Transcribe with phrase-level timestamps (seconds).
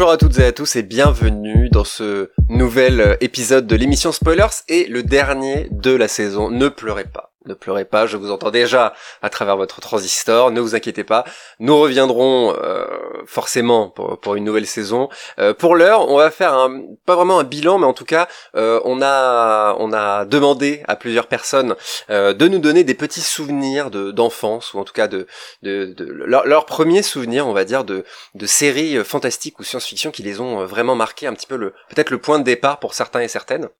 [0.00, 4.12] Bonjour à toutes et à tous et bienvenue dans ce nouvel euh, épisode de l'émission
[4.12, 6.50] Spoilers et le dernier de la saison.
[6.50, 7.29] Ne pleurez pas.
[7.46, 8.92] Ne pleurez pas, je vous entends déjà
[9.22, 11.24] à travers votre transistor, ne vous inquiétez pas.
[11.58, 12.84] Nous reviendrons euh,
[13.24, 15.08] forcément pour, une nouvelle saison.
[15.38, 18.28] Euh, pour l'heure, on va faire un, pas vraiment un bilan, mais en tout cas,
[18.56, 21.76] euh, on, a, on a demandé à plusieurs personnes
[22.10, 25.26] de nous donner des petits souvenirs d'enfance, ou en tout cas de,
[25.62, 28.04] de, de leur premiers souvenirs, on va dire, de,
[28.34, 32.10] de séries fantastiques ou science-fiction qui les ont vraiment marqués, un petit peu le peut-être
[32.10, 33.70] le point de départ pour certains et certaines.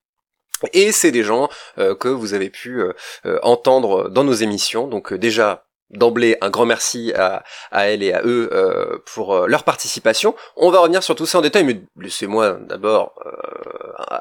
[0.73, 2.93] Et c'est des gens euh, que vous avez pu euh,
[3.27, 4.87] euh, entendre dans nos émissions.
[4.87, 10.37] Donc déjà, d'emblée un grand merci à, à elle et à eux pour leur participation.
[10.55, 13.13] On va revenir sur tout ça en détail, mais laissez-moi d'abord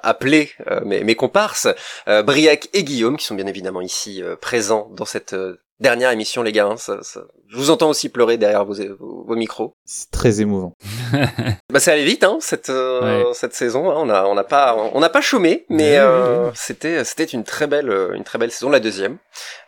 [0.02, 0.52] appeler
[0.84, 1.68] mes, mes, comparses,
[2.08, 5.36] Briac et Guillaume, qui sont bien évidemment ici présents dans cette
[5.80, 6.67] dernière émission, les gars.
[6.67, 7.22] Hein, ça, ça...
[7.47, 9.75] Je vous entends aussi pleurer derrière vos, vos, micros.
[9.83, 10.75] C'est très émouvant.
[11.73, 13.89] bah, ça allait vite, hein, cette euh, cette saison.
[13.89, 13.95] Hein.
[13.97, 17.66] On a on n'a pas on n'a pas chômé, mais euh, c'était c'était une très
[17.66, 19.17] belle une très belle saison, la deuxième,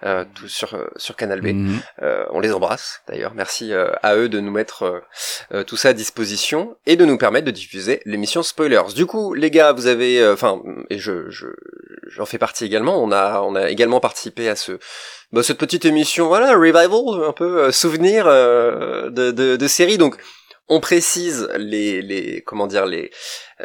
[0.03, 1.47] euh, tout sur sur Canal B.
[1.47, 1.79] Mhm.
[2.03, 3.33] Euh, on les embrasse d'ailleurs.
[3.33, 5.01] Merci à eux de nous mettre
[5.65, 8.93] tout ça à disposition et de nous permettre de diffuser l'émission Spoilers.
[8.95, 11.47] Du coup, les gars, vous avez enfin et je je
[12.09, 13.01] j'en fais partie également.
[13.03, 14.77] On a on a également participé à ce
[15.31, 19.97] bah, cette petite émission, voilà, revival, un peu euh, souvenir euh, de, de, de série.
[19.97, 20.17] Donc,
[20.67, 23.11] on précise les, les comment dire les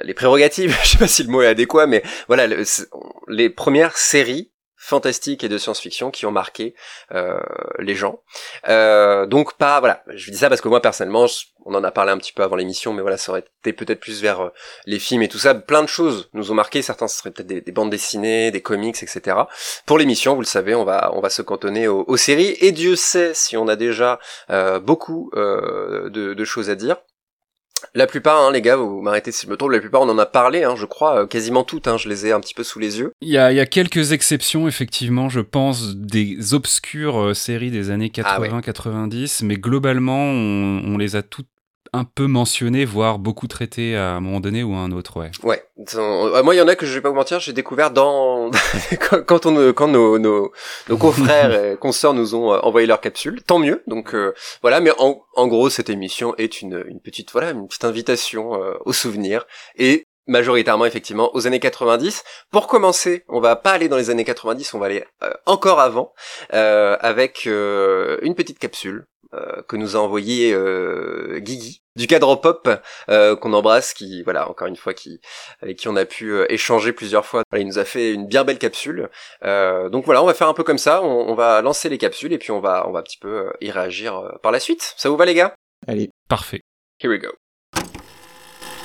[0.03, 0.77] les prérogatives.
[0.83, 2.47] Je sais pas si le mot est adéquat, mais voilà,
[3.29, 4.53] les premières séries
[4.87, 6.75] fantastiques et de science-fiction qui ont marqué
[7.13, 7.41] euh,
[7.81, 8.21] les gens.
[8.69, 11.27] Euh, donc pas voilà, je dis ça parce que moi personnellement,
[11.65, 13.99] on en a parlé un petit peu avant l'émission, mais voilà, ça aurait été peut-être
[13.99, 14.49] plus vers euh,
[14.87, 15.55] les films et tout ça.
[15.55, 16.83] Plein de choses nous ont marqué.
[16.83, 19.37] Certains ce seraient peut-être des, bandes dessinées, des comics, etc.
[19.87, 22.95] Pour l'émission, vous le savez, on va on va se cantonner aux, séries et Dieu
[22.95, 24.21] sait si on a déjà
[24.83, 26.97] beaucoup de choses à dire.
[27.95, 30.19] La plupart, hein, les gars, vous m'arrêtez si je me trompe, la plupart on en
[30.19, 32.65] a parlé, hein, je crois, euh, quasiment toutes, hein, je les ai un petit peu
[32.65, 33.13] sous les yeux.
[33.21, 37.91] Il y a, y a, quelques exceptions, effectivement, je pense, des obscures euh, séries des
[37.91, 41.49] années 80-90, ah mais globalement, on, on, les a toutes
[41.97, 45.31] un peu mentionné, voire beaucoup traité à un moment donné ou à un autre, ouais.
[45.43, 45.63] Ouais.
[45.95, 48.51] Euh, moi, il y en a que je vais pas vous mentir, j'ai découvert dans
[49.27, 50.53] quand on quand nos nos,
[50.89, 53.83] nos confrères et consoeurs nous ont euh, envoyé leur capsule, tant mieux.
[53.87, 57.67] Donc euh, voilà, mais en, en gros, cette émission est une une petite voilà une
[57.69, 58.53] petite invitation
[58.85, 59.47] au souvenir
[59.77, 62.25] et majoritairement effectivement aux années 90.
[62.51, 65.05] Pour commencer, on va pas aller dans les années 90, on va aller
[65.47, 66.13] encore avant
[66.51, 69.16] avec une petite capsule euh,
[69.69, 72.69] que nous a envoyé euh, Guigui du cadre pop
[73.09, 75.21] euh, qu'on embrasse qui voilà encore une fois qui
[75.63, 77.43] avec qui on a pu euh, échanger plusieurs fois.
[77.57, 79.09] Il nous a fait une bien belle capsule.
[79.43, 81.03] Donc voilà on va faire un peu comme ça.
[81.03, 83.51] On, on, va lancer les capsules et puis on va on va un petit peu
[83.61, 84.95] y réagir par la suite.
[84.97, 85.55] Ça vous va les gars?
[85.87, 86.11] Allez.
[86.29, 86.61] Parfait.
[87.03, 87.29] Here we go.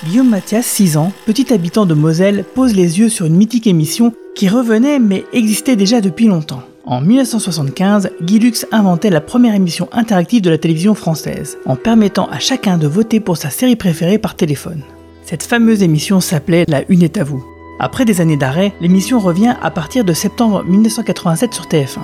[0.03, 4.16] Guillaume Mathias, 6 ans, petit habitant de Moselle, pose les yeux sur une mythique émission
[4.33, 6.63] qui revenait mais existait déjà depuis longtemps.
[6.84, 12.40] En 1975, Guy inventait la première émission interactive de la télévision française, en permettant à
[12.40, 14.81] chacun de voter pour sa série préférée par téléphone.
[15.24, 17.46] Cette fameuse émission s'appelait La Une est à vous.
[17.80, 22.00] Après des années d'arrêt, l'émission revient à partir de septembre 1987 sur TF1.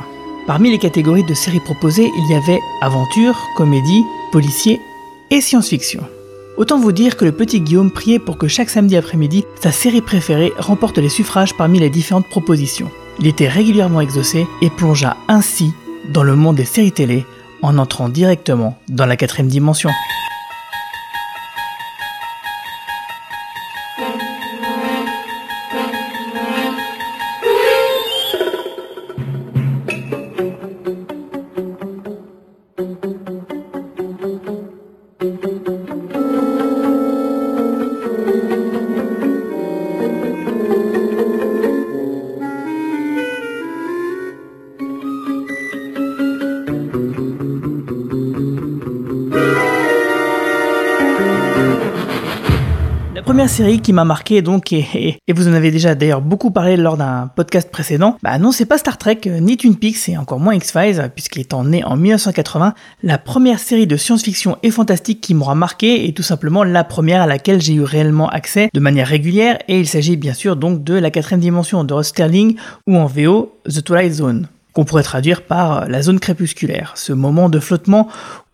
[0.45, 4.79] Parmi les catégories de séries proposées, il y avait aventure, comédie, policier
[5.31, 6.03] et science-fiction.
[6.57, 10.01] Autant vous dire que le petit Guillaume priait pour que chaque samedi après-midi, sa série
[10.01, 12.89] préférée remporte les suffrages parmi les différentes propositions.
[13.19, 15.73] Il était régulièrement exaucé et plongea ainsi
[16.09, 17.25] dans le monde des séries télé
[17.61, 19.89] en entrant directement dans la quatrième dimension.
[53.57, 57.31] Série qui m'a marqué donc et, vous en avez déjà d'ailleurs beaucoup parlé lors d'un
[57.35, 58.15] podcast précédent.
[58.21, 61.39] Bah non, c'est pas Star Trek euh, ni Twin Peaks et encore moins X-Files puisqu'il
[61.39, 62.75] est né en 1980.
[63.01, 67.23] La première série de science-fiction et fantastique qui m'aura marqué est tout simplement la première
[67.23, 70.83] à laquelle j'ai eu réellement accès de manière régulière et il s'agit bien sûr donc
[70.83, 75.01] de la quatrième dimension de Ross Sterling ou en VO The Twilight Zone qu'on pourrait
[75.01, 78.07] traduire par la zone crépusculaire, ce moment de flottement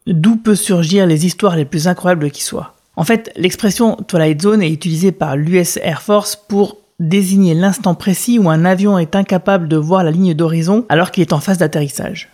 [0.07, 2.73] d'où peut surgir les histoires les plus incroyables qui soient.
[2.95, 8.37] En fait, l'expression Twilight Zone est utilisée par l'US Air Force pour désigner l'instant précis
[8.37, 11.57] où un avion est incapable de voir la ligne d'horizon alors qu'il est en phase
[11.57, 12.29] d'atterrissage.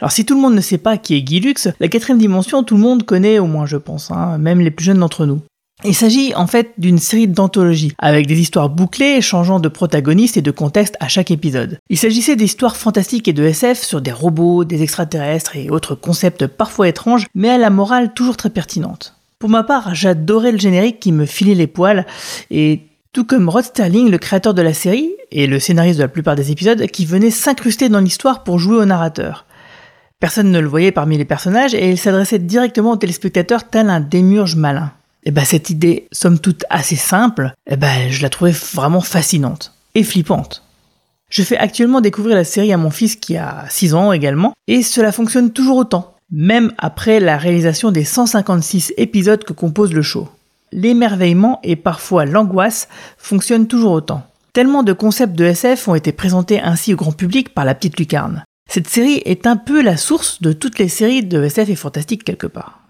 [0.00, 1.42] Alors si tout le monde ne sait pas qui est Guy
[1.80, 4.84] la quatrième dimension tout le monde connaît au moins je pense, hein, même les plus
[4.84, 5.40] jeunes d'entre nous.
[5.82, 10.42] Il s'agit en fait d'une série d'anthologies, avec des histoires bouclées changeant de protagonistes et
[10.42, 11.78] de contexte à chaque épisode.
[11.90, 16.46] Il s'agissait d'histoires fantastiques et de SF sur des robots, des extraterrestres et autres concepts
[16.46, 19.14] parfois étranges, mais à la morale toujours très pertinente.
[19.38, 22.06] Pour ma part, j'adorais le générique qui me filait les poils,
[22.50, 22.82] et
[23.12, 26.36] tout comme Rod Sterling, le créateur de la série, et le scénariste de la plupart
[26.36, 29.46] des épisodes, qui venait s'incruster dans l'histoire pour jouer au narrateur.
[30.20, 34.00] Personne ne le voyait parmi les personnages, et il s'adressait directement aux téléspectateurs tel un
[34.00, 34.92] démurge malin.
[35.26, 39.72] Et eh ben cette idée, somme toute assez simple, ben je la trouvais vraiment fascinante
[39.94, 40.62] et flippante.
[41.30, 44.82] Je fais actuellement découvrir la série à mon fils qui a 6 ans également, et
[44.82, 50.28] cela fonctionne toujours autant, même après la réalisation des 156 épisodes que compose le show.
[50.72, 54.26] L'émerveillement et parfois l'angoisse fonctionnent toujours autant.
[54.52, 57.98] Tellement de concepts de SF ont été présentés ainsi au grand public par la petite
[57.98, 58.42] lucarne.
[58.68, 62.24] Cette série est un peu la source de toutes les séries de SF et fantastique
[62.24, 62.80] quelque part.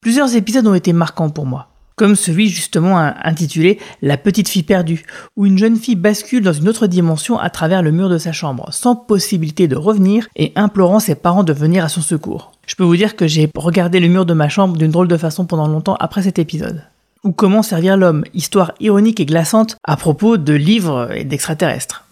[0.00, 1.68] Plusieurs épisodes ont été marquants pour moi
[1.98, 5.04] comme celui justement intitulé La petite fille perdue,
[5.36, 8.32] où une jeune fille bascule dans une autre dimension à travers le mur de sa
[8.32, 12.52] chambre, sans possibilité de revenir et implorant ses parents de venir à son secours.
[12.66, 15.16] Je peux vous dire que j'ai regardé le mur de ma chambre d'une drôle de
[15.16, 16.82] façon pendant longtemps après cet épisode.
[17.24, 22.04] Ou Comment servir l'homme, histoire ironique et glaçante à propos de livres et d'extraterrestres.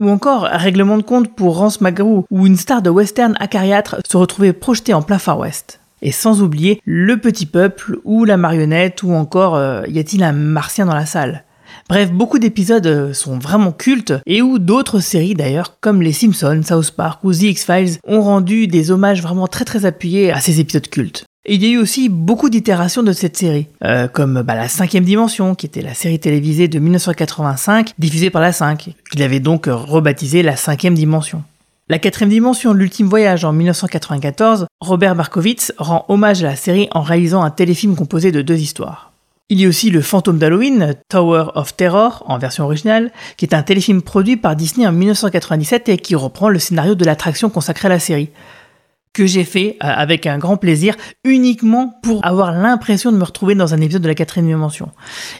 [0.00, 4.16] Ou encore Règlement de compte pour Rance McGrew, où une star de western acariâtre se
[4.16, 5.79] retrouvait projetée en plein Far West.
[6.02, 10.32] Et sans oublier Le Petit Peuple ou La Marionnette ou encore euh, Y a-t-il un
[10.32, 11.44] martien dans la salle?
[11.88, 16.62] Bref, beaucoup d'épisodes euh, sont vraiment cultes et où d'autres séries d'ailleurs, comme Les Simpsons,
[16.64, 20.60] South Park ou The X-Files, ont rendu des hommages vraiment très très appuyés à ces
[20.60, 21.24] épisodes cultes.
[21.46, 24.68] Et il y a eu aussi beaucoup d'itérations de cette série, euh, comme bah, la
[24.68, 29.40] cinquième dimension, qui était la série télévisée de 1985, diffusée par la 5, qu'il avait
[29.40, 31.42] donc rebaptisé la cinquième dimension.
[31.90, 37.02] La quatrième dimension, l'ultime voyage en 1994, Robert Markovitz rend hommage à la série en
[37.02, 39.10] réalisant un téléfilm composé de deux histoires.
[39.48, 43.56] Il y a aussi Le fantôme d'Halloween, Tower of Terror, en version originale, qui est
[43.56, 47.86] un téléfilm produit par Disney en 1997 et qui reprend le scénario de l'attraction consacrée
[47.86, 48.30] à la série
[49.12, 53.54] que j'ai fait euh, avec un grand plaisir, uniquement pour avoir l'impression de me retrouver
[53.54, 54.90] dans un épisode de la quatrième dimension.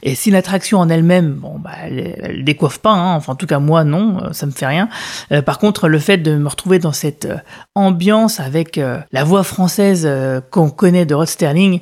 [0.03, 3.59] Et si l'attraction en elle-même, bon, bah, elle, décoiffe pas, hein, enfin en tout cas
[3.59, 4.89] moi non, euh, ça me fait rien.
[5.33, 7.29] Euh, par contre, le fait de me retrouver dans cette
[7.75, 8.81] ambiance avec
[9.13, 10.09] la voix française
[10.51, 11.81] qu'on connaît de Rod Sterling,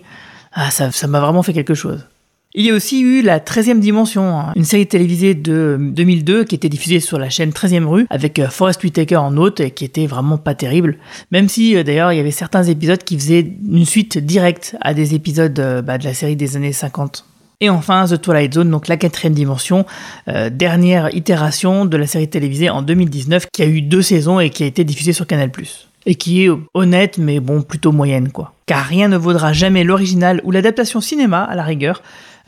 [0.53, 2.05] ah, ça m'a vraiment fait quelque chose.
[2.55, 6.55] Il y a aussi eu la 13e dimension, hein, une série télévisée de 2002 qui
[6.55, 9.85] était diffusée sur la chaîne 13e rue avec euh, Forrest Whitaker en hôte et qui
[9.85, 10.97] était vraiment pas terrible.
[11.31, 14.95] Même si euh, d'ailleurs il y avait certains épisodes qui faisaient une suite directe à
[14.95, 17.27] des épisodes euh, bah, de la série des années 50.
[17.61, 19.85] Et enfin, The Twilight Zone, donc la quatrième dimension,
[20.53, 24.63] dernière itération de la série télévisée en 2019, qui a eu deux saisons et qui
[24.63, 25.51] a été diffusée sur Canal+.
[26.07, 28.53] Et qui est honnête, mais bon, plutôt moyenne, quoi.
[28.67, 32.01] Car rien ne vaudra jamais l'original ou l'adaptation cinéma, à la rigueur,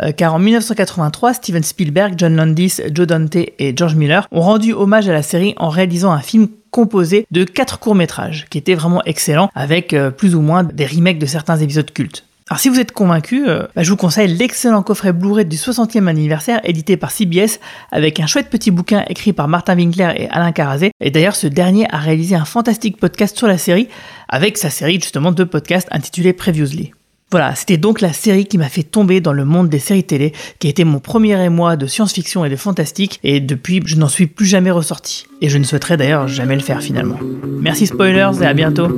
[0.03, 4.73] euh, car en 1983, Steven Spielberg, John Landis, Joe Dante et George Miller ont rendu
[4.73, 9.03] hommage à la série en réalisant un film composé de quatre courts-métrages, qui étaient vraiment
[9.05, 12.25] excellents, avec euh, plus ou moins des remakes de certains épisodes cultes.
[12.51, 16.09] Alors si vous êtes convaincu, euh, bah, je vous conseille l'excellent coffret Blu-ray du 60e
[16.09, 17.61] anniversaire édité par CBS
[17.93, 20.91] avec un chouette petit bouquin écrit par Martin Winkler et Alain Carazé.
[21.01, 23.89] Et d'ailleurs ce dernier a réalisé un fantastique podcast sur la série
[24.29, 26.93] avec sa série justement de podcasts intitulée Previously.
[27.31, 30.33] Voilà, c'était donc la série qui m'a fait tomber dans le monde des séries télé,
[30.59, 34.09] qui a été mon premier émoi de science-fiction et de fantastique, et depuis, je n'en
[34.09, 35.27] suis plus jamais ressorti.
[35.41, 37.19] Et je ne souhaiterais d'ailleurs jamais le faire finalement.
[37.61, 38.89] Merci spoilers et à bientôt.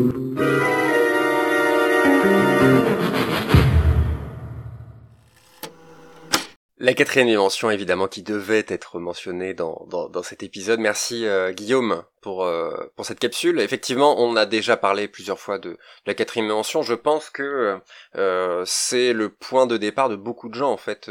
[6.82, 10.80] La quatrième dimension, évidemment, qui devait être mentionnée dans, dans, dans cet épisode.
[10.80, 13.60] Merci euh, Guillaume pour, euh, pour cette capsule.
[13.60, 16.82] Effectivement, on a déjà parlé plusieurs fois de, la quatrième dimension.
[16.82, 17.78] Je pense que
[18.16, 21.08] euh, c'est le point de départ de beaucoup de gens, en fait,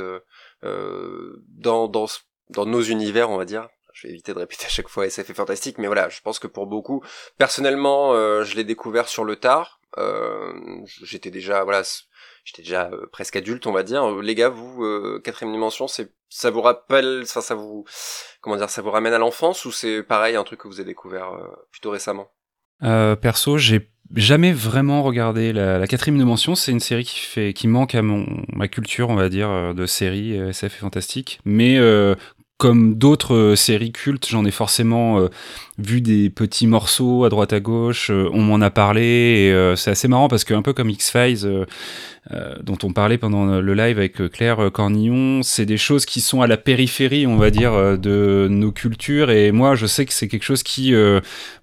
[0.62, 2.08] dans, dans,
[2.50, 3.70] dans nos univers, on va dire.
[3.94, 6.38] Je vais éviter de répéter à chaque fois SF est fantastique, mais voilà, je pense
[6.38, 7.02] que pour beaucoup,
[7.38, 8.14] personnellement,
[8.44, 9.80] je l'ai découvert sur le tard.
[11.02, 11.84] J'étais déjà, voilà,
[12.44, 14.04] j'étais déjà euh, presque adulte, on va dire.
[14.04, 17.86] Euh, les gars, vous, euh, quatrième dimension, c'est, ça vous rappelle, enfin, ça vous,
[18.42, 20.90] comment dire, ça vous ramène à l'enfance ou c'est pareil, un truc que vous avez
[20.90, 21.32] découvert
[21.72, 22.30] plutôt récemment?
[22.84, 26.56] Euh, Perso, j'ai jamais vraiment regardé la, quatrième dimension.
[26.56, 29.86] C'est une série qui fait, qui manque à mon ma culture, on va dire, de
[29.86, 31.40] séries SF et fantastique.
[31.46, 31.80] Mais
[32.58, 35.30] comme d'autres séries cultes, j'en ai forcément
[35.78, 38.10] vu des petits morceaux à droite à gauche.
[38.10, 41.46] on m'en a parlé et c'est assez marrant parce que un peu comme X Files
[41.46, 41.66] euh,
[42.64, 46.42] dont on parlait pendant le live avec euh, Claire Cornillon, c'est des choses qui sont
[46.42, 49.32] à la périphérie, on va dire, euh, de nos cultures.
[49.32, 50.94] Et moi, je sais que c'est quelque chose qui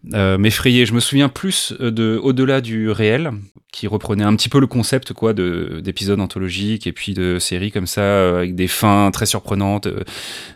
[0.04, 0.86] m'effrayait.
[0.86, 3.30] Je me souviens plus de au-delà du réel,
[3.72, 7.70] qui reprenait un petit peu le concept quoi de d'épisodes anthologiques et puis de séries
[7.70, 10.04] comme ça euh, avec des fins très surprenantes euh,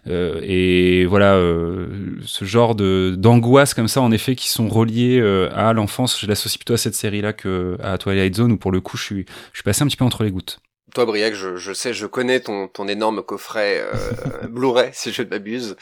[0.09, 1.88] euh et voilà euh,
[2.25, 5.21] ce genre de d'angoisse comme ça en effet qui sont reliés
[5.54, 8.73] à l'enfance je l'associe plutôt à cette série là que à Twilight Zone où pour
[8.73, 10.58] le coup je suis je suis passé un petit peu entre les gouttes
[10.94, 15.22] toi, Briac, je, je, sais, je connais ton, ton énorme coffret euh, Blu-ray, si je
[15.22, 15.75] ne m'abuse.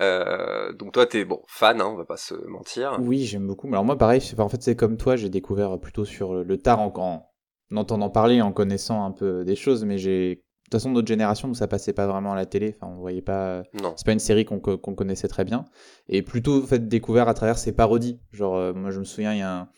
[0.00, 2.98] Euh, donc toi, t'es bon fan, hein, on va pas se mentir.
[3.00, 3.68] Oui, j'aime beaucoup.
[3.68, 6.92] Alors moi, pareil, en fait, c'est comme toi, j'ai découvert plutôt sur le tard en,
[6.96, 7.30] en,
[7.76, 11.54] entendant parler, en connaissant un peu des choses, mais j'ai de toute façon notre génération,
[11.54, 12.74] ça passait pas vraiment à la télé.
[12.76, 13.62] Enfin, on voyait pas.
[13.80, 13.94] Non.
[13.96, 15.66] C'est pas une série qu'on qu'on connaissait très bien.
[16.08, 18.20] Et plutôt en fait découvert à travers ses parodies.
[18.32, 19.68] Genre, euh, moi, je me souviens, il y a un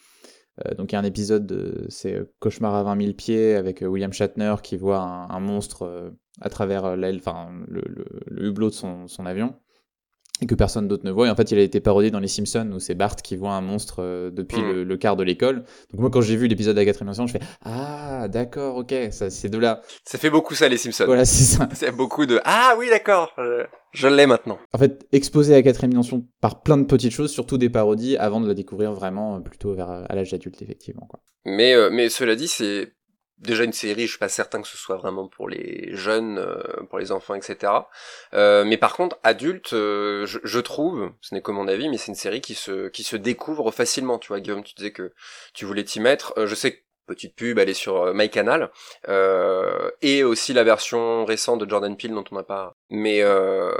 [0.76, 3.86] donc il y a un épisode, c'est euh, Cauchemar à 20 000 pieds avec euh,
[3.86, 7.82] William Shatner qui voit un, monstre à travers l'aile, enfin le,
[8.26, 9.54] le, hublot de son, son avion
[10.42, 11.26] et que personne d'autre ne voit.
[11.26, 13.52] Et en fait, il a été parodié dans Les Simpsons, où c'est Bart qui voit
[13.52, 14.82] un monstre depuis mm.
[14.82, 15.64] le, quart de l'école.
[15.90, 19.28] Donc moi, quand j'ai vu l'épisode de la quatrième je fais «Ah, d'accord, ok, ça
[19.28, 21.04] c'est de là.» Ça fait beaucoup ça, Les Simpsons.
[21.04, 21.68] Voilà, c'est ça.
[21.74, 23.34] C'est beaucoup de «Ah oui, d'accord,
[23.92, 24.58] je l'ai maintenant.
[24.72, 28.16] En fait, exposé à la quatrième dimension par plein de petites choses, surtout des parodies,
[28.16, 31.06] avant de la découvrir vraiment euh, plutôt vers à l'âge adulte, effectivement.
[31.06, 31.20] Quoi.
[31.44, 32.92] Mais, euh, mais cela dit, c'est
[33.38, 36.62] déjà une série, je suis pas certain que ce soit vraiment pour les jeunes, euh,
[36.88, 37.72] pour les enfants, etc.
[38.32, 42.14] mais par contre, adulte, je, je, trouve, ce n'est que mon avis, mais c'est une
[42.14, 44.18] série qui se qui se découvre facilement.
[44.18, 45.14] Tu vois, Guillaume, tu disais que
[45.54, 46.34] tu voulais t'y mettre.
[46.46, 46.80] je sais que
[47.10, 48.70] petite pub, elle est sur euh, MyCanal,
[49.08, 52.76] euh, et aussi la version récente de Jordan Peele dont on n'a pas.
[52.88, 53.72] Mais euh,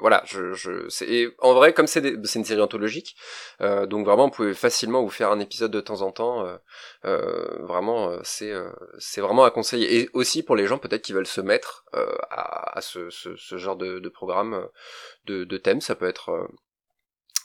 [0.00, 3.16] voilà, je, je c'est en vrai comme c'est c'est une série anthologique,
[3.62, 6.46] euh, donc vraiment vous pouvez facilement vous faire un épisode de temps en temps.
[6.46, 6.56] Euh,
[7.06, 8.52] euh vraiment, c'est
[8.98, 11.84] c'est vraiment à conseiller, et aussi pour les gens peut-être qui veulent se mettre
[12.30, 14.68] à, à ce, ce, ce, genre de, de programme
[15.26, 16.48] de, de thème, ça peut être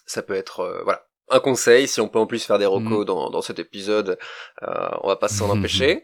[0.06, 3.06] ça peut être voilà un conseil, si on peut en plus faire des recos mm.
[3.06, 4.18] dans, dans cet épisode,
[4.64, 6.04] euh, on va pas s'en empêcher.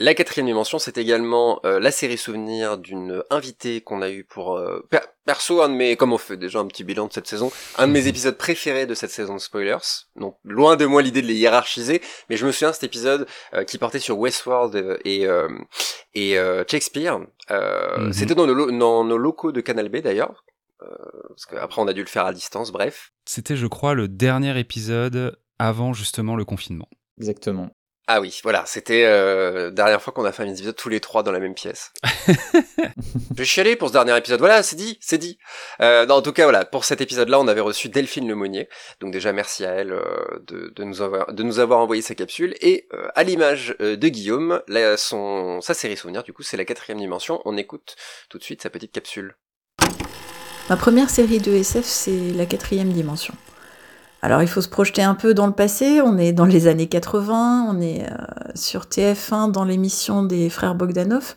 [0.00, 4.56] La quatrième dimension, c'est également euh, la série souvenir d'une invitée qu'on a eu pour
[4.56, 4.86] euh,
[5.24, 7.88] perso un de mes, comme on fait déjà un petit bilan de cette saison, un
[7.88, 9.78] de mes épisodes préférés de cette saison de spoilers.
[10.16, 13.26] Donc loin de moi l'idée de les hiérarchiser, mais je me souviens cet épisode
[13.66, 15.26] qui portait sur Westworld et
[16.14, 16.36] et
[16.68, 17.20] Shakespeare.
[17.50, 18.12] Mm-hmm.
[18.12, 20.47] C'était dans, dans nos locaux de Canal B d'ailleurs, euh,
[21.28, 23.12] parce qu'après on a dû le faire à distance, bref.
[23.24, 26.88] C'était, je crois, le dernier épisode avant justement le confinement.
[27.18, 27.70] Exactement.
[28.10, 31.22] Ah oui, voilà, c'était euh, dernière fois qu'on a fait un épisode tous les trois
[31.22, 31.92] dans la même pièce.
[32.26, 34.38] je vais chialer pour ce dernier épisode.
[34.38, 35.38] Voilà, c'est dit, c'est dit.
[35.82, 38.70] Euh, en tout cas, voilà, pour cet épisode-là, on avait reçu Delphine Lemonnier.
[39.00, 42.14] Donc déjà, merci à elle euh, de, de, nous avoir, de nous avoir envoyé sa
[42.14, 42.54] capsule.
[42.62, 44.62] Et euh, à l'image euh, de Guillaume,
[44.96, 47.42] son, sa série souvenir, du coup, c'est la quatrième dimension.
[47.44, 47.94] On écoute
[48.30, 49.36] tout de suite sa petite capsule.
[50.70, 53.32] Ma première série de SF, c'est La quatrième dimension.
[54.20, 56.88] Alors il faut se projeter un peu dans le passé, on est dans les années
[56.88, 58.14] 80, on est euh,
[58.54, 61.34] sur TF1 dans l'émission des frères Bogdanov,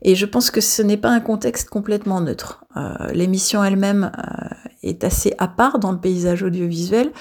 [0.00, 2.64] et je pense que ce n'est pas un contexte complètement neutre.
[2.78, 7.12] Euh, l'émission elle-même euh, est assez à part dans le paysage audiovisuel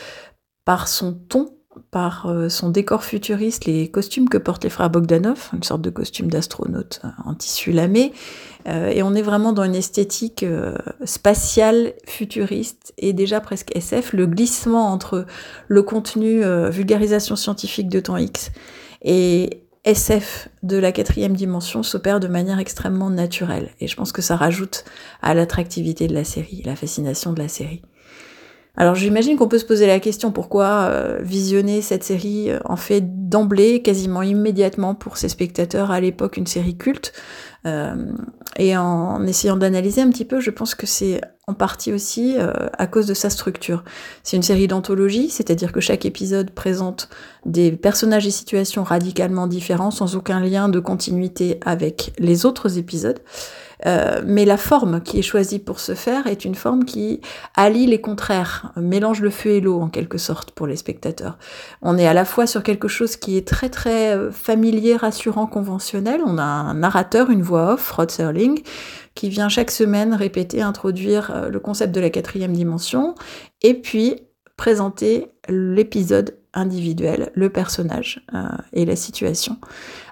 [0.64, 1.50] par son ton,
[1.90, 6.30] par son décor futuriste, les costumes que portent les frères Bogdanov, une sorte de costume
[6.30, 8.14] d'astronaute en tissu lamé,
[8.68, 10.76] euh, et on est vraiment dans une esthétique euh,
[11.06, 14.14] spatiale, futuriste et déjà presque SF.
[14.14, 15.26] Le glissement entre
[15.68, 18.52] le contenu euh, vulgarisation scientifique de temps X
[19.02, 23.72] et SF de la quatrième dimension s'opère de manière extrêmement naturelle.
[23.80, 24.86] Et je pense que ça rajoute
[25.22, 27.82] à l'attractivité de la série, la fascination de la série.
[28.78, 33.82] Alors j'imagine qu'on peut se poser la question pourquoi visionner cette série en fait d'emblée,
[33.82, 37.14] quasiment immédiatement pour ses spectateurs à l'époque une série culte.
[37.66, 38.12] Euh,
[38.58, 42.52] et en essayant d'analyser un petit peu, je pense que c'est en partie aussi euh,
[42.78, 43.84] à cause de sa structure.
[44.24, 47.10] C'est une série d'anthologie, c'est-à-dire que chaque épisode présente
[47.46, 53.20] des personnages et situations radicalement différents, sans aucun lien de continuité avec les autres épisodes.
[53.86, 57.22] Euh, mais la forme qui est choisie pour ce faire est une forme qui
[57.56, 61.38] allie les contraires, mélange le feu et l'eau en quelque sorte pour les spectateurs.
[61.82, 65.48] On est à la fois sur quelque chose qui est très très euh, familier, rassurant,
[65.48, 66.22] conventionnel.
[66.26, 68.62] On a un narrateur, une voix off, Rod Serling,
[69.16, 73.16] qui vient chaque semaine répéter, introduire euh, le concept de la quatrième dimension,
[73.62, 74.22] et puis
[74.58, 78.24] présenter l'épisode individuel, le personnage
[78.74, 79.58] et la situation.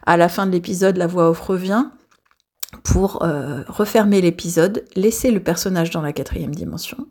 [0.06, 1.86] À la fin de l'épisode, la voix off revient
[2.84, 7.08] pour euh, refermer l'épisode, laisser le personnage dans la quatrième dimension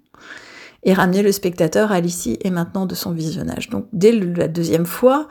[0.85, 3.69] et ramener le spectateur à l'ici et maintenant de son visionnage.
[3.69, 5.27] Donc dès la deuxième fois,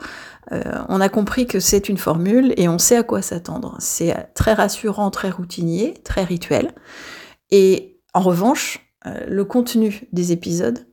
[0.52, 3.76] euh, on a compris que c'est une formule et on sait à quoi s'attendre.
[3.78, 6.74] C'est très rassurant, très routinier, très rituel.
[7.50, 10.84] Et en revanche, euh, le contenu des épisodes,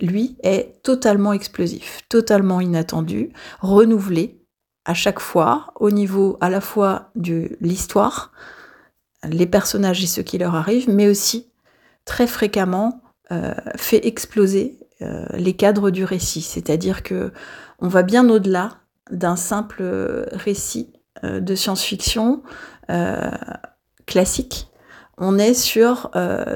[0.00, 4.35] lui, est totalement explosif, totalement inattendu, renouvelé,
[4.86, 8.32] à chaque fois au niveau à la fois de l'histoire,
[9.28, 11.48] les personnages et ce qui leur arrive, mais aussi
[12.04, 13.02] très fréquemment
[13.32, 16.42] euh, fait exploser euh, les cadres du récit.
[16.42, 17.32] C'est-à-dire que
[17.80, 18.78] on va bien au-delà
[19.10, 19.82] d'un simple
[20.32, 20.92] récit
[21.24, 22.42] euh, de science-fiction
[24.06, 24.68] classique.
[25.18, 26.12] On est sur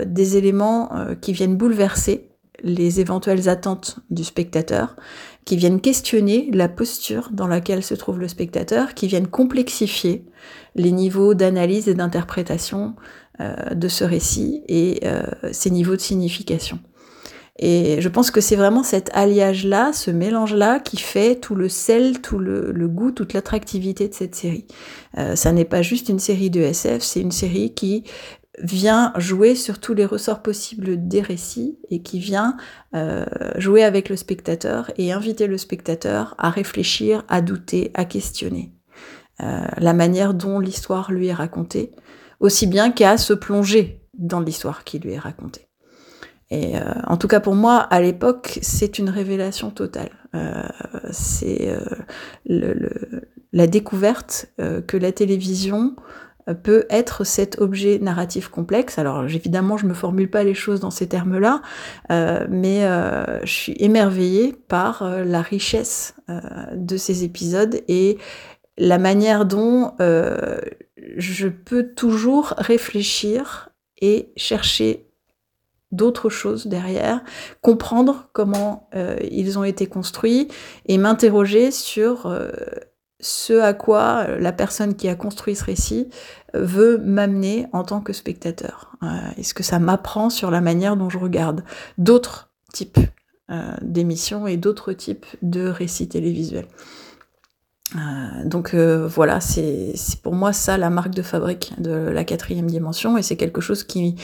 [0.07, 2.31] des éléments qui viennent bouleverser
[2.63, 4.95] les éventuelles attentes du spectateur,
[5.51, 10.25] qui viennent questionner la posture dans laquelle se trouve le spectateur, qui viennent complexifier
[10.77, 12.95] les niveaux d'analyse et d'interprétation
[13.41, 16.79] euh, de ce récit et euh, ses niveaux de signification.
[17.59, 22.21] Et je pense que c'est vraiment cet alliage-là, ce mélange-là, qui fait tout le sel,
[22.21, 24.67] tout le, goût, toute l'attractivité de cette série.
[25.19, 28.05] Euh, ça n'est pas juste une série de SF, c'est une série qui
[28.63, 32.57] vient jouer sur tous les ressorts possibles des récits et qui vient
[32.95, 33.25] euh,
[33.57, 38.73] jouer avec le spectateur et inviter le spectateur à réfléchir, à douter, à questionner
[39.43, 41.93] euh, la manière dont l'histoire lui est racontée,
[42.41, 45.69] aussi bien qu'à se plonger dans l'histoire qui lui est racontée.
[46.51, 50.11] Et euh, en tout cas pour moi, à l'époque, c'est une révélation totale.
[51.11, 51.77] c'est
[53.53, 54.47] la découverte
[54.87, 55.97] que la télévision
[56.55, 58.99] peut être cet objet narratif complexe.
[58.99, 61.63] Alors évidemment, je ne me formule pas les choses dans ces termes-là,
[62.11, 66.15] euh, mais euh, je suis émerveillée par euh, la richesse
[66.75, 68.19] de ces épisodes et
[68.79, 75.09] la manière dont je peux toujours réfléchir et chercher
[75.91, 77.21] d'autres choses derrière,
[77.63, 78.89] comprendre comment
[79.29, 80.47] ils ont été construits
[80.87, 82.33] et m'interroger sur
[83.21, 86.09] ce à quoi la personne qui a construit ce récit
[86.55, 89.07] veut m'amener en tant que spectateur euh,
[89.37, 91.63] Est-ce que ça m'apprend sur la manière dont je regarde
[91.99, 92.99] d'autres types
[93.51, 96.69] euh, d'émissions et d'autres types de récits télévisuels.
[97.97, 103.19] Euh, donc voilà, c'est pour moi ça la marque de fabrique de la quatrième dimension
[103.19, 104.15] et c'est quelque chose qui,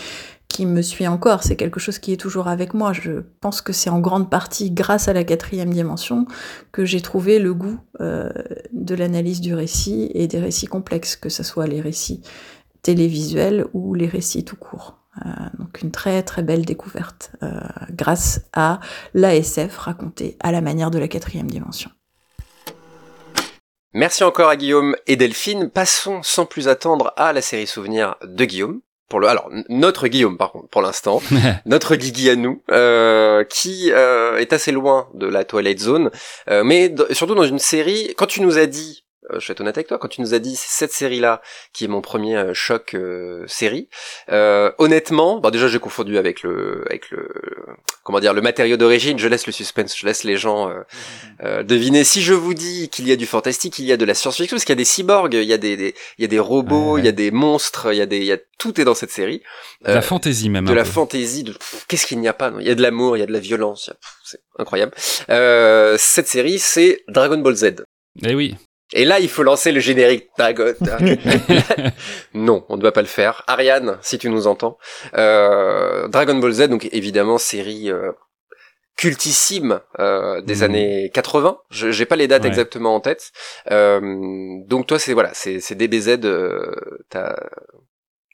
[0.57, 2.95] qui me suit encore, c'est quelque chose qui est toujours avec moi.
[2.95, 6.27] Je pense que c'est en grande partie grâce à la quatrième dimension
[6.73, 8.31] que j'ai trouvé le goût euh,
[8.73, 12.23] de l'analyse du récit et des récits complexes, que ce soit les récits
[12.81, 14.97] télévisuels ou les récits tout court.
[15.27, 18.81] Euh, donc une très très belle découverte euh, grâce à
[19.13, 21.91] l'ASF racontée à la manière de la quatrième dimension.
[23.93, 25.69] Merci encore à Guillaume et Delphine.
[25.69, 30.37] Passons sans plus attendre à la série souvenir de Guillaume pour le alors notre Guillaume
[30.37, 31.23] par contre pour l'instant
[31.67, 36.11] notre Guigui à nous euh, qui euh, est assez loin de la Twilight Zone
[36.51, 39.77] euh, mais surtout dans une série quand tu nous as dit je vais être honnête
[39.77, 42.95] avec toi, quand tu nous as dit cette série-là, qui est mon premier euh, choc
[42.95, 43.89] euh, série,
[44.79, 47.29] honnêtement, bon déjà j'ai confondu avec le, avec le,
[48.03, 49.19] comment dire, le matériau d'origine.
[49.19, 50.71] Je laisse le suspense, je laisse les gens
[51.65, 52.05] deviner.
[52.05, 54.57] Si je vous dis qu'il y a du fantastique, il y a de la science-fiction,
[54.57, 56.99] parce qu'il y a des cyborgs, il y a des, il y a des robots,
[56.99, 58.95] il y a des monstres, il y a des, il y a tout est dans
[58.95, 59.43] cette série.
[59.85, 60.67] De la fantaisie même.
[60.67, 61.55] De la fantaisie, de
[61.89, 63.41] qu'est-ce qu'il n'y a pas Il y a de l'amour, il y a de la
[63.41, 63.91] violence,
[64.25, 64.93] c'est incroyable.
[64.97, 67.85] cette série, c'est Dragon Ball Z.
[68.25, 68.57] Eh oui.
[68.93, 70.75] Et là, il faut lancer le générique Dragon.
[72.35, 73.43] non, on ne doit pas le faire.
[73.47, 74.79] Ariane, si tu nous entends.
[75.15, 78.13] Euh, Dragon Ball Z, donc évidemment, série euh,
[78.97, 80.63] cultissime euh, des mhm.
[80.63, 81.59] années 80.
[81.71, 83.33] Je j'ai pas les dates exactement en tête.
[83.71, 84.01] Euh,
[84.67, 87.37] donc toi, c'est voilà, c'est DBZ euh, ta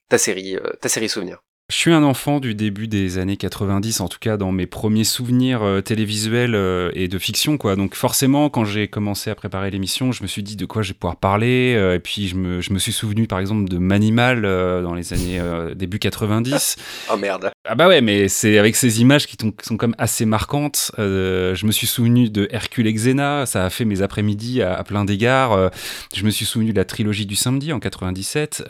[0.09, 1.43] ta série ta série souvenir.
[1.73, 5.05] Je suis un enfant du début des années 90, en tout cas dans mes premiers
[5.05, 7.77] souvenirs euh, télévisuels euh, et de fiction, quoi.
[7.77, 10.89] Donc forcément, quand j'ai commencé à préparer l'émission, je me suis dit de quoi je
[10.89, 11.75] vais pouvoir parler.
[11.75, 15.15] Euh, et puis je me, je me, suis souvenu, par exemple, de Manimal dans les
[15.15, 15.41] années
[15.75, 16.77] début 90.
[17.11, 17.51] oh merde.
[17.65, 20.93] Ah bah ouais, mais c'est avec ces images qui, sont, sont comme assez marquantes.
[20.99, 25.07] je me suis souvenu de Hercule et Xena, ça a fait mes après-midi à, plein
[25.07, 25.71] d'égards.
[26.15, 28.65] je me suis souvenu de la trilogie du samedi en 97,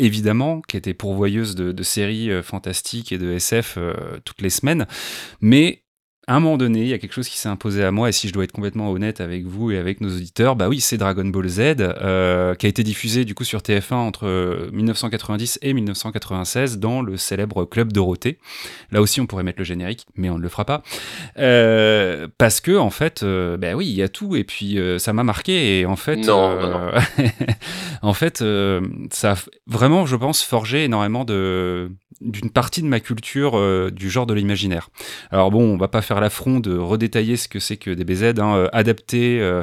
[0.00, 4.86] évidemment, qui était pourvoyeuse de, de séries fantastique et de SF euh, toutes les semaines.
[5.40, 5.82] Mais
[6.30, 8.12] à un moment donné, il y a quelque chose qui s'est imposé à moi, et
[8.12, 10.96] si je dois être complètement honnête avec vous et avec nos auditeurs, bah oui, c'est
[10.96, 15.72] Dragon Ball Z, euh, qui a été diffusé du coup sur TF1 entre 1990 et
[15.72, 18.38] 1996 dans le célèbre Club Dorothée.
[18.92, 20.84] Là aussi, on pourrait mettre le générique, mais on ne le fera pas.
[21.38, 25.24] Euh, parce que, en fait, bah oui, il y a tout, et puis ça m'a
[25.24, 26.56] marqué, et en fait, non,
[28.02, 28.44] en fait,
[29.10, 34.26] ça a vraiment, je pense, forgé énormément de d'une partie de ma culture du genre
[34.26, 34.90] de l'imaginaire.
[35.30, 38.56] Alors bon, on va pas faire l'affront de redétailler ce que c'est que DBZ, hein,
[38.56, 39.62] euh, adapté euh,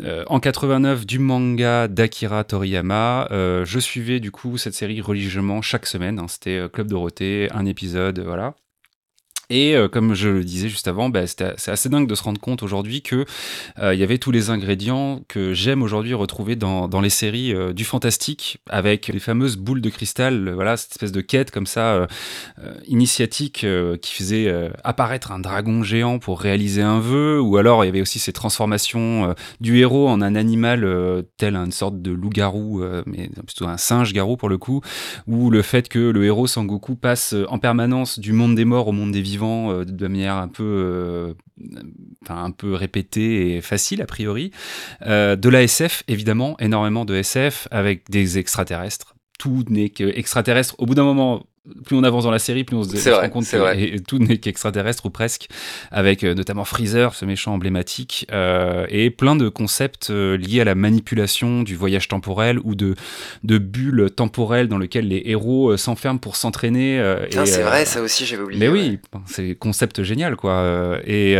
[0.00, 3.28] euh, en 89 du manga d'Akira Toriyama.
[3.30, 6.18] je suivais du coup cette série religieusement chaque semaine.
[6.18, 6.26] Hein.
[6.28, 8.54] C'était Club Dorothée, un épisode, voilà.
[9.50, 12.40] Et euh, comme je le disais juste avant, bah, c'est assez dingue de se rendre
[12.40, 13.24] compte aujourd'hui que
[13.78, 17.54] euh, il y avait tous les ingrédients que j'aime aujourd'hui retrouver dans, dans, les séries
[17.54, 21.66] euh, du fantastique, avec les fameuses boules de cristal, voilà cette espèce de quête comme
[21.66, 22.06] ça
[22.86, 23.66] initiatique
[24.00, 28.00] qui faisait apparaître un dragon géant pour réaliser un vœu, ou alors il y avait
[28.00, 33.66] aussi ces transformations du héros en un animal tel une sorte de loup-garou, mais plutôt
[33.66, 34.80] un singe-garou pour le coup,
[35.26, 38.92] ou le fait que le héros Sangoku passe en permanence du monde des morts au
[38.92, 41.34] monde des vivants euh, de manière un peu, euh,
[42.28, 44.50] un peu répétée et facile a priori.
[45.02, 49.14] Euh, de la SF, évidemment, énormément de SF avec des extraterrestres.
[49.38, 50.74] Tout n'est qu'extraterrestre.
[50.78, 51.44] Au bout d'un moment,
[51.84, 55.06] plus on avance dans la série, plus on se, rend compte que tout n'est qu'extraterrestre
[55.06, 55.48] ou presque,
[55.90, 60.64] avec euh, notamment Freezer, ce méchant emblématique, euh, et plein de concepts euh, liés à
[60.64, 62.94] la manipulation du voyage temporel ou de,
[63.44, 67.02] de bulles temporelles dans lesquelles les héros s'enferment pour s'entraîner.
[67.30, 68.60] c'est vrai, ça aussi j'avais oublié.
[68.60, 70.98] Mais oui, c'est concept génial quoi.
[71.06, 71.32] Et,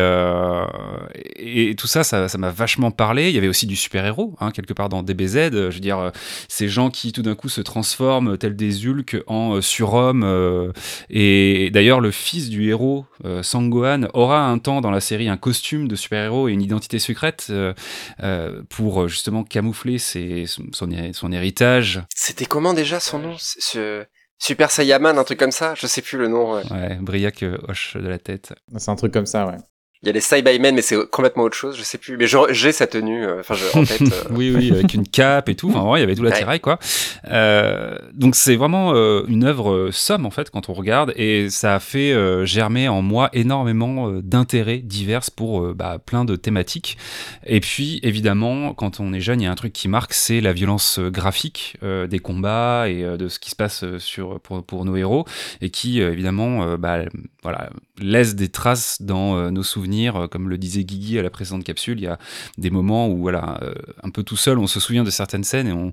[1.37, 3.29] et tout ça, ça m'a vachement parlé.
[3.29, 5.51] Il y avait aussi du super-héros, hein, quelque part dans DBZ.
[5.53, 6.13] Je veux dire,
[6.49, 10.73] ces gens qui tout d'un coup se transforment tels des Hulk en surhommes euh,
[11.11, 15.37] et d'ailleurs, le fils du héros, euh, Sangohan, aura un temps dans la série un
[15.37, 22.03] costume de super-héros et une identité secrète euh, pour justement camoufler ses, son, héritage.
[22.15, 23.37] C'était comment déjà son nom?
[24.39, 25.75] Super Saiyaman, un truc comme ça?
[25.75, 26.55] Je sais plus le nom.
[26.55, 28.53] Ouais, Briac hoche de la tête.
[28.77, 29.57] C'est un truc comme ça, ouais.
[30.05, 32.19] Il y a les Side by Men, mais c'est complètement autre chose, je sais plus.
[32.19, 33.41] Mais j'ai sa tenue, euh,
[33.73, 34.03] en tête.
[34.03, 34.25] Euh.
[34.33, 35.71] oui, oui, avec une cape et tout.
[35.71, 36.79] Enfin, vraiment, il y avait tout l'attirail, quoi.
[37.29, 38.93] Euh, donc, c'est vraiment
[39.27, 41.15] une œuvre somme, en fait, quand on regarde.
[41.17, 42.15] Et ça a fait
[42.45, 46.99] germer en moi énormément d'intérêts divers pour bah, plein de thématiques.
[47.47, 50.43] Et puis, évidemment, quand on est jeune, il y a un truc qui marque, c'est
[50.43, 54.97] la violence graphique des combats et de ce qui se passe sur, pour, pour nos
[54.97, 55.25] héros.
[55.63, 57.05] Et qui, évidemment, bah,
[57.43, 61.65] voilà, laisse des traces dans nos souvenirs euh, comme le disait Guigui à la précédente
[61.65, 62.19] capsule, il y a
[62.59, 65.69] des moments où, voilà, euh, un peu tout seul, on se souvient de certaines scènes
[65.69, 65.93] et on,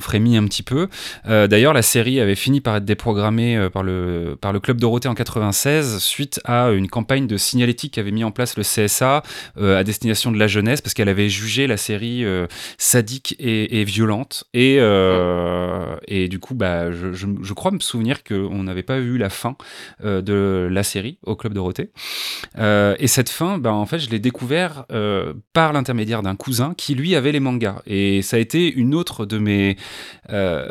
[0.00, 0.88] frémit un petit peu.
[1.28, 5.08] Euh, d'ailleurs, la série avait fini par être déprogrammée par le, par le Club Dorothée
[5.08, 9.22] en 96 suite à une campagne de signalétique qu'avait mis en place le CSA
[9.60, 12.24] à destination de la jeunesse parce qu'elle avait jugé la série
[12.78, 14.44] sadique et, violente.
[14.54, 14.78] Et,
[16.08, 19.56] et du coup, bah, je, je, crois me souvenir qu'on n'avait pas vu la fin
[20.02, 21.90] de la série au Club Dorothée.
[22.58, 26.94] et cette fin ben, en fait, je l'ai découvert euh, par l'intermédiaire d'un cousin qui,
[26.94, 27.82] lui, avait les mangas.
[27.86, 29.76] Et ça a été une autre de mes,
[30.30, 30.68] euh,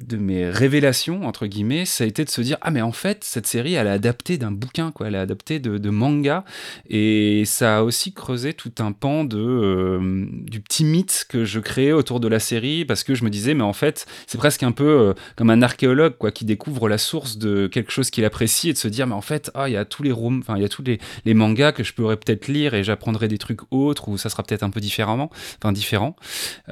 [0.00, 3.24] de mes révélations entre guillemets ça a été de se dire ah mais en fait
[3.24, 5.08] cette série elle a adapté d'un bouquin quoi.
[5.08, 6.44] Elle a adapté de, manga.
[6.88, 11.60] Et ça a aussi creusé tout un pan de euh, du petit mythe que je
[11.60, 14.62] créais autour de la série parce que je me disais mais en fait c'est presque
[14.62, 18.24] un peu euh, comme un archéologue quoi qui découvre la source de quelque chose qu'il
[18.24, 20.56] apprécie et de se dire mais en fait ah il y a tous les enfin
[20.56, 23.38] il y a tous les, les, mangas que je pourrais peut-être lire et j'apprendrai des
[23.38, 26.16] trucs autres ou ça sera peut-être un peu différemment enfin différent.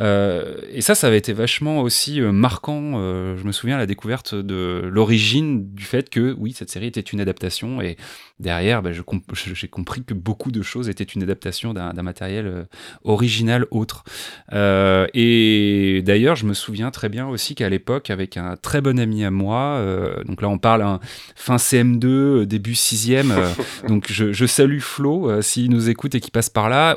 [0.01, 4.35] Euh, et ça ça avait été vachement aussi marquant je me souviens à la découverte
[4.35, 7.97] de l'origine du fait que oui, cette série était une adaptation et
[8.41, 12.65] derrière, bah, j'ai compris que beaucoup de choses étaient une adaptation d'un matériel euh,
[13.05, 14.05] original autre.
[14.53, 18.99] Euh, et d'ailleurs, je me souviens très bien aussi qu'à l'époque, avec un très bon
[18.99, 19.83] ami à moi,
[20.27, 21.01] donc là on parle un
[21.37, 23.33] fin CM2, début 6e,
[23.89, 26.97] donc je, salue Flo s'il nous écoute et qui passe par là,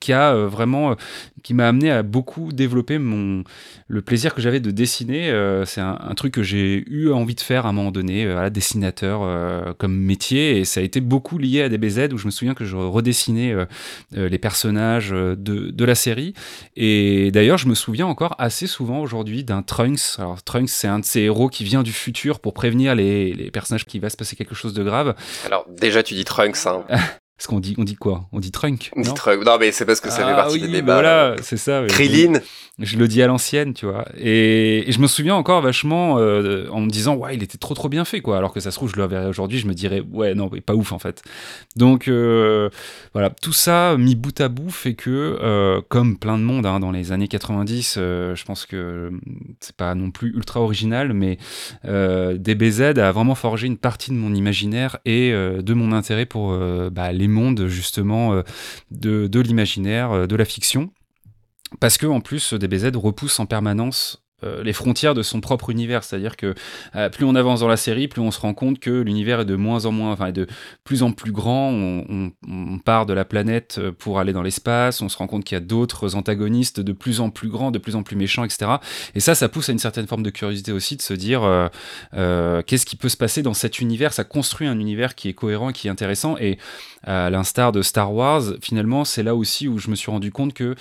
[0.00, 0.96] qui a vraiment,
[1.42, 3.44] qui m'a amené à beaucoup développer mon,
[3.88, 5.30] le plaisir que j'avais de dessiner
[5.64, 9.22] c'est un, truc que j'ai eu envie de faire à un moment donné, euh, dessinateur
[9.22, 12.54] euh, comme métier, et ça a été beaucoup lié à DBZ où je me souviens
[12.54, 13.66] que je redessinais euh,
[14.12, 16.34] les personnages de, la série.
[16.76, 20.18] Et d'ailleurs, je me souviens encore assez souvent aujourd'hui d'un Trunks.
[20.18, 23.50] Alors, Trunks, c'est un de ces héros qui vient du futur pour prévenir les, les
[23.50, 25.14] personnages qu'il va se passer quelque chose de grave.
[25.44, 26.84] Alors, déjà, tu dis Trunks, hein.
[27.36, 28.28] Parce qu'on dit, on dit quoi?
[28.32, 28.90] On dit trunk.
[28.96, 29.44] On dit trunk.
[29.44, 30.94] Non, mais c'est parce que ça fait ah partie des débats.
[30.94, 31.84] Voilà, c'est ça.
[31.88, 32.40] Krillin
[32.78, 34.06] je le dis à l'ancienne, tu vois.
[34.18, 37.88] Et, je me souviens encore vachement euh, en me disant, ouais, il était trop trop
[37.88, 38.38] bien fait, quoi.
[38.38, 40.74] Alors que ça se trouve, je le verrais aujourd'hui, je me dirais, ouais, non, pas
[40.74, 41.22] ouf en fait.
[41.76, 42.70] Donc euh,
[43.12, 46.80] voilà, tout ça mis bout à bout fait que, euh, comme plein de monde hein,
[46.80, 49.10] dans les années 90, je pense que
[49.60, 51.38] c'est pas non plus ultra original, mais
[51.84, 56.56] DBZ a vraiment forgé une partie de mon imaginaire et de mon intérêt pour
[56.90, 58.42] bah, les mondes justement
[58.92, 60.92] de l'imaginaire, de la fiction.
[61.80, 66.04] Parce que en plus DBZ repousse en permanence euh, les frontières de son propre univers.
[66.04, 66.54] C'est-à-dire que
[66.96, 69.44] euh, plus on avance dans la série, plus on se rend compte que l'univers est
[69.44, 70.46] de moins en moins, enfin, de
[70.84, 71.70] plus en plus grand.
[71.72, 72.32] On,
[72.84, 75.02] part de la planète pour aller dans l'espace.
[75.02, 77.78] On se rend compte qu'il y a d'autres antagonistes de plus en plus grands, de
[77.78, 78.72] plus en plus méchants, etc.
[79.14, 81.42] Et ça, ça pousse à une certaine forme de curiosité aussi de se dire
[82.12, 84.12] qu'est-ce qui peut se passer dans cet univers?
[84.12, 86.36] Ça construit un univers qui est cohérent, qui est intéressant.
[86.38, 86.58] Et
[87.04, 90.54] à l'instar de Star Wars, finalement, c'est là aussi où je me suis rendu compte
[90.54, 90.74] que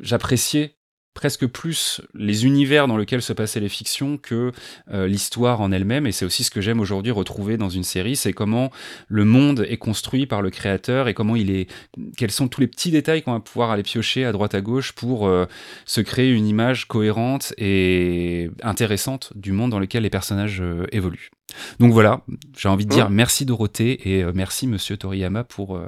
[0.00, 0.77] j'appréciais
[1.18, 4.52] presque plus les univers dans lesquels se passaient les fictions que
[4.92, 6.06] euh, l'histoire en elle-même.
[6.06, 8.70] Et c'est aussi ce que j'aime aujourd'hui retrouver dans une série, c'est comment
[9.08, 11.68] le monde est construit par le créateur et comment il est,
[12.16, 14.92] quels sont tous les petits détails qu'on va pouvoir aller piocher à droite à gauche
[14.92, 15.46] pour euh,
[15.86, 21.30] se créer une image cohérente et intéressante du monde dans lequel les personnages euh, évoluent.
[21.80, 22.20] Donc voilà,
[22.56, 23.14] j'ai envie de dire mmh.
[23.14, 25.80] merci Dorothée et merci Monsieur Toriyama pour,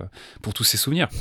[0.42, 1.08] pour tous ces souvenirs.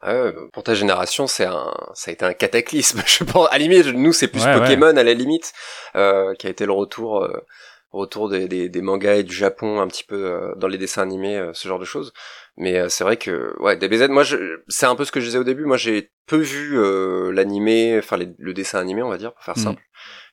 [0.00, 3.02] Ah pour ta génération, c'est un, ça a été un cataclysme.
[3.06, 5.52] Je pense, à la limite, nous c'est plus Pokémon à la limite,
[5.96, 7.44] euh, qui a été le retour, euh,
[7.90, 11.02] retour des, des, des, mangas et du Japon un petit peu euh, dans les dessins
[11.02, 12.12] animés, euh, ce genre de choses.
[12.56, 14.24] Mais c'est vrai que ouais, DBZ, moi,
[14.66, 15.64] c'est un peu ce que je disais au début.
[15.64, 16.76] Moi, j'ai peu vu
[17.32, 19.62] l'animé, enfin le dessin animé, on va dire, pour faire mm.
[19.62, 19.82] simple,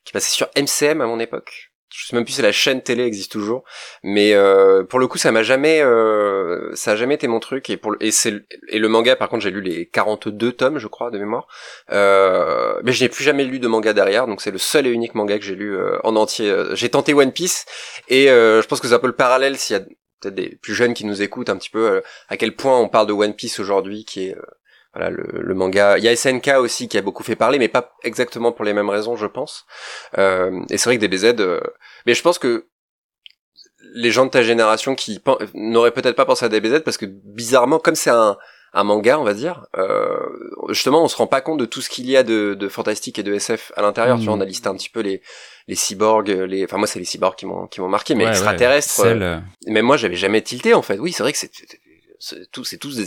[0.04, 3.04] qui passait sur MCM à mon époque je sais même plus si la chaîne télé
[3.04, 3.64] existe toujours
[4.02, 7.70] mais euh, pour le coup ça m'a jamais euh, ça a jamais été mon truc.
[7.70, 8.34] Et pour le, et c'est
[8.68, 11.46] et le manga par contre j'ai lu les 42 tomes je crois de mémoire.
[11.90, 14.90] Euh, mais je n'ai plus jamais lu de manga derrière donc c'est le seul et
[14.90, 16.54] unique manga que j'ai lu euh, en entier.
[16.74, 17.66] J'ai tenté One Piece
[18.08, 19.82] et euh, je pense que c'est un peu le parallèle s'il y a
[20.20, 23.06] peut-être des plus jeunes qui nous écoutent un petit peu à quel point on parle
[23.06, 24.36] de One Piece aujourd'hui qui est
[24.96, 25.98] voilà le, manga.
[25.98, 28.72] Il y a SNK aussi qui a beaucoup fait parler, mais pas exactement pour les
[28.72, 29.66] mêmes raisons, je pense.
[30.18, 31.60] Euh, et c'est vrai que DBZ, euh,
[32.06, 32.66] mais je pense que
[33.94, 35.20] les gens de ta génération qui
[35.54, 38.36] n'auraient peut-être pas pensé à DBZ parce que bizarrement, comme c'est un,
[38.72, 40.18] un manga, on va dire, euh,
[40.70, 43.18] justement, on se rend pas compte de tout ce qu'il y a de, de fantastique
[43.18, 44.18] et de SF à l'intérieur.
[44.18, 44.48] Tu vois, on a mmh.
[44.48, 45.22] listé un petit peu les
[45.68, 49.00] les cyborgs, les, enfin moi c'est les cyborgs qui m'ont qui m'ont marqué, mais extraterrestres.
[49.04, 50.98] Euh, même moi j'avais jamais tilté en fait.
[50.98, 51.50] Oui, c'est vrai que c'est
[52.50, 53.06] tout, c'est tous des,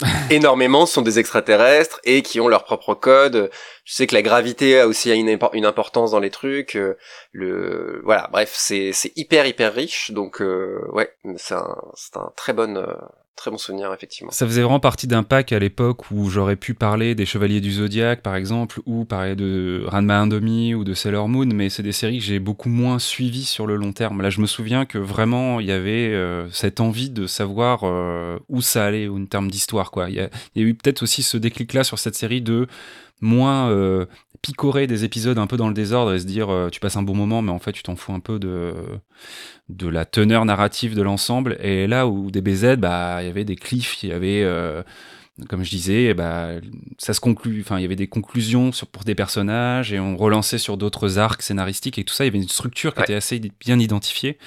[0.30, 3.50] énormément sont des extraterrestres et qui ont leur propre code.
[3.84, 6.76] Je sais que la gravité a aussi une, une importance dans les trucs.
[6.76, 6.96] Euh,
[7.32, 10.10] le voilà, bref, c'est hyper hyper riche.
[10.12, 12.94] Donc euh, ouais, c'est un c'est un très bon euh,
[13.36, 14.30] très bon souvenir, effectivement.
[14.30, 17.72] Ça faisait vraiment partie d'un pack à l'époque où j'aurais pu parler des Chevaliers du
[17.72, 21.92] Zodiaque, par exemple, ou parler de Ranma Indomie ou de Sailor Moon, mais c'est des
[21.92, 24.20] séries que j'ai beaucoup moins suivies sur le long terme.
[24.20, 28.38] Là, je me souviens que vraiment, il y avait euh, cette envie de savoir euh,
[28.48, 30.10] où ça allait en termes d'histoire, quoi.
[30.10, 32.66] Il y, a, eu peut-être aussi ce déclic-là sur cette série de
[33.20, 34.06] moins euh,
[34.42, 37.14] picorer des épisodes un peu dans le désordre et se dire tu passes un bon
[37.14, 38.72] moment mais en fait tu t'en fous un peu de
[39.70, 41.56] de la teneur narrative de l'ensemble.
[41.60, 44.82] Et là où DBZ, bah, il y avait des cliffs, il y avait, euh,
[45.48, 46.52] comme je disais, bah,
[46.98, 47.60] ça se conclut.
[47.60, 51.18] Enfin, il y avait des conclusions sur, pour des personnages et on relançait sur d'autres
[51.18, 52.24] arcs scénaristiques et tout ça.
[52.24, 54.38] Il y avait une structure qui était assez bien identifiée.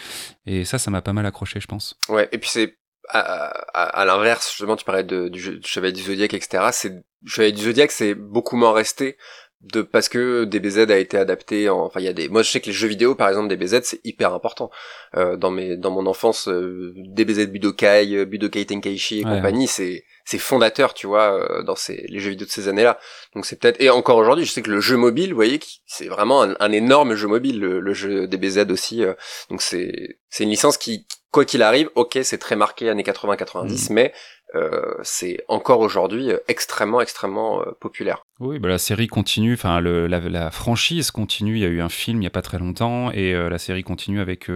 [0.46, 1.98] Et ça, ça m'a pas mal accroché, je pense.
[2.10, 2.78] Ouais, et puis c'est
[3.10, 6.70] à, à, l'inverse, justement, tu parlais de, du, du Chevalier du Zodiac, etc.
[6.72, 9.18] C'est Chevalier du Zodiac, c'est beaucoup moins resté
[9.64, 12.52] de parce que DBZ a été adapté en enfin il y a des moi je
[12.52, 14.70] sais que les jeux vidéo par exemple DBZ c'est hyper important.
[15.16, 20.04] Euh, dans mes dans mon enfance euh, DBZ Budokai euh, Budokai Tenkaichi et compagnie c'est
[20.26, 23.00] c'est fondateur tu vois euh, dans ces les jeux vidéo de ces années-là.
[23.36, 26.08] Donc c'est peut-être et encore aujourd'hui je sais que le jeu mobile vous voyez c'est
[26.08, 29.04] vraiment un, un, énorme jeu mobile le, le jeu DBZ aussi
[29.50, 33.36] donc c'est c'est une licence qui quoi qu'il arrive ok c'est très marqué années 80
[33.36, 33.94] 90 mm.
[33.94, 34.14] mais
[34.56, 38.24] euh, c'est encore aujourd'hui euh, extrêmement extrêmement euh, populaire.
[38.40, 41.56] Oui, bah la série continue, enfin la, la, franchise continue.
[41.56, 43.84] Il y a eu un film il n'y a pas très longtemps et la série
[43.84, 44.50] continue avec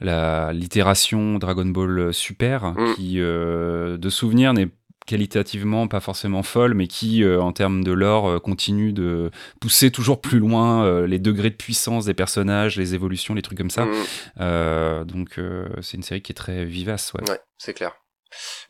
[0.00, 2.94] la l'itération Dragon Ball Super mm.
[2.94, 4.68] qui, de souvenir, n'est
[5.06, 10.38] qualitativement pas forcément folle, mais qui, en termes de lore, continue de pousser toujours plus
[10.38, 13.86] loin les degrés de puissance des personnages, les évolutions, les trucs comme ça.
[13.86, 15.04] Mm.
[15.04, 15.40] donc
[15.80, 17.12] c'est une série qui est très vivace.
[17.14, 17.92] Ouais, ouais c'est clair.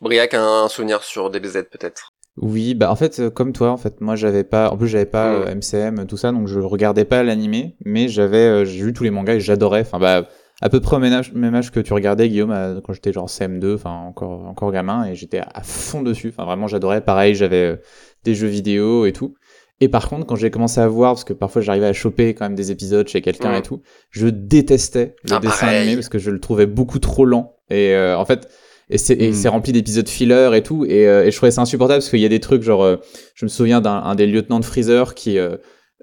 [0.01, 2.13] Briac a un souvenir sur DBZ peut-être?
[2.39, 5.07] Oui, bah en fait euh, comme toi en fait moi j'avais pas en plus j'avais
[5.07, 9.03] pas MCM tout ça donc je regardais pas l'animé mais j'avais euh, j'ai lu tous
[9.03, 10.27] les mangas et j'adorais enfin bah
[10.61, 13.75] à peu près au même âge, que tu regardais Guillaume euh, quand j'étais genre CM2
[13.75, 16.29] enfin encore encore gamin et j'étais à fond dessus.
[16.29, 17.01] Enfin vraiment j'adorais.
[17.01, 17.79] Pareil j'avais
[18.23, 19.35] des jeux vidéo et tout.
[19.79, 22.45] Et par contre, quand j'ai commencé à voir, parce que parfois j'arrivais à choper quand
[22.45, 26.17] même des épisodes chez quelqu'un et tout, je détestais le ah, dessin animé parce que
[26.17, 27.57] je le trouvais beaucoup trop lent.
[27.69, 28.47] Et en fait,
[28.89, 29.47] et c'est hmm.
[29.49, 30.85] rempli d'épisodes filler et tout.
[30.85, 32.97] Et, euh, et, je trouvais ça insupportable parce qu'il y a des trucs genre euh,
[33.35, 35.37] je me souviens d'un des lieutenants de Freezer qui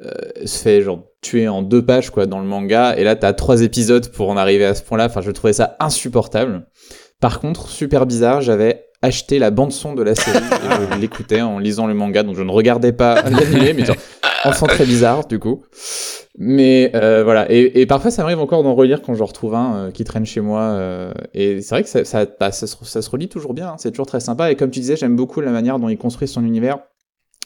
[0.03, 0.11] euh,
[0.45, 2.97] se fait genre tuer en deux pages quoi dans le manga.
[2.97, 5.53] Et là t'as trois épisodes pour en arriver à ce point là enfin je trouvais
[5.53, 6.67] ça insupportable.
[7.21, 10.39] Par contre super bizarre j'avais acheté la bande son de la série.
[10.93, 13.97] Et je l'écoutais en lisant le manga donc je ne regardais pas l'anime mais genre
[14.45, 15.63] enfant très bizarre du coup.
[16.37, 19.75] Mais euh, voilà, et, et, parfois ça m'arrive encore d'en relire quand je retrouve un
[19.77, 20.63] euh, qui traîne chez moi.
[20.63, 23.69] Euh, et c'est vrai que ça, ça, bah, ça, se, ça, se, relit toujours bien,
[23.69, 24.51] hein, c'est toujours très sympa.
[24.51, 26.79] Et comme tu disais, j'aime beaucoup la manière dont il construit son univers.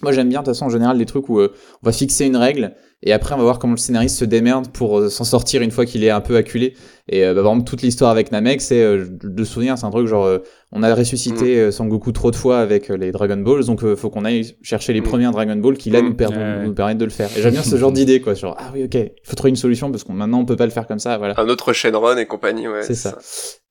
[0.03, 1.49] Moi j'aime bien de toute façon en général des trucs où on
[1.83, 5.11] va fixer une règle et après on va voir comment le scénariste se démerde pour
[5.11, 6.75] s'en sortir une fois qu'il est un peu acculé.
[7.09, 10.83] Et bah, par toute l'histoire avec Namek, c'est de souvenir, c'est un truc genre on
[10.83, 11.72] a ressuscité mm.
[11.72, 15.04] Sangoku trop de fois avec les Dragon Balls, donc faut qu'on aille chercher les mm.
[15.04, 16.04] premiers Dragon Balls qui là mm.
[16.04, 17.31] nous, nous, permettent de le faire.
[17.37, 19.57] Et j'aime bien ce genre d'idée quoi, genre ah oui ok, il faut trouver une
[19.57, 21.35] solution parce qu'on maintenant on peut pas le faire comme ça, voilà.
[21.38, 22.83] Un autre Shenron et compagnie, ouais.
[22.83, 23.18] C'est ça.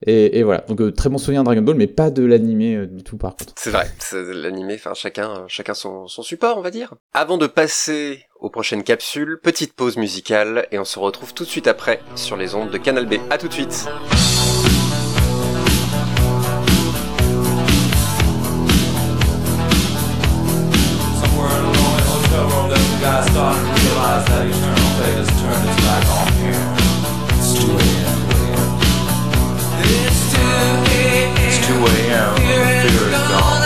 [0.06, 3.18] Et, et, voilà, donc très bon souvenir Dragon Ball, mais pas de l'animé du tout
[3.18, 3.54] par contre.
[3.56, 3.88] C'est vrai,
[4.34, 6.94] l'animé, enfin chacun, chacun son, son support on va dire.
[7.14, 11.50] Avant de passer aux prochaines capsules, petite pause musicale et on se retrouve tout de
[11.50, 13.16] suite après sur les ondes de Canal B.
[13.30, 13.88] À tout de suite.
[23.18, 26.66] Guy starting to realize that eternal fate has turned its back on here.
[27.34, 28.20] It's 2 a.m.
[29.82, 31.32] It's 2 a.m.
[31.42, 32.34] It's 2 a.m.
[32.36, 32.46] The
[32.86, 33.64] fear is gone.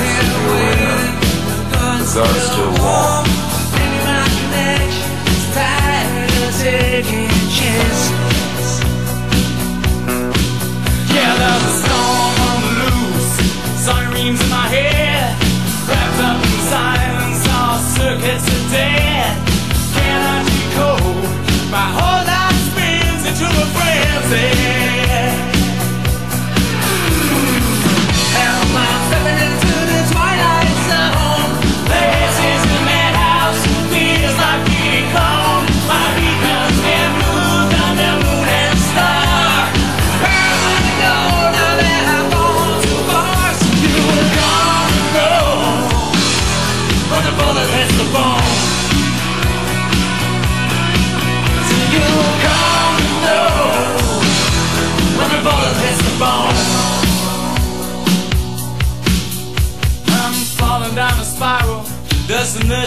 [0.00, 1.12] If you're in,
[1.48, 3.27] the gun's still warm.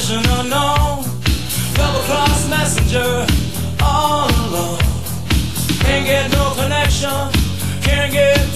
[0.02, 1.04] Destination unknown.
[1.76, 3.24] Double cross messenger
[3.84, 4.80] All alone.
[5.84, 7.30] Can't get no connection
[7.84, 8.51] Can't get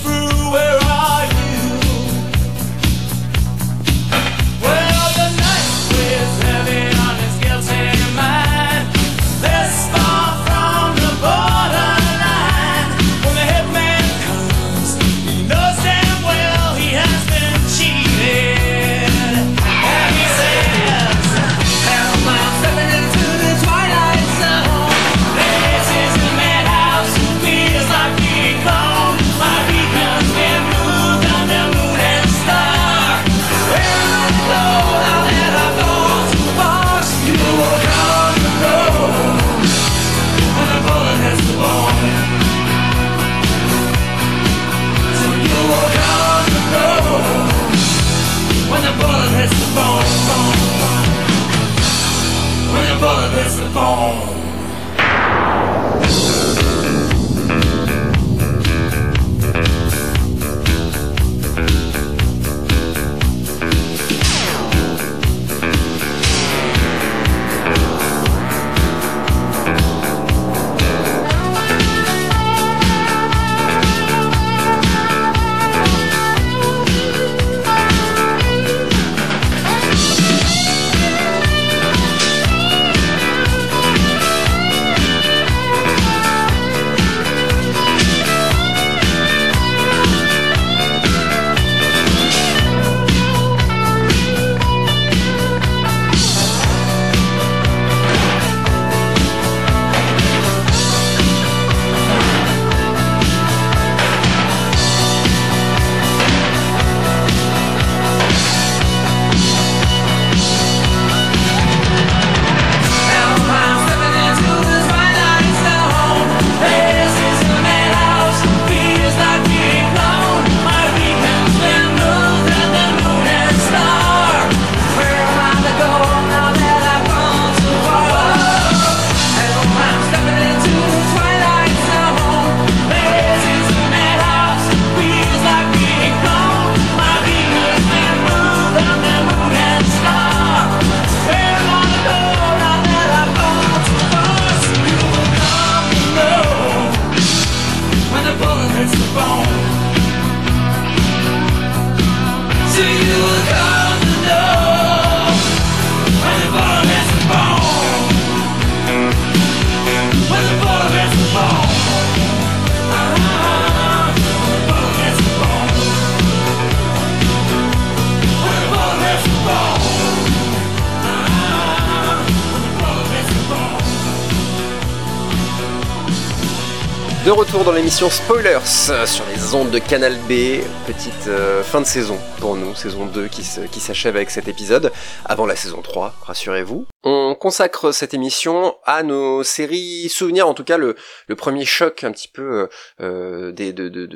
[177.26, 180.61] De retour dans l'émission Spoilers sur les ondes de Canal B.
[180.86, 184.91] Petite euh, fin de saison pour nous, saison 2 qui, s'achève avec cet épisode,
[185.26, 186.86] avant la saison 3, rassurez-vous.
[187.03, 190.95] On consacre cette émission à nos séries souvenirs, en tout cas le,
[191.36, 192.69] premier choc un petit peu
[193.01, 194.07] euh, des, de,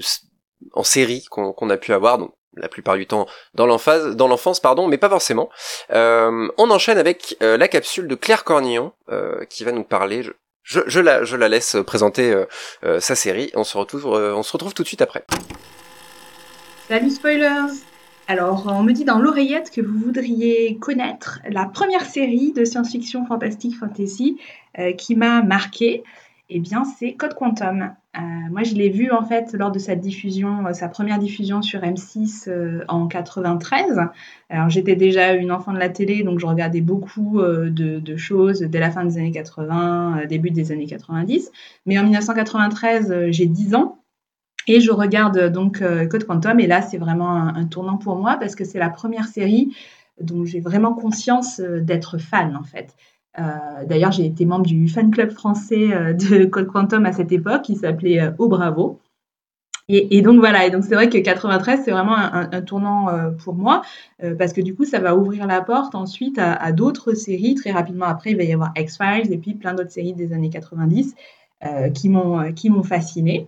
[0.73, 4.97] en série qu'on a pu avoir, donc la plupart du temps dans l'enfance, pardon, mais
[4.97, 5.49] pas forcément.
[5.91, 10.23] Euh, on enchaîne avec euh, la capsule de Claire Cornillon euh, qui va nous parler,
[10.69, 12.45] je la laisse présenter euh,
[12.83, 13.51] euh, sa série.
[13.55, 15.25] On se, retrouve, euh, on se retrouve tout de suite après.
[16.87, 17.73] Salut spoilers
[18.27, 23.25] Alors, on me dit dans l'oreillette que vous voudriez connaître la première série de science-fiction
[23.25, 24.39] fantastique fantasy
[24.97, 26.03] qui m'a marqué
[26.51, 27.93] eh bien, c'est Code Quantum.
[28.17, 28.19] Euh,
[28.49, 31.81] moi, je l'ai vu en fait lors de sa diffusion, euh, sa première diffusion sur
[31.81, 33.99] M6 euh, en 93.
[34.49, 38.79] Alors, j'étais déjà une enfant de la télé, donc je regardais beaucoup de, choses dès
[38.79, 41.51] la fin des années 80, début des années 90.
[41.85, 43.99] Mais en 1993, j'ai 10 ans.
[44.67, 48.55] Et je regarde donc Code Quantum, et là, c'est vraiment un, tournant pour moi parce
[48.55, 49.75] que c'est la première série
[50.19, 52.95] dont j'ai vraiment conscience d'être fan, en fait.
[53.39, 57.31] Euh, d'ailleurs, j'ai été membre du fan club français euh, de Code Quantum à cette
[57.31, 58.99] époque, qui s'appelait euh, Au Bravo.
[59.91, 63.07] Et, donc voilà, et donc c'est vrai que 93, c'est vraiment un, tournant
[63.43, 63.81] pour moi,
[64.37, 67.55] parce que du coup, ça va ouvrir la porte ensuite à, d'autres séries.
[67.55, 70.51] Très rapidement après, il va y avoir X-Files et puis plein d'autres séries des années
[70.51, 71.15] 90
[71.95, 73.47] qui m'ont qui m'ont fasciné.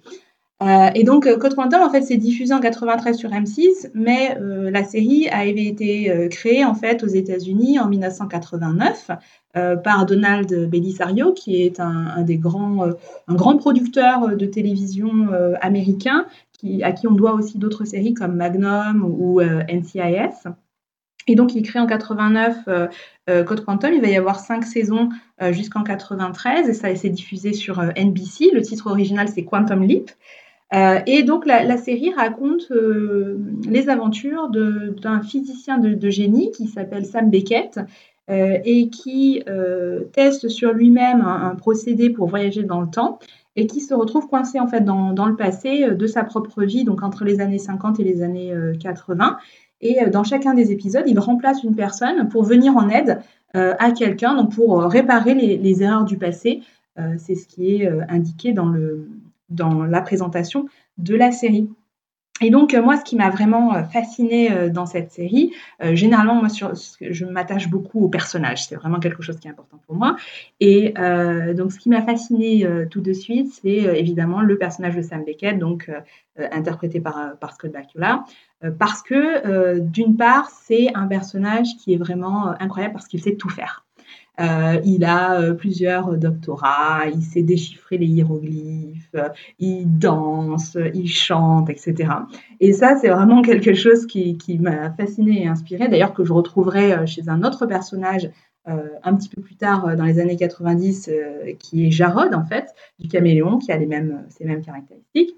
[0.96, 5.30] et donc, Code Quantum, en fait, c'est diffusé en 93 sur M6, mais la série
[5.30, 9.12] avait été créée, en fait, aux États-Unis en 1989
[9.58, 12.94] euh, par Donald Belisario, qui est un, des grands, euh,
[13.28, 18.14] un grand producteur de télévision euh, américain, qui, à qui on doit aussi d'autres séries
[18.14, 20.48] comme Magnum ou NCIS.
[21.28, 22.66] Et donc, il crée en 89
[23.46, 23.94] Code Quantum.
[23.94, 25.10] Il va y avoir cinq saisons
[25.50, 28.52] jusqu'en 93 et ça s'est diffusé sur NBC.
[28.54, 30.12] Le titre original, c'est Quantum Leap.
[31.08, 32.72] et donc, la, série raconte
[33.68, 37.84] les aventures d'un physicien de, génie qui s'appelle Sam Beckett euh,
[38.32, 43.20] et qui euh, teste sur lui-même un, procédé pour voyager dans le temps
[43.56, 46.84] et qui se retrouve coincé en fait dans, le passé euh, de sa propre vie,
[46.86, 49.38] donc entre les années 50 et les années 80.
[49.82, 53.20] Et dans chacun des épisodes, il remplace une personne pour venir en aide
[53.54, 56.62] à quelqu'un, donc pour réparer les, les, erreurs du passé.
[57.18, 59.08] C'est ce qui est indiqué dans, le,
[59.50, 60.68] dans la présentation
[61.00, 61.68] de la série.
[62.42, 65.54] Et donc, euh, moi, ce qui m'a vraiment euh, fasciné euh, dans cette série,
[65.94, 68.66] généralement, moi, sur, je m'attache beaucoup aux personnages.
[68.66, 70.16] C'est vraiment quelque chose qui est important pour moi.
[70.60, 70.94] Et
[71.56, 75.58] donc, ce qui m'a fasciné tout de suite, c'est évidemment le personnage de Sam Beckett,
[75.58, 75.90] donc
[76.38, 78.26] interprété par, par Scott Bakula.
[78.78, 83.50] parce que, d'une part, c'est un personnage qui est vraiment incroyable parce qu'il sait tout
[83.50, 83.86] faire.
[84.42, 89.16] Euh, il a euh, plusieurs doctorats, il sait déchiffrer les hiéroglyphes,
[89.60, 92.10] il danse, il chante, etc.
[92.60, 96.94] Et ça, c'est vraiment quelque chose qui, m'a fasciné et inspiré, d'ailleurs que je retrouverai
[96.94, 98.30] euh, chez un autre personnage
[99.04, 101.10] un petit peu plus tard dans les années 90,
[101.58, 102.68] qui est Jarod, en fait,
[103.00, 105.36] du caméléon, qui a les mêmes, ces mêmes caractéristiques.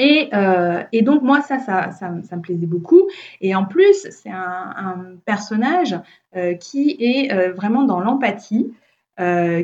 [0.00, 3.02] Euh, et, donc moi ça ça, ça, me plaisait beaucoup.
[3.40, 5.98] Et en plus c'est un, personnage
[6.36, 8.72] euh, qui est euh, vraiment dans l'empathie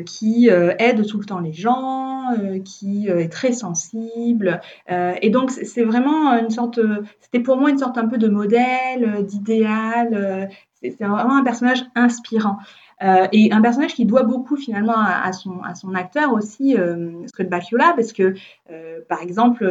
[0.05, 2.27] qui aide tout le temps les gens
[2.63, 4.61] qui est très sensible.
[4.87, 6.79] Et donc c'est vraiment une sorte
[7.19, 10.49] c'était pour moi une sorte un peu de modèle d'idéal
[10.81, 12.57] c'est vraiment un personnage inspirant
[13.01, 15.61] euh, et un personnage qui doit beaucoup finalement à, son,
[15.95, 18.33] acteur aussi, euh, Scott Bakula, parce que
[18.71, 19.65] euh, par exemple,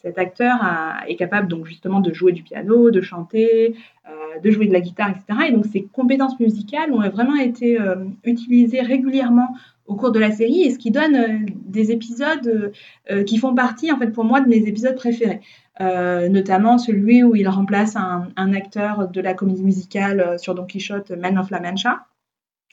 [0.00, 0.54] cet acteur
[1.08, 3.74] est capable donc justement de jouer du piano, de chanter,
[4.42, 5.48] de jouer de la guitare, etc.
[5.48, 7.78] Et donc ses compétences musicales ont vraiment été
[8.24, 9.48] utilisées régulièrement
[9.86, 12.72] au cours de la série et ce qui donne des épisodes
[13.26, 15.40] qui font partie en fait pour moi de mes épisodes préférés.
[15.80, 21.10] notamment celui où il remplace un, un, acteur de la comédie musicale sur Don Quichotte,
[21.10, 22.06] Man of La Mancha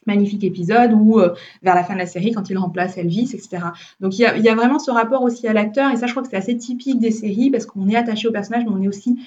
[0.10, 1.34] magnifique épisode ou euh,
[1.64, 3.64] vers la fin de la série quand il remplace Elvis, etc.
[4.00, 6.30] Donc il y a, vraiment ce rapport aussi à l'acteur et ça je crois que
[6.30, 9.18] c'est assez typique des séries parce qu'on est attaché au personnage mais on est aussi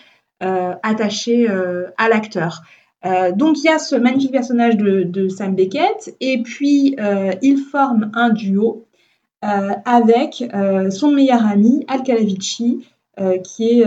[0.42, 2.62] euh, attaché euh, à l'acteur.
[3.34, 6.96] donc il y a ce magnifique personnage de, Sam Beckett et puis
[7.42, 8.84] il forme un duo
[9.40, 10.44] avec
[10.90, 12.86] son meilleur ami Al Calavici
[13.44, 13.84] qui est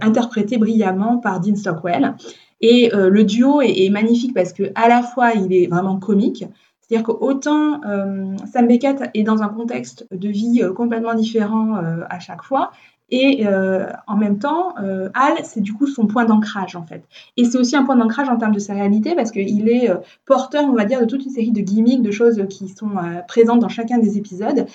[0.00, 2.14] interprété brillamment par Dean Stockwell.
[2.62, 6.44] Et euh, le duo est, magnifique parce que à la fois il est vraiment comique,
[6.92, 11.76] c'est-à-dire qu'autant euh, Sam Beckett est dans un contexte de vie euh, complètement différent
[12.10, 12.70] à chaque fois,
[13.10, 13.46] Et
[14.06, 17.02] en même temps, euh, Hal, c'est du coup son point d'ancrage en fait.
[17.36, 19.90] Et c'est aussi un point d'ancrage en termes de sa réalité parce qu'il est
[20.24, 22.92] porteur, on va dire, de toute une série de gimmicks, de choses qui sont
[23.28, 24.66] présentes dans chacun des épisodes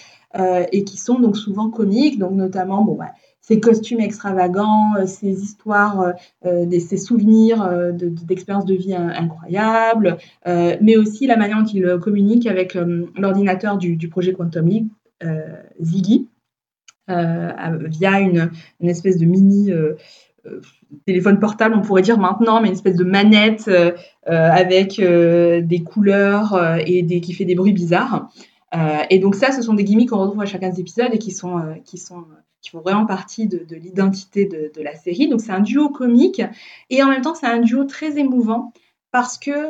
[0.72, 3.12] et qui sont donc souvent comiques, donc notamment, bon, bah,
[3.48, 11.60] ses costumes extravagants, ses histoires, ses souvenirs d'expériences de, vie incroyables, mais aussi la manière
[11.60, 12.78] dont il communique avec
[13.16, 14.88] l'ordinateur du, du, projet Quantum League,
[15.82, 16.28] Ziggy.
[17.10, 19.94] Euh, via une, une, espèce de mini euh,
[20.46, 20.60] euh,
[21.06, 23.70] téléphone portable, on pourrait dire maintenant, mais une espèce de manette
[24.26, 28.30] avec des couleurs et qui fait des bruits bizarres.
[29.10, 31.32] et donc ça, ce sont des gimmicks qu'on retrouve à chacun des épisodes et qui
[31.32, 32.26] sont, qui sont
[32.70, 35.28] qui font vraiment partie de, de l'identité de, la série.
[35.28, 36.42] Donc c'est un duo comique
[36.90, 38.74] et en même temps c'est un duo très émouvant
[39.12, 39.70] parce que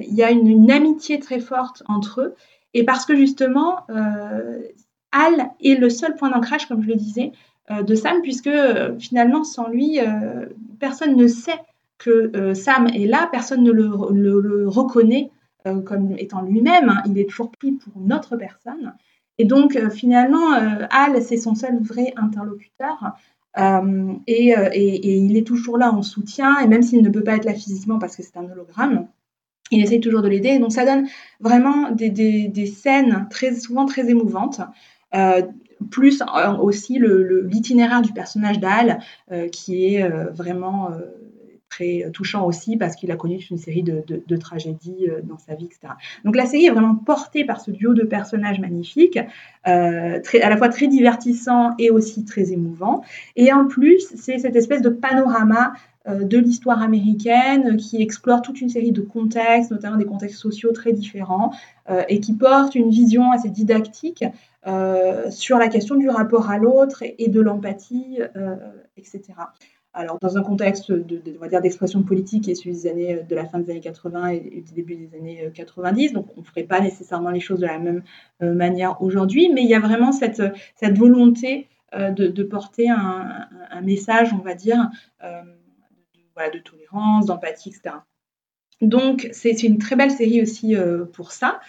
[0.00, 2.34] il y a une, amitié très forte entre eux
[2.74, 3.86] et parce que justement
[5.12, 7.32] Al est le seul point d'ancrage, comme je le disais,
[7.70, 10.46] euh, de Sam, puisque euh, finalement, sans lui, euh,
[10.80, 11.60] personne ne sait
[11.98, 15.32] que Sam est là, personne ne le, reconnaît
[15.84, 17.02] comme étant lui-même, hein.
[17.06, 18.94] il est toujours pris pour une autre personne.
[19.38, 20.52] Et donc, finalement,
[20.90, 23.12] Al, c'est son seul vrai interlocuteur.
[24.26, 27.54] Et, il est toujours là en soutien, et même s'il ne peut pas être là
[27.54, 29.08] physiquement parce que c'est un hologramme,
[29.70, 30.58] il essaye toujours de l'aider.
[30.58, 31.08] Donc ça donne
[31.40, 34.60] vraiment des, scènes très souvent très émouvantes.
[35.14, 35.42] Euh,
[35.92, 38.98] plus euh, aussi l'itinéraire du personnage d'Al,
[39.30, 40.90] euh, qui est vraiment
[41.78, 45.94] très touchant aussi parce qu'il a connu une série de, tragédies dans sa vie, etc.
[46.24, 49.18] Donc la série est vraiment portée par ce duo de personnages magnifiques,
[49.64, 53.02] très, à la fois très divertissant et aussi très émouvant.
[53.36, 55.72] Et en plus, c'est cette espèce de panorama
[56.06, 60.92] de l'histoire américaine qui explore toute une série de contextes, notamment des contextes sociaux très
[60.92, 61.52] différents,
[62.08, 64.24] et qui porte une vision assez didactique
[64.68, 68.56] euh, sur la question du rapport à l'autre et, de l'empathie, euh,
[68.96, 69.22] etc.
[69.98, 71.20] Alors, dans un contexte de,
[71.60, 74.94] d'expression politique et celui des années, de la fin des années 80 et, du début
[74.94, 78.02] des années 90, donc on ne ferait pas nécessairement les choses de la même
[78.42, 80.42] euh, manière aujourd'hui, mais il y a vraiment cette,
[80.96, 84.88] volonté de, porter un, message, on va dire,
[85.22, 87.96] de, tolérance, d'empathie, etc.
[88.80, 90.76] Donc, c'est une très belle série aussi
[91.12, 91.60] pour ça.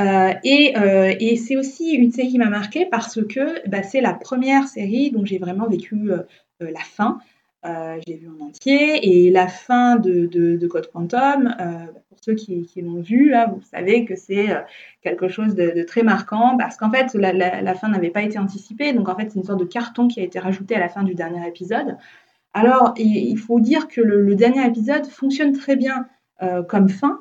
[0.00, 4.14] Euh, euh, et, c'est aussi une série qui m'a marquée parce que bah, c'est la
[4.14, 6.22] première série dont j'ai vraiment vécu euh,
[6.60, 7.18] la fin.
[7.64, 9.26] J'ai vu en entier.
[9.26, 11.54] Et la fin de, Code Quantum,
[12.08, 14.48] pour ceux qui, l'ont vu, vous savez que c'est
[15.02, 19.08] quelque chose de, très marquant parce qu'en fait la, fin n'avait pas été anticipée, donc
[19.08, 21.14] en fait c'est une sorte de carton qui a été rajouté à la fin du
[21.14, 21.96] dernier épisode.
[22.54, 26.06] Alors il, faut dire que le, dernier épisode fonctionne très bien
[26.68, 27.20] comme fin,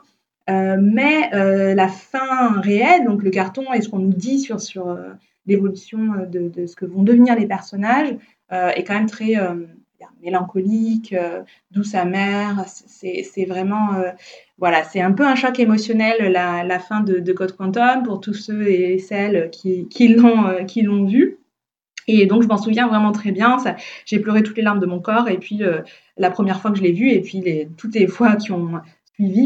[0.49, 4.59] euh, mais euh, la fin réelle, donc le carton et ce qu'on nous dit sur,
[4.59, 5.11] sur euh,
[5.45, 8.15] l'évolution de, de, ce que vont devenir les personnages,
[8.49, 9.35] est quand même très
[10.21, 11.15] mélancolique,
[11.71, 12.65] douce amère.
[12.67, 13.89] C'est vraiment,
[14.57, 18.33] voilà, c'est un peu un choc émotionnel la, fin de, de, Code Quantum pour tous
[18.33, 21.37] ceux et celles qui, qui l'ont vu.
[22.07, 23.57] Et donc je m'en souviens vraiment très bien.
[24.05, 25.29] J'ai pleuré toutes les larmes de mon corps.
[25.29, 25.61] Et puis
[26.17, 28.81] la première fois que je l'ai vu, et puis les, toutes les fois qui ont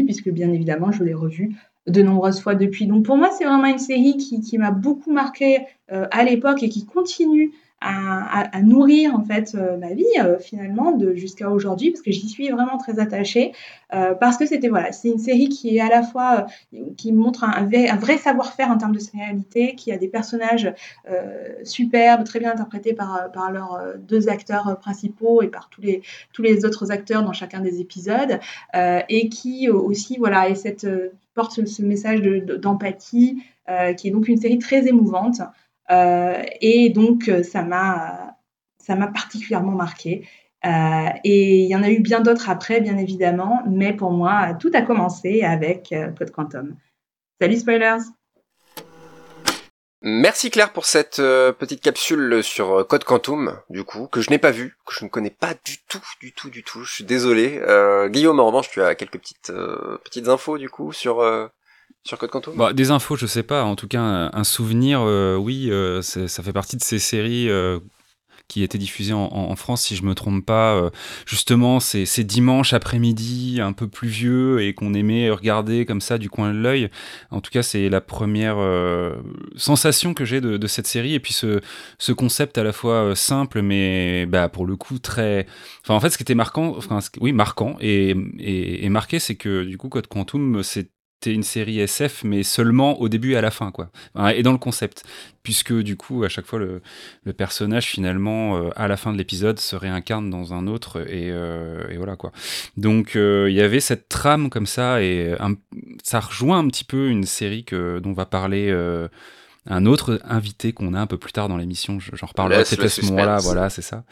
[0.04, 1.54] puisque bien évidemment, je l'ai revu
[1.86, 2.86] de nombreuses fois depuis.
[2.86, 5.60] Donc pour moi, c'est vraiment une série qui, m'a beaucoup marqué
[5.92, 10.98] euh, à l'époque et qui continue à, nourrir en fait euh, ma vie euh, finalement
[11.14, 13.52] jusqu'à aujourd'hui parce que j'y suis vraiment très attachée
[13.92, 16.46] euh, parce que c'était voilà c'est une série qui est à la fois
[16.96, 20.72] qui montre un, vrai savoir-faire en termes de réalité qui a des personnages
[21.64, 26.02] superbes très bien interprétés par par leurs deux acteurs principaux et par tous les
[26.32, 28.40] tous les autres acteurs dans chacun des épisodes
[28.74, 30.86] et qui aussi voilà et cette
[31.34, 33.42] porte ce, message d'empathie
[33.96, 35.42] qui est donc une série très émouvante
[35.90, 38.36] et donc, euh, ça m'a,
[38.78, 40.28] ça m'a particulièrement marqué.
[40.64, 44.54] Euh, et il y en a eu bien d'autres après, bien évidemment, mais pour moi,
[44.54, 46.76] tout a commencé avec Code Quantum.
[47.40, 48.02] Salut spoilers
[50.02, 54.50] Merci Claire pour cette petite capsule sur Code Quantum, du coup, que je n'ai pas
[54.50, 56.84] vu, que je ne connais pas du tout, du tout, du tout.
[56.84, 57.60] Je suis désolé.
[58.10, 59.52] Guillaume, en revanche, tu as quelques petites
[60.04, 61.22] petites infos du coup sur
[62.06, 63.64] sur Code Quantum bah, Des infos, je sais pas.
[63.64, 67.80] En tout cas, un, souvenir, euh, oui, euh, ça fait partie de ces séries euh,
[68.48, 70.92] qui étaient diffusées en, France, si je me trompe pas.
[71.26, 76.52] justement, c'est dimanche après-midi, un peu pluvieux, et qu'on aimait regarder comme ça du coin
[76.52, 76.88] de l'œil.
[77.32, 78.58] En tout cas, c'est la première
[79.56, 81.14] sensation que j'ai de, cette série.
[81.14, 81.60] Et puis ce,
[81.98, 85.48] ce concept à la fois simple, mais bah, pour le coup très...
[85.82, 89.34] Enfin, en fait, ce qui était marquant, enfin, oui, marquant et, et, et marqué, c'est
[89.34, 90.88] que du coup, Code Quantum, c'est
[91.24, 93.90] une série SF, mais seulement au début et à la fin, quoi.
[94.34, 95.04] Et dans le concept.
[95.42, 96.82] Puisque, du coup, à chaque fois, le,
[97.32, 101.84] personnage, finalement, euh, à la fin de l'épisode, se réincarne dans un autre, et, euh,
[101.96, 102.32] voilà, quoi.
[102.76, 105.34] Donc, il y avait cette trame comme ça, et
[106.02, 108.72] ça rejoint un petit peu une série que, dont va parler
[109.66, 112.88] un autre invité qu'on a un peu plus tard dans l'émission, j'en reparlerai peut-être à
[112.88, 114.04] ce moment-là, voilà, c'est ça,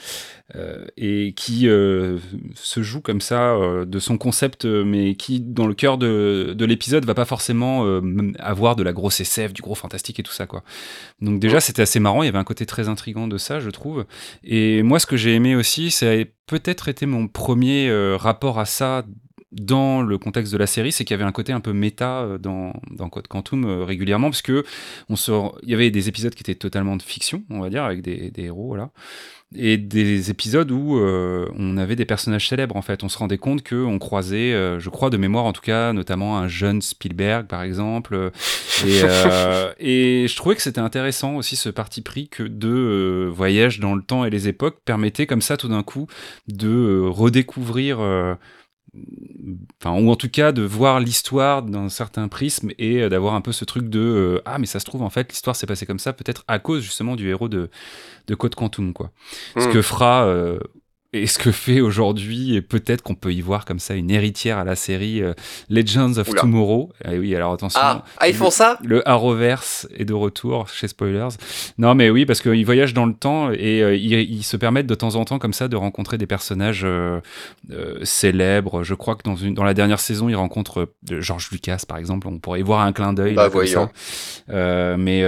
[0.55, 2.19] euh, et qui euh,
[2.55, 6.65] se joue comme ça euh, de son concept, mais qui dans le cœur de, de
[6.65, 7.85] l'épisode va pas forcément
[8.39, 10.63] avoir de la grosse SF, du gros fantastique et tout ça quoi.
[11.21, 13.71] Donc déjà c'était assez marrant, il y avait un côté très intrigant de ça, je
[13.71, 14.05] trouve.
[14.43, 19.05] Et moi ce que j'ai aimé aussi, c'est peut-être été mon premier rapport à ça
[19.55, 22.23] dans le contexte de la série, c'est qu'il y avait un côté un peu méta
[22.23, 24.65] euh, dans, dans Code Quantum euh, régulièrement, parce que
[25.09, 25.15] on
[25.63, 28.31] il y avait des épisodes qui étaient totalement de fiction, on va dire, avec des,
[28.31, 28.91] des héros, voilà,
[29.57, 33.05] et des épisodes où euh, on avait des personnages célèbres, en fait.
[33.05, 36.49] On se rendait compte qu'on croisait, je crois de mémoire en tout cas, notamment un
[36.49, 38.33] jeune Spielberg, par exemple,
[38.85, 39.03] et,
[39.79, 44.03] et je trouvais que c'était intéressant aussi ce parti pris que de voyage dans le
[44.03, 46.09] temps et les époques permettait comme ça tout d'un coup
[46.49, 48.01] de redécouvrir
[49.81, 53.41] enfin ou en tout cas de voir l'histoire d'un certain prisme et euh, d'avoir un
[53.41, 55.87] peu ce truc de euh, ah mais ça se trouve en fait l'histoire s'est passée
[55.87, 57.71] comme ça peut-être à cause justement du héros de
[58.27, 59.11] de Code Quantum quoi
[59.57, 59.73] ce hmm.
[59.73, 60.59] que fera euh,
[61.15, 64.59] et ce que fait aujourd'hui, et peut-être qu'on peut y voir comme ça une héritière
[64.59, 65.33] à la série euh,
[65.71, 66.91] Legends of Tomorrow.
[67.09, 67.81] Eh oui, alors attention.
[67.83, 71.29] Ah, ah ils font ça Le Arrowverse est de retour chez Spoilers.
[71.79, 74.95] Non, mais oui, parce qu'ils voyagent dans le temps et euh, ils, se permettent de
[74.95, 77.21] temps en temps comme ça de rencontrer des personnages euh,
[78.03, 78.83] célèbres.
[78.83, 82.27] Je crois que dans, une, dans la dernière saison, ils rencontrent George Lucas, par exemple.
[82.27, 83.35] On pourrait y voir un clin d'œil.
[83.35, 83.89] Bah, voyons.
[84.49, 85.23] mais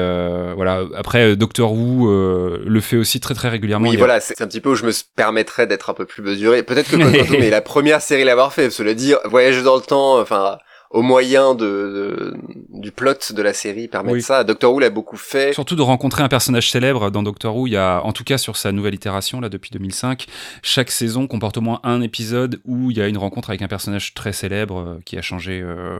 [0.54, 3.88] voilà, après, Doctor Who le fait aussi très très régulièrement.
[3.88, 6.62] Oui, voilà, c'est un petit peu où je me permettrais d'être un peu plus mesuré.
[6.62, 6.96] Peut-être que
[7.42, 8.70] est la première série à l'avoir fait.
[8.70, 10.58] Cela dire, voyager dans le temps, enfin,
[10.90, 12.34] au moyen de,
[12.70, 14.44] du plot de la série permet ça.
[14.44, 15.52] Doctor Who l'a beaucoup fait.
[15.52, 17.66] Surtout de rencontrer un personnage célèbre dans Doctor Who.
[17.66, 20.26] Il y a, en tout cas sur sa nouvelle itération là depuis 2005,
[20.62, 23.68] chaque saison comporte au moins un épisode où il y a une rencontre avec un
[23.68, 25.98] personnage très célèbre euh, qui a changé euh,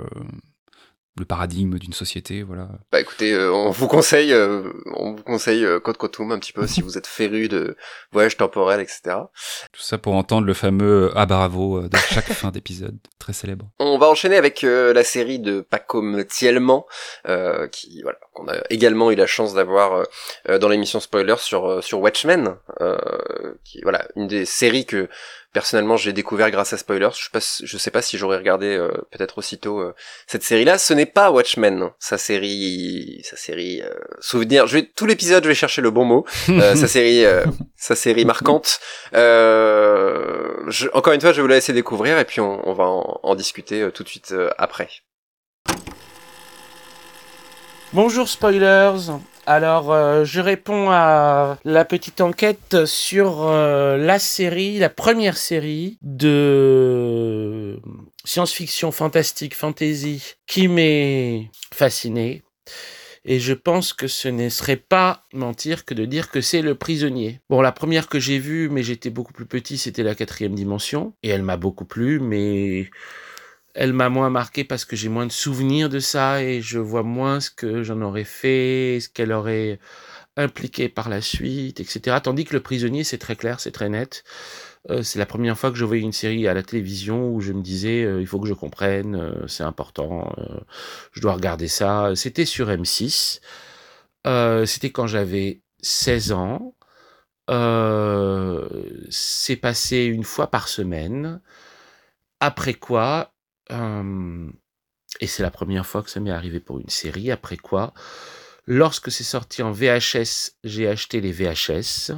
[1.18, 2.68] le paradigme d'une société, voilà.
[2.92, 6.52] Bah écoutez, euh, on vous conseille, euh, on vous conseille euh, Code Quantum un petit
[6.52, 7.76] peu si vous êtes féru de
[8.12, 9.16] voyage temporel, etc.
[9.72, 13.66] Tout ça pour entendre le fameux ah bravo de chaque fin d'épisode, très célèbre.
[13.78, 16.84] On va enchaîner avec la série de Paco Thielman,
[17.72, 20.06] qui voilà, qu'on a également eu la chance d'avoir
[20.60, 22.56] dans l'émission Spoiler sur sur Watchmen,
[23.64, 25.08] qui voilà une des séries que
[25.57, 27.09] personnellement j'ai découvert grâce à Spoilers.
[27.16, 29.94] Je sais pas, je sais pas si j'aurais regardé euh, peut-être aussitôt euh,
[30.26, 30.76] cette série-là.
[30.76, 33.88] Ce n'est pas Watchmen, sa série, sa série euh,
[34.20, 34.66] souvenir.
[34.66, 36.26] Je vais tout l'épisode, je vais chercher le bon mot.
[36.46, 37.24] sa série,
[37.74, 38.80] sa série marquante.
[39.14, 42.84] Je, encore une fois, je vais vous la laisser découvrir et puis on, on va
[42.84, 44.90] en, en, discuter tout de suite après.
[47.94, 49.09] Bonjour spoilers,
[49.47, 55.99] alors, euh, je réponds à la petite enquête sur euh, la série, la première série
[56.03, 57.78] de
[58.24, 62.42] science-fiction fantastique, fantasy, qui m'est fasciné.
[63.24, 66.74] Et je pense que ce ne serait pas mentir que de dire que c'est le
[66.74, 67.40] prisonnier.
[67.49, 71.12] Bon, la première que j'ai vue, mais j'étais beaucoup plus petit, c'était la quatrième dimension.
[71.22, 72.88] Et elle m'a beaucoup plu, mais
[73.76, 77.02] elle m'a moins marqué parce que j'ai moins de souvenirs de ça et je vois
[77.02, 79.78] moins ce que j'en aurais fait, ce qu'elle aurait
[80.36, 82.18] impliqué par la suite, etc.
[82.22, 84.24] Tandis que le prisonnier, c'est très clair, c'est très net.
[84.90, 87.52] Euh, c'est la première fois que je voyais une série à la télévision où je
[87.52, 90.32] me disais euh, il faut que je comprenne, euh, c'est important,
[91.12, 92.12] je dois regarder ça.
[92.14, 93.40] C'était sur M6.
[94.66, 96.74] C'était quand j'avais 16 ans.
[99.10, 101.40] c'est passé une fois par semaine.
[102.40, 103.32] Après quoi,
[103.70, 107.94] et c'est la première fois que ça m'est arrivé pour une série, après quoi,
[108.66, 112.12] lorsque c'est sorti en VHS, j'ai acheté les VHS.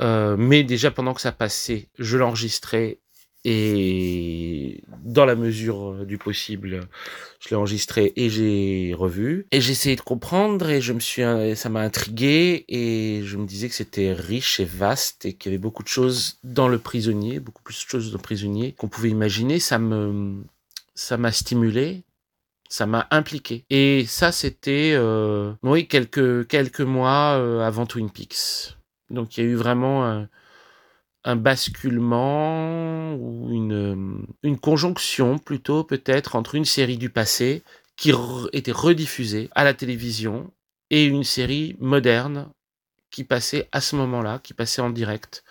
[0.00, 3.00] mais déjà pendant que ça passait, je l'enregistrais
[3.44, 6.80] et dans la mesure du possible,
[7.40, 9.46] je l'ai enregistré et j'ai revu.
[9.50, 11.22] Et j'ai essayé de comprendre et je me suis,
[11.56, 15.54] ça m'a intrigué et je me disais que c'était riche et vaste et qu'il y
[15.54, 18.88] avait beaucoup de choses dans le prisonnier, beaucoup plus de choses dans le prisonnier qu'on
[18.88, 19.58] pouvait imaginer.
[19.58, 20.42] Ça me,
[20.94, 22.04] ça m'a stimulé
[22.70, 23.64] ça m'a impliqué.
[23.68, 28.76] Et ça, c'était, euh, oui, quelques, quelques mois euh, avant Twin Peaks.
[29.10, 30.24] Donc, il y a eu vraiment
[31.24, 37.62] basculement ou une, conjonction plutôt peut-être entre une série du passé
[37.96, 38.12] qui
[38.52, 40.50] était rediffusée à la télévision
[40.90, 42.48] et une série moderne
[43.10, 45.44] qui passait à ce moment-là, qui passait en direct.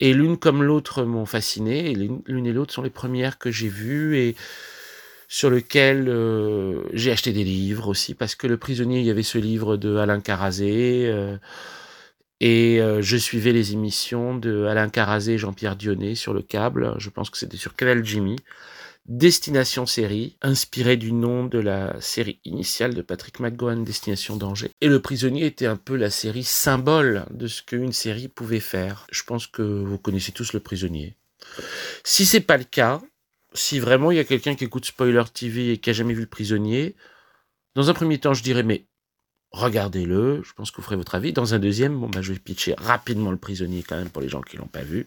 [0.00, 3.68] Et l'une comme l'autre m'ont fasciné, et l'une et l'autre sont les premières que j'ai
[3.68, 4.36] vues, et
[5.28, 9.22] sur lequel euh, j'ai acheté des livres aussi, parce que Le Prisonnier, il y avait
[9.22, 11.36] ce livre de Alain Carazé, euh,
[12.40, 16.94] et euh, je suivais les émissions de Alain Carazé et Jean-Pierre Dionnet sur le câble,
[16.98, 18.36] je pense que c'était sur Canal Jimmy,
[19.08, 24.70] Destination série, inspiré du nom de la série initiale de Patrick McGowan, Destination Danger.
[24.82, 29.06] Et Le Prisonnier était un peu la série symbole de ce qu'une série pouvait faire.
[29.10, 31.16] Je pense que vous connaissez tous Le Prisonnier.
[32.04, 33.00] Si c'est pas le cas,
[33.54, 36.20] si vraiment il y a quelqu'un qui écoute Spoiler TV et qui a jamais vu
[36.20, 36.94] Le Prisonnier,
[37.74, 38.87] dans un premier temps, je dirais mais
[39.50, 41.32] regardez-le, je pense que vous ferez votre avis.
[41.32, 44.28] Dans un deuxième, bon bah je vais pitcher rapidement Le Prisonnier quand même pour les
[44.28, 45.06] gens qui l'ont pas vu.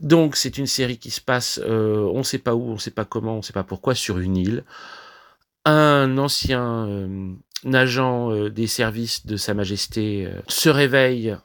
[0.00, 3.04] Donc c'est une série qui se passe, euh, on sait pas où, on sait pas
[3.04, 4.64] comment, on sait pas pourquoi, sur une île.
[5.64, 7.34] Un ancien euh,
[7.72, 11.36] agent euh, des services de Sa Majesté se réveille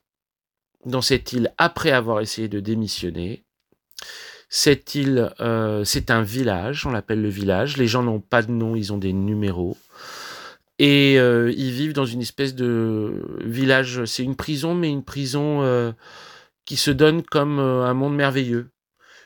[0.85, 3.43] dans cette île après avoir essayé de démissionner.
[4.49, 5.33] Cette île,
[5.83, 7.77] c'est un village, on l'appelle le village.
[7.77, 9.77] Les gens n'ont pas de nom, ils ont des numéros.
[10.79, 14.05] Et euh, ils vivent dans une espèce de village.
[14.05, 15.91] C'est une prison, mais une prison euh,
[16.65, 18.69] qui se donne comme un monde merveilleux.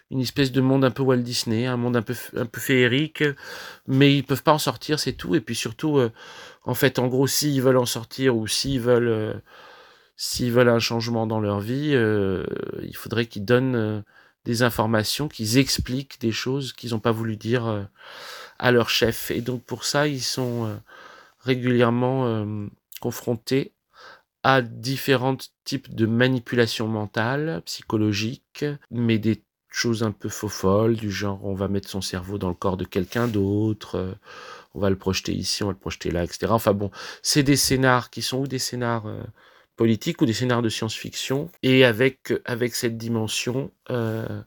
[0.09, 3.23] Une espèce de monde un peu Walt Disney, un monde un peu, un peu féerique,
[3.87, 5.35] mais ils peuvent pas en sortir, c'est tout.
[5.35, 5.99] Et puis surtout,
[6.63, 9.41] en fait, en gros, s'ils veulent en sortir ou s'ils veulent,
[10.15, 14.01] s'ils veulent un changement dans leur vie, il faudrait qu'ils donnent
[14.47, 17.83] des informations, qu'ils expliquent des choses qu'ils n'ont pas voulu dire euh,
[18.59, 19.29] à leur chef.
[19.29, 20.75] Et donc pour ça, ils sont euh,
[21.39, 22.67] régulièrement euh,
[23.01, 23.73] confrontés
[24.43, 31.11] à différents types de manipulations mentales, psychologiques, mais des choses un peu faux folles, du
[31.11, 34.17] genre on va mettre son cerveau dans le corps de quelqu'un d'autre,
[34.73, 36.47] on va le projeter ici, on va le projeter là, etc.
[36.49, 39.05] Enfin bon, c'est des scénars qui sont ou des scénars
[39.77, 44.41] politique ou des scénarios de science-fiction, et avec, avec cette dimension euh,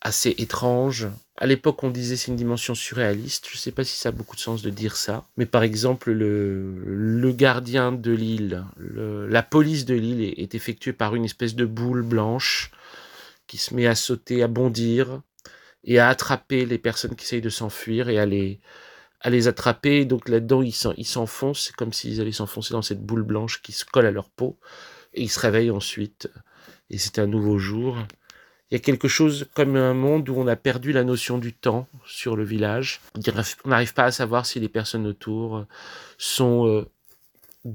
[0.00, 1.08] assez étrange.
[1.36, 3.48] À l'époque, on disait c'est une dimension surréaliste.
[3.50, 5.26] Je ne sais pas si ça a beaucoup de sens de dire ça.
[5.36, 11.16] Mais par exemple, le, le gardien de l'île, la police de l'île est, effectuée par
[11.16, 12.70] une espèce de boule blanche
[13.48, 15.22] qui se met à sauter, à bondir
[15.82, 18.60] et à attraper les personnes qui essayent de s'enfuir et à les,
[19.20, 20.04] à les attraper.
[20.04, 23.84] Donc là-dedans, ils s'enfoncent, c'est comme s'ils allaient s'enfoncer dans cette boule blanche qui se
[23.84, 24.56] colle à leur peau.
[25.14, 26.30] Et ils se réveillent ensuite.
[26.90, 27.98] Et c'est un nouveau jour.
[28.74, 31.52] Il y a quelque chose comme un monde où on a perdu la notion du
[31.52, 33.00] temps sur le village.
[33.64, 35.64] On n'arrive pas à savoir si les personnes autour
[36.18, 36.84] sont euh,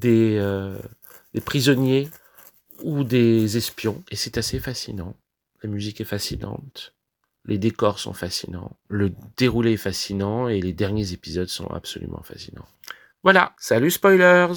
[0.04, 0.78] euh,
[1.34, 2.10] des prisonniers
[2.84, 4.04] ou des espions.
[4.12, 5.16] Et c'est assez fascinant.
[5.64, 6.93] La musique est fascinante.
[7.45, 12.68] Les décors sont fascinants, le déroulé est fascinant et les derniers épisodes sont absolument fascinants.
[13.24, 14.47] Voilà, salut spoilers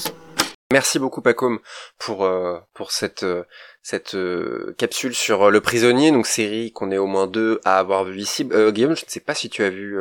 [0.73, 1.59] Merci beaucoup Pacom
[1.99, 3.45] pour euh, pour cette euh,
[3.83, 8.05] cette euh, capsule sur le prisonnier donc série qu'on est au moins deux à avoir
[8.05, 8.45] vu ici.
[8.45, 9.99] Guillaume, je ne sais pas si tu as vu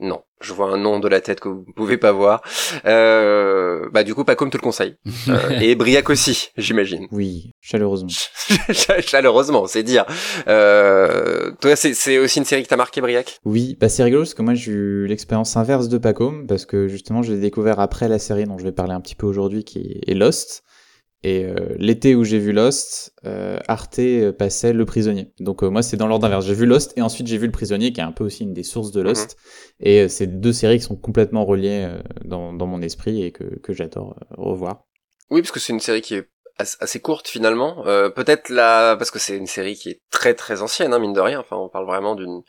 [0.00, 2.42] non, je vois un nom de la tête que vous ne pouvez pas voir.
[2.84, 4.96] Euh, bah du coup, pas comme te le conseille.
[5.28, 7.06] Euh, et Briac aussi, j'imagine.
[7.10, 8.08] Oui, chaleureusement.
[9.00, 10.06] chaleureusement, c'est dire.
[10.46, 13.38] Euh, toi, c'est aussi une série qui t'a marqué, Briac?
[13.44, 16.88] Oui, bah c'est rigolo parce que moi j'ai eu l'expérience inverse de Pacom parce que
[16.88, 19.64] justement je l'ai découvert après la série dont je vais parler un petit peu aujourd'hui
[19.64, 20.62] qui est Lost.
[21.24, 25.32] Et euh, l'été où j'ai vu Lost, euh, Arte euh, passait Le Prisonnier.
[25.40, 26.46] Donc moi c'est dans l'ordre inverse.
[26.46, 28.54] J'ai vu Lost et ensuite j'ai vu Le Prisonnier qui est un peu aussi une
[28.54, 29.36] des sources de Lost.
[29.80, 29.86] Mhm.
[29.86, 31.90] Et c'est deux séries qui sont complètement reliées
[32.24, 34.84] dans, dans, mon esprit et que, que j'adore revoir.
[35.30, 37.82] Oui, parce que c'est une série qui est assez courte finalement.
[38.14, 41.20] Peut-être là parce que c'est une série qui est très très ancienne, hein, mine de
[41.20, 41.40] rien.
[41.40, 42.42] Enfin, on parle vraiment d'une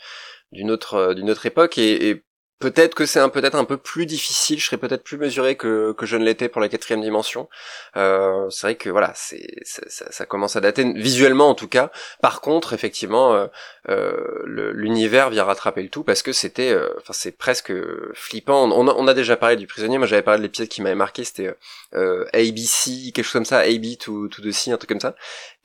[0.52, 2.24] d'une autre d'une autre époque et, et
[2.60, 5.94] Peut-être que c'est un peut-être un peu plus difficile, je serais peut-être plus mesuré que,
[5.94, 7.48] que je ne l'étais pour la quatrième dimension.
[7.96, 11.90] Euh, c'est vrai que voilà, c'est ça, ça, commence à dater visuellement en tout cas.
[12.22, 13.48] Par contre, effectivement, euh,
[13.90, 14.44] euh,
[14.74, 17.74] l'univers vient rattraper le tout parce que c'était, euh, enfin c'est presque
[18.14, 18.70] flippant.
[18.72, 19.98] On a, on a, déjà parlé du prisonnier.
[19.98, 21.56] Moi j'avais parlé de l'épisode qui m'avait marqué, c'était
[21.96, 25.16] euh, ABC, quelque chose comme ça, AB to to the sea, un truc comme ça.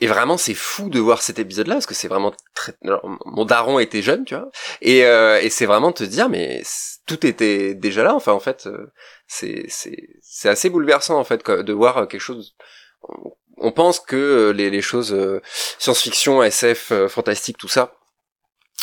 [0.00, 2.74] Et vraiment c'est fou de voir cet épisode-là parce que c'est vraiment très.
[3.26, 6.62] mon daron était jeune, tu vois, et, et c'est vraiment te dire mais
[7.06, 8.14] tout était déjà là.
[8.14, 8.92] Enfin, en fait, euh,
[9.26, 12.56] c'est c'est assez bouleversant en fait de voir quelque chose.
[13.56, 15.40] On pense que euh, les, les choses euh,
[15.78, 18.03] science-fiction, SF, fantastique, tout ça, euh,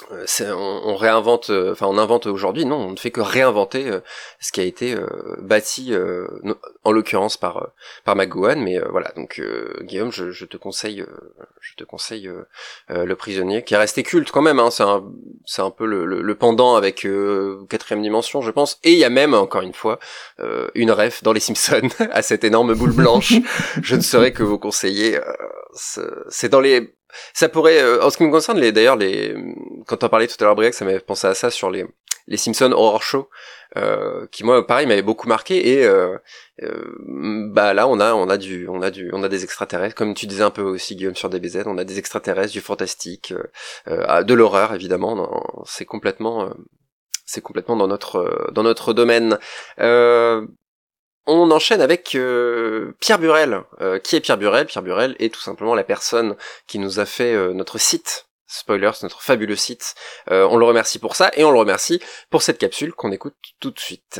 [0.09, 3.99] on, on, réinvente, euh, enfin on invente aujourd'hui, non, on ne fait que réinventer euh,
[4.39, 4.95] ce qui a été
[5.39, 5.93] bâti,
[6.83, 7.69] en l'occurrence par
[8.03, 9.11] par McGowan, mais voilà.
[9.15, 9.41] Donc
[9.81, 11.05] Guillaume, je, je, te conseille,
[11.59, 12.29] je te conseille
[12.89, 14.59] le prisonnier, qui est resté culte quand même.
[14.59, 15.03] Hein, c'est un,
[15.45, 17.07] c'est un peu le, le, pendant avec
[17.69, 18.79] quatrième dimension, je pense.
[18.83, 19.99] Et il y a même encore une fois
[20.75, 23.33] une ref dans les Simpsons à cette énorme boule blanche.
[23.81, 25.19] je ne saurais que vous conseiller.
[26.29, 26.95] c'est dans les
[27.33, 29.35] ça pourrait, en ce qui me concerne, les d'ailleurs les
[29.87, 31.85] quand on parlait tout à l'heure Briac, ça m'avait pensé à ça sur les
[32.27, 33.29] les Simpsons Horror Show,
[34.31, 35.89] qui moi pareil m'avait beaucoup marqué et
[36.59, 40.13] bah là on a on a du on a du on a des extraterrestres comme
[40.13, 43.33] tu disais un peu aussi Guillaume sur DBZ, on a des extraterrestres, du fantastique,
[43.87, 46.51] de l'horreur évidemment, c'est complètement
[47.31, 49.39] c'est complètement dans notre dans notre domaine.
[49.79, 50.45] Euh,
[51.27, 53.61] on enchaîne avec euh, Pierre Burel.
[53.81, 54.65] Euh, qui est Pierre Burel?
[54.65, 56.35] Pierre Burel est tout simplement la personne
[56.67, 58.27] qui nous a fait euh, notre site.
[58.47, 59.95] Spoilers, notre fabuleux site.
[60.29, 63.71] on le remercie pour ça et on le remercie pour cette capsule qu'on écoute tout
[63.71, 64.19] de suite.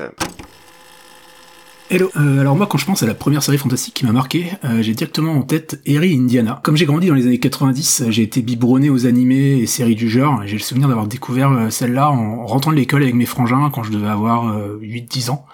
[1.89, 4.93] Hello, alors moi quand je pense à la première série fantastique qui m'a marqué, j'ai
[4.93, 6.62] directement en tête Harry Indiana.
[6.64, 10.10] Comme j'ai grandi dans les années 90, j'ai été biberonné aux animés et séries du
[10.10, 13.84] genre, j'ai le souvenir d'avoir découvert celle-là en rentrant de l'école avec mes frangins quand
[13.84, 15.45] je devais avoir 8-10 ans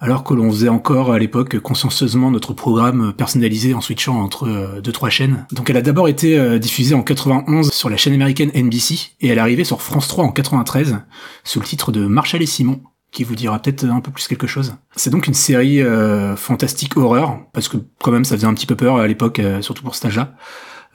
[0.00, 4.80] alors que l'on faisait encore à l'époque consciencieusement notre programme personnalisé en switchant entre euh,
[4.80, 5.46] deux trois chaînes.
[5.52, 9.28] Donc elle a d'abord été euh, diffusée en 91 sur la chaîne américaine NBC et
[9.28, 10.98] elle est arrivée sur France 3 en 93
[11.44, 12.80] sous le titre de Marshall et Simon
[13.12, 14.74] qui vous dira peut-être un peu plus quelque chose.
[14.96, 18.66] C'est donc une série euh, fantastique horreur parce que quand même ça faisait un petit
[18.66, 20.34] peu peur à l'époque surtout pour cet âge-là.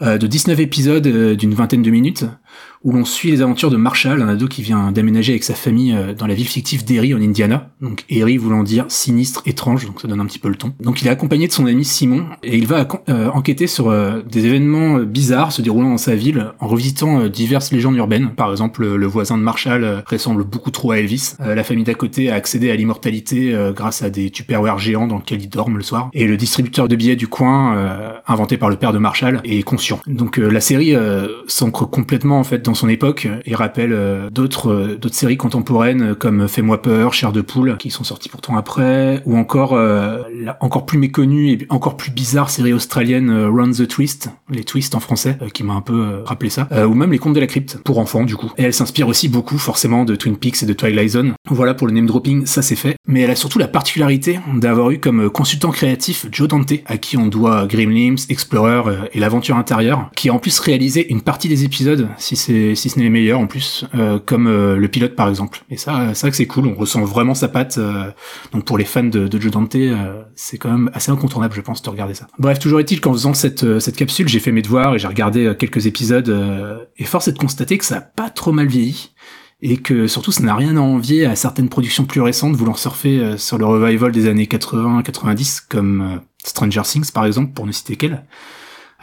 [0.02, 2.26] de 19 épisodes d'une vingtaine de minutes
[2.86, 5.94] où l'on suit les aventures de Marshall, un ado qui vient d'aménager avec sa famille
[5.94, 7.72] euh, dans la ville fictive d'Erie en Indiana.
[7.82, 10.72] Donc Erie voulant dire sinistre, étrange, donc ça donne un petit peu le ton.
[10.80, 14.22] Donc il est accompagné de son ami Simon et il va euh, enquêter sur euh,
[14.30, 18.30] des événements bizarres se déroulant dans sa ville en revisitant diverses légendes urbaines.
[18.36, 21.34] Par exemple, le voisin de Marshall ressemble beaucoup trop à Elvis.
[21.40, 25.42] la famille d'à côté a accédé à l'immortalité grâce à des tupperwares géants dans lesquels
[25.42, 26.10] ils dorment le soir.
[26.14, 30.00] Et le distributeur de billets du coin, inventé par le père de Marshall, est conscient.
[30.08, 30.96] Donc la série
[31.48, 36.16] s'ancre complètement en fait dans son époque et rappelle euh, d'autres euh, d'autres séries contemporaines
[36.16, 40.58] comme Fais-moi peur, Cher de poule, qui sont sorties pourtant après, ou encore euh, la
[40.62, 45.00] encore plus méconnue et encore plus bizarre série australienne Run the Twist, les twists en
[45.00, 48.00] français, qui m'a un peu rappelé ça, ou même les contes de la crypte pour
[48.00, 48.52] enfants du coup.
[48.58, 51.34] Et elle s'inspire aussi beaucoup forcément de Twin Peaks et de Twilight Zone.
[51.50, 52.96] Voilà pour le name dropping, ça c'est fait.
[53.08, 57.18] Mais elle a surtout la particularité d'avoir eu comme consultant créatif Joe Dante, à qui
[57.18, 61.64] on doit Grimlims, Explorer et l'aventure intérieure, qui a en plus réalisé une partie des
[61.64, 65.16] épisodes, si c'est si ce n'est les meilleurs en plus, euh, comme euh, le pilote
[65.16, 65.64] par exemple.
[65.70, 67.78] Et ça, c'est vrai que c'est cool, on ressent vraiment sa patte.
[67.78, 68.12] Euh,
[68.52, 69.76] donc pour les fans de, de Joe Dante,
[70.36, 72.28] c'est quand même assez incontournable, je pense, de regarder ça.
[72.40, 75.54] Bref, toujours est-il qu'en faisant cette, cette capsule, j'ai fait mes devoirs et j'ai regardé
[75.58, 79.12] quelques épisodes, et force est de constater que ça a pas trop mal vieilli
[79.62, 83.38] et que surtout ça n'a rien à envier à certaines productions plus récentes voulant surfer
[83.38, 88.26] sur le revival des années 80-90 comme Stranger Things par exemple pour ne citer qu'elle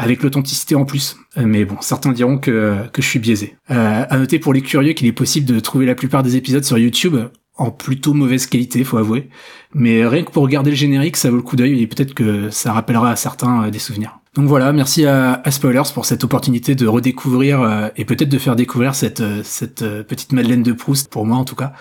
[0.02, 1.16] avec l'authenticité en plus.
[1.38, 3.56] Euh, mais bon, certains diront que, que je suis biaisé.
[3.70, 6.64] Euh, à noter pour les curieux qu'il est possible de trouver la plupart des épisodes
[6.64, 7.16] sur YouTube
[7.56, 9.28] en plutôt mauvaise qualité, faut avouer.
[9.74, 12.50] Mais rien que pour regarder le générique, ça vaut le coup d'œil et peut-être que
[12.50, 14.18] ça rappellera à certains euh, des souvenirs.
[14.34, 18.56] Donc voilà, merci à, Spoilers pour cette opportunité de redécouvrir euh, et peut-être de faire
[18.56, 21.74] découvrir cette, cette petite Madeleine de Proust, pour moi en tout cas,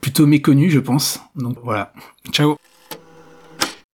[0.00, 1.20] plutôt méconnue je pense.
[1.34, 1.92] Donc voilà,
[2.30, 2.56] ciao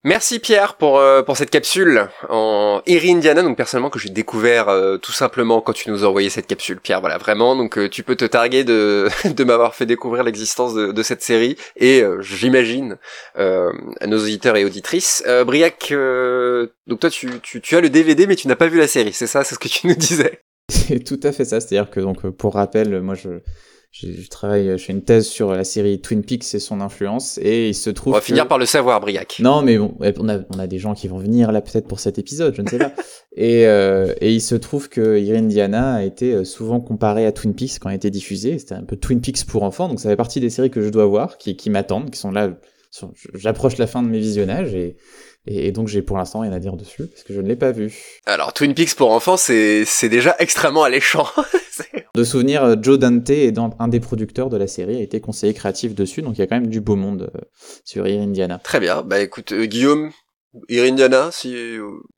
[0.02, 3.42] Merci Pierre pour euh, pour cette capsule en Erie Indiana.
[3.42, 6.80] Donc personnellement que j'ai découvert euh, tout simplement quand tu nous as envoyé cette capsule
[6.80, 7.00] Pierre.
[7.00, 7.54] Voilà vraiment.
[7.54, 11.22] Donc euh, tu peux te targuer de de m'avoir fait découvrir l'existence de, de cette
[11.22, 11.56] série.
[11.76, 12.96] Et j'imagine
[13.34, 15.22] à nos auditeurs et auditrices.
[15.44, 15.92] Briac
[16.86, 19.12] donc toi tu, tu tu as le DVD mais tu n'as pas vu la série.
[19.12, 20.40] C'est ça c'est ce que tu nous disais.
[20.70, 21.60] C'est tout à fait ça.
[21.60, 23.40] C'est-à-dire que donc pour rappel moi je
[23.92, 27.70] je, travaille, je fais une thèse sur la série Twin Peaks et son influence, et
[27.70, 28.12] il se trouve.
[28.12, 29.38] On va finir par le savoir, Briac.
[29.40, 31.98] Non, mais bon, on a, on a des gens qui vont venir là peut-être pour
[31.98, 32.92] cet épisode, je ne sais pas.
[33.36, 37.52] et, euh, et il se trouve que Indiana a été euh, souvent comparé à Twin
[37.52, 38.58] Peaks quand elle a été diffusée.
[38.58, 40.88] C'était un peu Twin Peaks pour enfants, donc ça fait partie des séries que je
[40.90, 42.50] dois voir, qui, qui m'attendent, qui sont là.
[43.34, 44.96] J'approche la fin de mes visionnages et
[45.46, 47.72] et, donc j'ai pour l'instant rien à dire dessus parce que je ne l'ai pas
[47.72, 47.94] vu.
[48.26, 51.26] Alors Twin Peaks pour enfants c'est déjà extrêmement alléchant.
[52.14, 55.54] de souvenir, euh, Joe Dante est un des producteurs de la série, a été conseiller
[55.54, 57.40] créatif dessus, donc il y a quand même du beau monde euh,
[57.84, 58.60] sur Air Indiana.
[58.62, 60.10] Très bien, bah écoute euh, Guillaume,
[60.68, 61.56] Air Indiana, si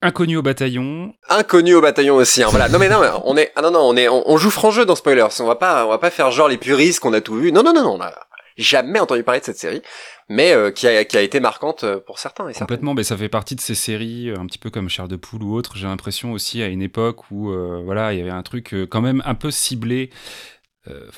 [0.01, 1.13] inconnu au bataillon.
[1.29, 2.43] Inconnu au bataillon aussi.
[2.43, 2.49] Hein.
[2.51, 2.69] Voilà.
[2.69, 4.97] Non mais non, on est ah non non, on est on, joue franc jeu dans
[4.97, 5.29] spoilers.
[5.41, 7.53] On va pas on va pas faire genre les puristes qu'on a tout vu.
[7.53, 8.13] Non non non non, on a
[8.57, 9.83] jamais entendu parler de cette série
[10.29, 12.49] mais euh, qui, a, qui, a, été marquante euh, pour certains.
[12.49, 15.09] Et Complètement, mais ça fait partie de ces séries, euh, un petit peu comme Cher
[15.09, 15.77] de Poule ou autre.
[15.77, 17.53] J'ai l'impression aussi à une époque où
[17.85, 20.11] voilà, il y avait un truc quand même un peu ciblé
[20.89, 21.09] euh,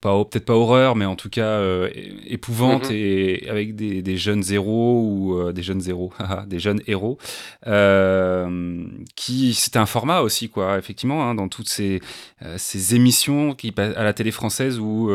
[0.00, 1.88] pas peut-être pas horreur mais en tout cas euh,
[2.26, 2.96] épouvante mhm.
[2.96, 6.12] et avec des, des, jeunes héros ou euh, des jeunes héros
[6.48, 7.18] des jeunes héros
[9.14, 12.00] qui c'était un format aussi quoi effectivement hein, dans toutes ces
[12.56, 15.08] ces émissions qui à la télé française où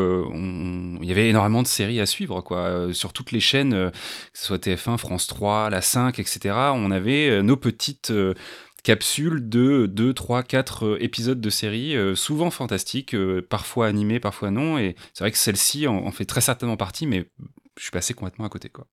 [1.02, 4.46] il y avait énormément de séries à suivre quoi sur toutes les chaînes que ce
[4.46, 8.10] soit TF1 France 3 la 5 etc on avait nos petites
[8.82, 13.16] capsules de 2, 3, 4 épisodes de série, souvent fantastiques,
[13.48, 14.78] parfois animés, parfois non.
[14.78, 17.28] Et c'est vrai que celle-ci en, fait très certainement partie, mais
[17.76, 18.68] je suis passé complètement à côté.
[18.68, 18.86] quoi.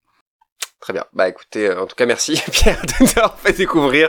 [0.86, 1.06] Très bien.
[1.14, 4.08] Bah écoutez, en tout cas merci Pierre de nous avoir fait découvrir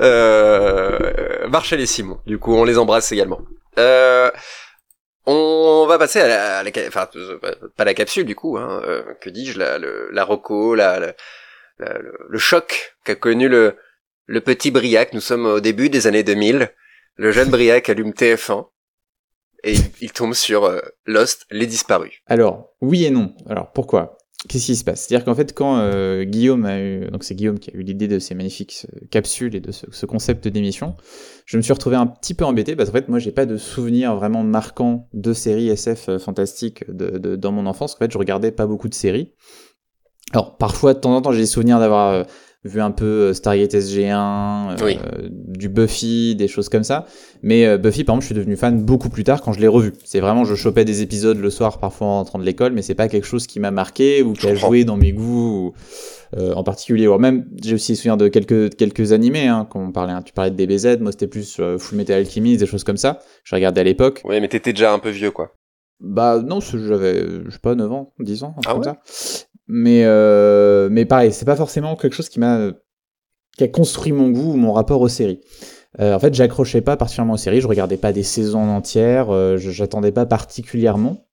[0.00, 2.20] euh, Marshall et Simon.
[2.26, 3.40] Du coup, on les embrasse également.
[3.78, 4.30] Euh,
[5.26, 7.08] on va passer à la, enfin
[7.76, 11.14] pas la capsule du coup, hein, euh, que dis-je, la, le, la roco, la, la,
[11.78, 13.76] le, choc qu'a connu le,
[14.26, 15.12] le petit Briac.
[15.12, 16.70] Nous sommes au début des années 2000.
[17.16, 18.66] Le jeune Briac allume TF1
[19.64, 22.22] et il, tombe sur euh, Lost, les disparus.
[22.26, 23.34] Alors oui et non.
[23.48, 24.18] Alors pourquoi?
[24.48, 25.06] Qu'est-ce qui se passe?
[25.06, 28.08] C'est-à-dire qu'en fait, quand euh, Guillaume a eu, donc c'est Guillaume qui a eu l'idée
[28.08, 30.96] de ces magnifiques euh, capsules et de ce, concept d'émission,
[31.46, 33.56] je me suis retrouvé un petit peu embêté parce qu'en fait, moi, j'ai pas de
[33.56, 37.94] souvenirs vraiment marquants de séries SF fantastiques dans mon enfance.
[37.94, 39.32] En fait, je regardais pas beaucoup de séries.
[40.32, 42.26] Alors, parfois, de temps en temps, j'ai des souvenirs d'avoir
[42.64, 47.06] vu un peu euh, Stargate SG1, euh, du Buffy, des choses comme ça.
[47.42, 49.68] Mais euh, Buffy, par exemple, je suis devenu fan beaucoup plus tard quand je l'ai
[49.68, 49.92] revu.
[50.04, 52.94] C'est vraiment, je chopais des épisodes le soir, parfois en rentrant de l'école, mais c'est
[52.94, 55.72] pas quelque chose qui m'a marqué ou qui a joué dans mes goûts.
[56.36, 60.14] en particulier, ou même j'ai aussi souvenir de quelques quelques animés, hein, quand on parlait,
[60.24, 63.18] tu parlais de DBZ, moi c'était plus Full Metal Alchemist, des choses comme ça.
[63.44, 64.22] Je regardais à l'époque.
[64.24, 65.52] Oui, mais t'étais déjà un peu vieux, quoi.
[66.00, 68.98] Bah non, j'avais, je sais pas, 9 ans, 10 ans, ah comme ça.
[69.74, 72.72] Mais, euh, mais pareil, c'est pas forcément quelque chose qui m'a
[73.56, 75.40] qui a construit mon goût ou mon rapport aux séries.
[75.98, 79.56] Euh, en fait, j'accrochais pas particulièrement aux séries, je regardais pas des saisons entières, euh,
[79.56, 81.26] j'attendais pas particulièrement.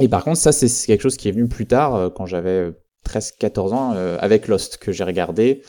[0.00, 2.72] Et par contre, ça, c'est quelque chose qui est venu plus tard, euh, quand j'avais
[3.04, 5.62] 13-14 ans, euh, avec Lost, que j'ai regardé.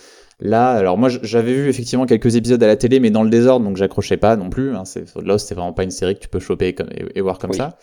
[0.46, 3.66] Là, alors moi j'avais vu effectivement quelques épisodes à la télé, mais dans le désordre,
[3.66, 4.76] donc j'accrochais pas non plus.
[4.76, 4.84] Hein.
[4.84, 6.76] C'est, Lost, c'est vraiment pas une série que tu peux choper
[7.16, 7.78] et, voir comme ça.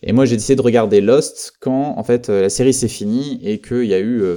[0.00, 3.40] Et moi j'ai décidé de regarder Lost quand en fait euh, la série s'est finie
[3.42, 4.36] et qu'il y a eu euh,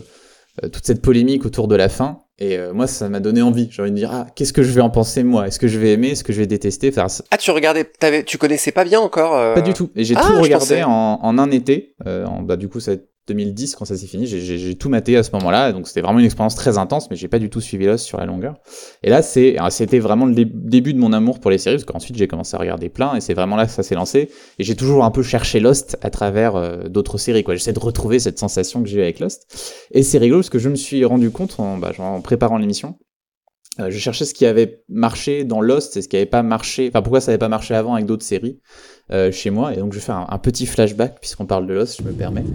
[0.64, 2.18] euh, toute cette polémique autour de la fin.
[2.40, 3.68] Et moi, ça m'a donné envie.
[3.72, 5.48] J'ai envie de dire, ah, qu'est-ce que je vais en penser moi?
[5.48, 6.10] Est-ce que je vais aimer?
[6.10, 6.90] Est-ce que je vais détester?
[6.96, 7.92] Enfin, Ah, tu regardais,
[8.28, 9.90] tu connaissais pas bien encore Pas du tout.
[9.96, 11.96] Et j'ai ah, tout regardé en, en, un été.
[12.06, 12.92] en, bah, du coup, ça
[13.28, 14.26] 2010 quand ça s'est fini.
[14.26, 17.28] J'ai tout maté à ce moment-là, donc c'était vraiment une expérience très intense, mais j'ai
[17.28, 18.56] pas du tout suivi Lost sur la longueur.
[19.04, 22.28] Et là, c'était vraiment le début de mon amour pour les séries, parce qu'ensuite j'ai
[22.28, 24.30] commencé à regarder plein, et c'est vraiment là que ça s'est lancé.
[24.60, 27.56] Et j'ai toujours un peu cherché Lost à travers euh, d'autres séries, quoi.
[27.56, 29.88] J'essaie de retrouver cette sensation que j'ai eu avec Lost.
[29.92, 31.92] Et c'est rigolo parce que je me suis rendu compte en, bah,
[32.24, 32.98] préparant l'émission.
[33.80, 36.88] Euh, je cherchais ce qui avait marché dans Lost et ce qui avait pas marché,
[36.90, 38.60] enfin pourquoi ça avait pas marché avant avec d'autres séries
[39.12, 39.74] euh, chez moi.
[39.74, 42.12] Et donc je vais faire un, un petit flashback puisqu'on parle de Lost, je me
[42.12, 42.46] permets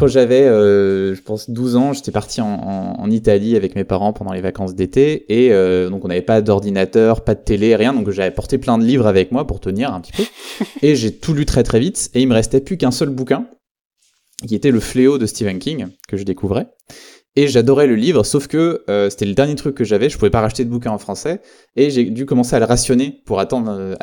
[0.00, 4.14] quand j'avais, euh, je pense, 12 ans, j'étais parti en, en, Italie avec mes parents
[4.14, 7.92] pendant les vacances d'été, et euh, donc on n'avait pas d'ordinateur, pas de télé, rien,
[7.92, 10.24] donc j'avais porté plein de livres avec moi pour tenir un petit peu,
[10.82, 13.46] et j'ai tout lu très très vite, et il me restait plus qu'un seul bouquin,
[14.48, 16.68] qui était Le Fléau de Stephen King, que je découvrais.
[17.36, 20.32] Et j'adorais le livre, sauf que euh, c'était le dernier truc que j'avais, je pouvais
[20.32, 21.40] pas racheter de bouquin en français,
[21.76, 23.94] et j'ai dû commencer à le rationner pour attendre, euh,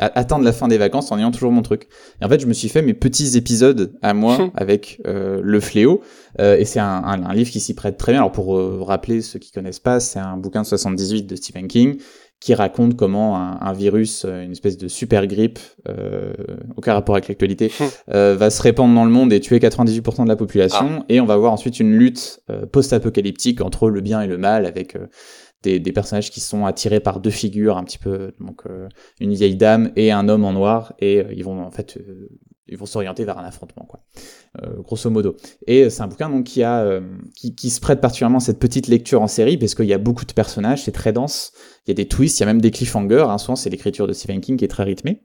[0.42, 1.88] la fin des vacances en ayant toujours mon truc.
[2.22, 5.60] Et en fait, je me suis fait mes petits épisodes à moi avec euh, le
[5.60, 6.00] fléau,
[6.38, 8.20] et c'est un, un, livre qui s'y prête très bien.
[8.20, 11.98] Alors pour rappeler ceux qui connaissent pas, c'est un bouquin de 78 de Stephen King,
[12.40, 15.58] qui raconte comment un, virus, euh, une espèce de super grippe,
[15.88, 16.32] euh,
[16.76, 17.72] aucun rapport avec l'actualité,
[18.14, 21.00] euh, va se répandre dans le monde et tuer 98% de la population.
[21.00, 21.04] Ah.
[21.08, 24.66] Et on va voir ensuite une lutte euh, post-apocalyptique entre le bien et le mal,
[24.66, 24.96] avec
[25.64, 28.62] des, des, personnages qui sont attirés par deux figures, un petit peu, donc
[29.18, 31.98] une vieille dame et un homme en noir, et ils vont en fait
[32.68, 34.00] ils vont s'orienter vers un affrontement, quoi.
[34.62, 35.36] Euh, grosso modo.
[35.66, 37.00] Et c'est un bouquin donc qui a euh,
[37.34, 40.24] qui, se prête particulièrement à cette petite lecture en série parce qu'il y a beaucoup
[40.24, 41.52] de personnages, c'est très dense.
[41.86, 43.26] Il y a des twists, il y a même des cliffhangers.
[43.28, 45.22] Hein, souvent c'est l'écriture de Stephen King qui est très rythmée.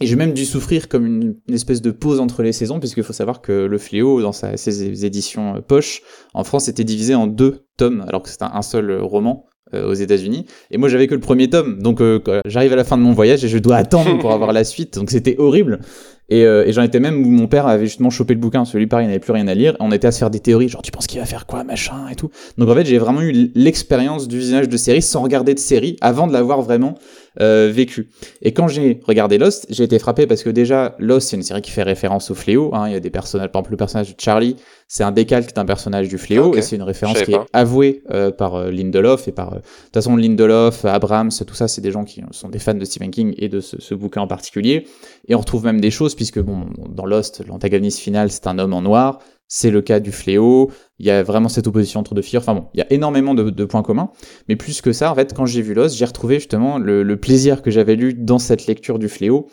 [0.00, 3.14] Et j'ai même dû souffrir comme une, espèce de pause entre les saisons, puisqu'il faut
[3.14, 6.02] savoir que Le Fléau, dans ses éditions euh, poche,
[6.34, 10.46] en France, était divisé en deux tomes, alors que c'était un seul roman aux États-Unis.
[10.70, 12.00] Et moi, j'avais que le premier tome, donc
[12.46, 14.94] j'arrive à la fin de mon voyage et je dois attendre pour avoir la suite.
[14.98, 15.80] Donc c'était horrible.
[16.28, 18.86] Et, euh, et j'en étais même où mon père avait justement chopé le bouquin, celui
[18.86, 19.76] pareil, il n'avait plus rien à lire.
[19.78, 22.08] On était à se faire des théories, genre tu penses qu'il va faire quoi, machin
[22.10, 22.30] et tout.
[22.58, 25.96] Donc en fait, j'ai vraiment eu l'expérience du visionnage de série sans regarder de série
[26.00, 26.96] avant de l'avoir vraiment
[27.40, 28.08] euh, vécu.
[28.42, 31.62] Et quand j'ai regardé Lost, j'ai été frappé parce que déjà, Lost, c'est une série
[31.62, 32.74] qui fait référence au fléau.
[32.74, 32.88] Hein.
[32.88, 34.56] Il y a des personnages, par exemple, le personnage de Charlie,
[34.88, 38.30] c'est un décalque d'un personnage du fléau, et c'est une référence qui est avouée euh,
[38.30, 39.52] par euh, Lindelof et par.
[39.52, 42.74] Euh, de toute façon, Lindelof, Abrams, tout ça, c'est des gens qui sont des fans
[42.74, 44.86] de Stephen King et de ce, ce, bouquin en particulier.
[45.26, 48.74] Et on retrouve même des choses, puisque bon, dans Lost, l'antagoniste final, c'est un homme
[48.74, 49.18] en noir.
[49.48, 50.70] C'est le cas du fléau.
[50.98, 52.40] Il y a vraiment cette opposition entre deux figures.
[52.40, 54.10] Enfin bon, il y a énormément de, de points communs.
[54.48, 57.16] Mais plus que ça, en fait, quand j'ai vu Lost, j'ai retrouvé justement le, le
[57.16, 59.48] plaisir que j'avais lu dans cette lecture du fléau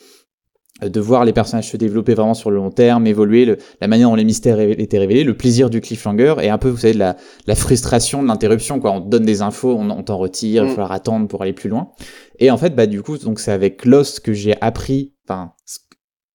[0.82, 4.16] de voir les personnages se développer vraiment sur le long terme, évoluer, la manière dont
[4.16, 7.16] les mystères étaient révélés, le plaisir du cliffhanger et un peu, vous savez, de la,
[7.48, 8.80] la frustration de l'interruption.
[8.80, 8.92] Quoi.
[8.92, 10.76] On te donne des infos, on, on t'en retire, il va mm.
[10.76, 11.92] falloir attendre pour aller plus loin.
[12.40, 15.54] Et en fait, bah du coup, donc c'est avec Lost que j'ai appris, enfin,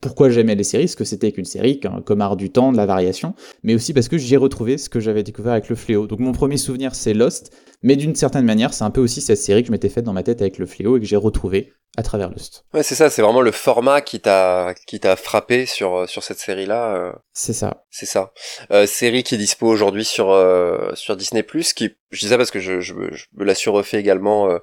[0.01, 2.87] pourquoi j'aimais les séries, ce que c'était qu'une série, comme art du temps, de la
[2.87, 6.07] variation, mais aussi parce que j'y ai retrouvé ce que j'avais découvert avec le fléau.
[6.07, 9.39] Donc mon premier souvenir, c'est Lost, mais d'une certaine manière, c'est un peu aussi cette
[9.39, 11.73] série que je m'étais faite dans ma tête avec le fléau et que j'ai retrouvé
[11.97, 12.65] à travers Lost.
[12.75, 16.39] Ouais, c'est ça, c'est vraiment le format qui t'a qui t'a frappé sur sur cette
[16.39, 16.95] série-là.
[16.95, 17.13] Euh.
[17.33, 17.85] C'est ça.
[17.91, 18.33] C'est ça.
[18.71, 22.37] Euh, série qui est dispo aujourd'hui sur euh, sur Disney Plus, qui je dis ça
[22.37, 24.51] parce que je je, je me la suis refait également.
[24.51, 24.59] Euh.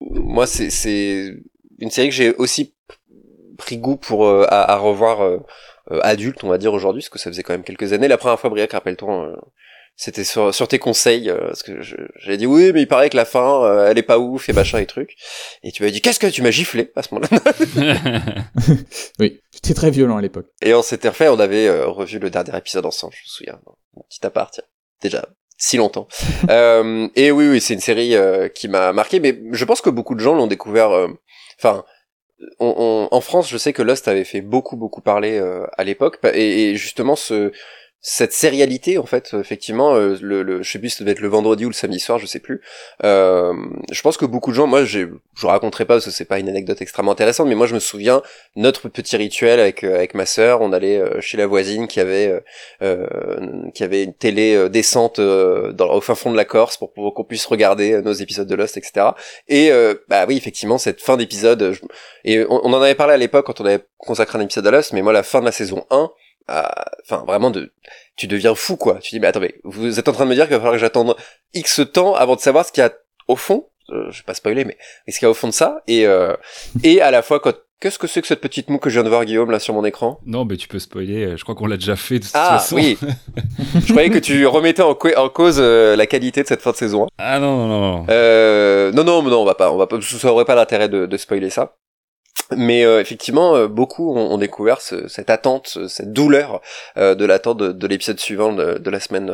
[0.00, 1.32] moi, c'est c'est
[1.78, 2.74] une série que j'ai aussi
[3.60, 5.38] pris goût pour euh, à, revoir euh,
[5.92, 8.08] euh, adulte, on va dire aujourd'hui, parce que ça faisait quand même quelques années.
[8.08, 9.36] La première fois, Briac, rappelle-toi,
[9.96, 13.24] c'était sur, sur tes conseils, parce que j'avais dit oui, mais il paraît que la
[13.24, 15.16] fin, elle est pas ouf et machin et trucs.
[15.62, 18.34] Et tu m'as dit qu'est-ce que tu m'as giflé à ce moment-là?
[19.18, 20.46] Oui, c'était très violent à l'époque.
[20.62, 23.60] Et on s'était refait, on avait revu le dernier épisode ensemble, je me souviens,
[23.94, 24.60] mon petit appart,
[25.02, 26.08] déjà si longtemps.
[26.50, 28.14] euh, et oui, oui, c'est une série
[28.54, 30.90] qui m'a marqué, mais je pense que beaucoup de gens l'ont découvert.
[31.58, 31.84] Enfin,
[32.58, 36.74] en France, je sais que Lost avait fait beaucoup beaucoup parler euh, à l'époque et,
[36.76, 37.52] justement ce
[38.02, 41.20] cette sérialité en fait effectivement euh, le, le je sais plus si ça devait être
[41.20, 42.62] le vendredi ou le samedi soir je sais plus.
[43.04, 43.52] Euh,
[43.92, 46.38] je pense que beaucoup de gens moi j'ai je raconterai pas parce que c'est pas
[46.38, 48.22] une anecdote extrêmement intéressante mais moi je me souviens
[48.56, 52.00] notre petit rituel avec euh, avec ma sœur on allait euh, chez la voisine qui
[52.00, 52.42] avait
[53.74, 57.24] qui avait une télé décente dans au fin fond de la Corse pour, pour qu'on
[57.24, 59.08] puisse regarder nos épisodes de Lost etc
[59.48, 59.70] et
[60.08, 61.76] bah oui effectivement cette fin d'épisode
[62.24, 64.70] et on, on, en avait parlé à l'époque quand on avait consacré un épisode à
[64.70, 66.10] Lost mais moi la fin de la saison 1
[67.04, 67.72] enfin vraiment de
[68.16, 70.44] tu deviens fou quoi tu dis mais attends vous êtes en train de me dire
[70.44, 71.16] qu'il va falloir que j'attende
[71.54, 72.92] x temps avant de savoir ce qu'il y a
[73.28, 74.76] au fond euh, je vais pas spoiler mais
[75.08, 76.34] ce qu'il y a au fond de ça et euh,
[76.82, 79.04] et à la fois quand Qu'est-ce que c'est que cette petite moue que je viens
[79.04, 80.20] de voir, Guillaume, là, sur mon écran?
[80.26, 81.34] Non, mais tu peux spoiler.
[81.38, 82.76] Je crois qu'on l'a déjà fait de toute ah, façon.
[82.76, 82.98] oui.
[83.74, 86.76] je croyais que tu remettais en, en cause euh, la qualité de cette fin de
[86.76, 87.06] saison.
[87.16, 88.06] Ah non, non, non.
[88.10, 89.98] Euh, non, non, non, on va pas, on va pas.
[90.02, 91.78] Ça aurait pas l'intérêt de, de spoiler ça.
[92.56, 96.60] Mais euh, effectivement, euh, beaucoup ont, découvert cette attente, cette douleur
[96.96, 99.32] euh, de l'attente de, l'épisode suivant de, la semaine,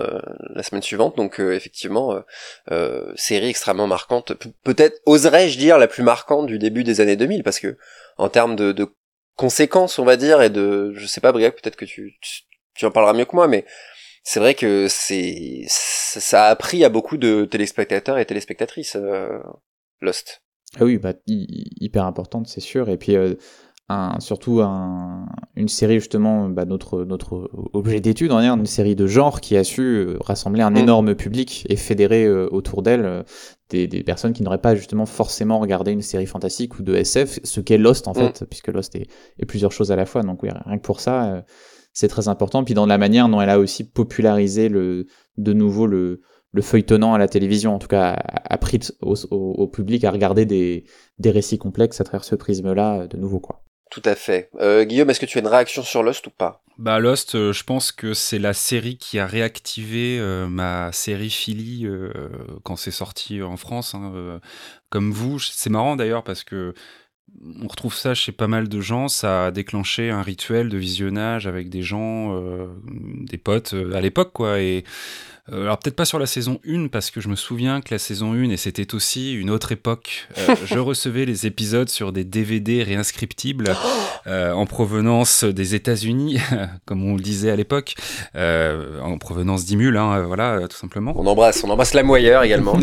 [0.54, 1.16] la semaine suivante.
[1.16, 2.22] Donc effectivement,
[3.14, 4.32] série extrêmement marquante.
[4.64, 7.78] Peut-être oserais-je dire la plus marquante du début des années 2000, parce que
[8.18, 8.88] en termes de,
[9.36, 12.18] conséquences, on va dire, et de, je sais pas, Briac, peut-être que tu,
[12.74, 13.66] tu, en parleras mieux que moi, mais
[14.24, 18.96] c'est vrai que c'est ça a appris à beaucoup de téléspectateurs et téléspectatrices
[20.00, 20.42] Lost.
[20.78, 22.88] Ah oui, bah, hyper importante, c'est sûr.
[22.88, 23.34] Et puis, euh,
[23.88, 29.06] un, surtout un, une série, justement, bah, notre, notre objet d'étude, on une série de
[29.06, 30.76] genre qui a su euh, rassembler un mm.
[30.76, 33.24] énorme public et fédérer euh, autour d'elle
[33.70, 37.40] des, des, personnes qui n'auraient pas justement forcément regardé une série fantastique ou de SF,
[37.42, 38.14] ce qu'est Lost en mm.
[38.14, 39.06] fait, puisque Lost est,
[39.38, 40.22] est, plusieurs choses à la fois.
[40.22, 41.44] Donc oui, rien que pour ça,
[41.92, 42.64] c'est très important.
[42.64, 45.06] Puis dans la manière dont elle a aussi popularisé le,
[45.38, 46.20] de nouveau le
[46.52, 48.12] le feuilletonnant à la télévision, en tout cas,
[48.48, 50.84] appris au, au, public à regarder des,
[51.18, 53.62] des récits complexes à travers ce prisme-là, euh, de nouveau, quoi.
[53.90, 54.50] Tout à fait.
[54.58, 56.62] Euh, Guillaume, est-ce que tu as une réaction sur Lost ou pas?
[56.76, 61.86] Bah Lost, euh, je pense que c'est la série qui a réactivé ma série Philly
[62.64, 63.94] quand c'est sorti en France.
[63.94, 64.40] Hein,
[64.90, 66.74] comme vous, c'est marrant d'ailleurs parce que
[67.62, 69.08] on retrouve ça chez pas mal de gens.
[69.08, 72.36] Ça a déclenché un rituel de visionnage avec des gens,
[72.90, 74.60] des potes à l'époque, quoi.
[74.60, 74.84] Et
[75.52, 77.98] euh, alors peut-être pas sur la saison 1 parce que je me souviens que la
[77.98, 80.26] saison 1 et c'était aussi une autre époque.
[80.38, 83.66] Euh, je recevais les épisodes sur des DVD réinscriptibles
[84.26, 86.38] euh, en provenance des États-Unis,
[86.84, 87.94] comme on le disait à l'époque,
[88.34, 91.14] en provenance d'Imul, hein, voilà, tout simplement.
[91.16, 92.74] On embrasse, on embrasse la moyeur également.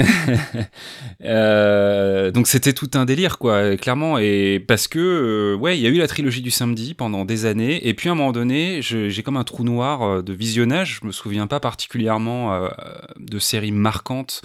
[1.19, 5.98] donc c'était tout un délire quoi, clairement, et parce que ouais, il y a eu
[5.98, 9.38] la trilogie du samedi pendant des années, et puis à un moment donné, j'ai comme
[9.38, 10.99] un trou noir de visionnage.
[11.02, 12.69] Je me souviens pas particulièrement euh,
[13.17, 14.41] de séries marquantes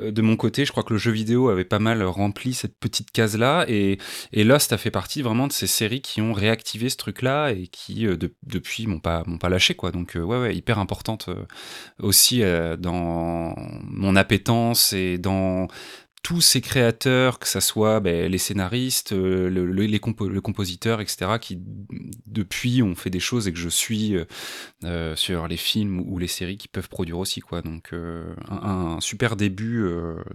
[0.00, 0.64] euh, de mon côté.
[0.64, 3.64] Je crois que le jeu vidéo avait pas mal rempli cette petite case-là.
[3.68, 3.98] Et,
[4.32, 8.06] Lost a fait partie vraiment de ces séries qui ont réactivé ce truc-là et qui,
[8.06, 9.74] euh, depuis, m'ont pas, m'ont pas lâché.
[9.74, 9.90] Quoi.
[9.90, 11.28] Donc, ouais, ouais, hyper importante
[11.98, 12.42] aussi
[12.78, 15.68] dans mon appétence et dans
[16.22, 21.62] tous ces créateurs, que ce soit ben, les scénaristes, euh, le, les compositeurs, etc., qui
[22.26, 24.24] depuis ont fait des choses et que je suis euh,
[24.84, 27.40] euh, sur les films ou les séries qui peuvent produire aussi.
[27.40, 27.62] quoi.
[27.62, 29.88] Donc un, super début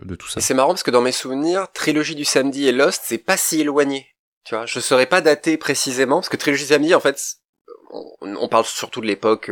[0.03, 0.39] de tout ça.
[0.39, 3.59] c'est marrant parce que dans mes souvenirs, Trilogie du samedi et Lost, c'est pas si
[3.59, 4.07] éloigné.
[4.45, 7.21] Tu vois, je saurais pas dater précisément parce que Trilogie du samedi, en fait,
[8.21, 9.51] on, parle surtout de l'époque,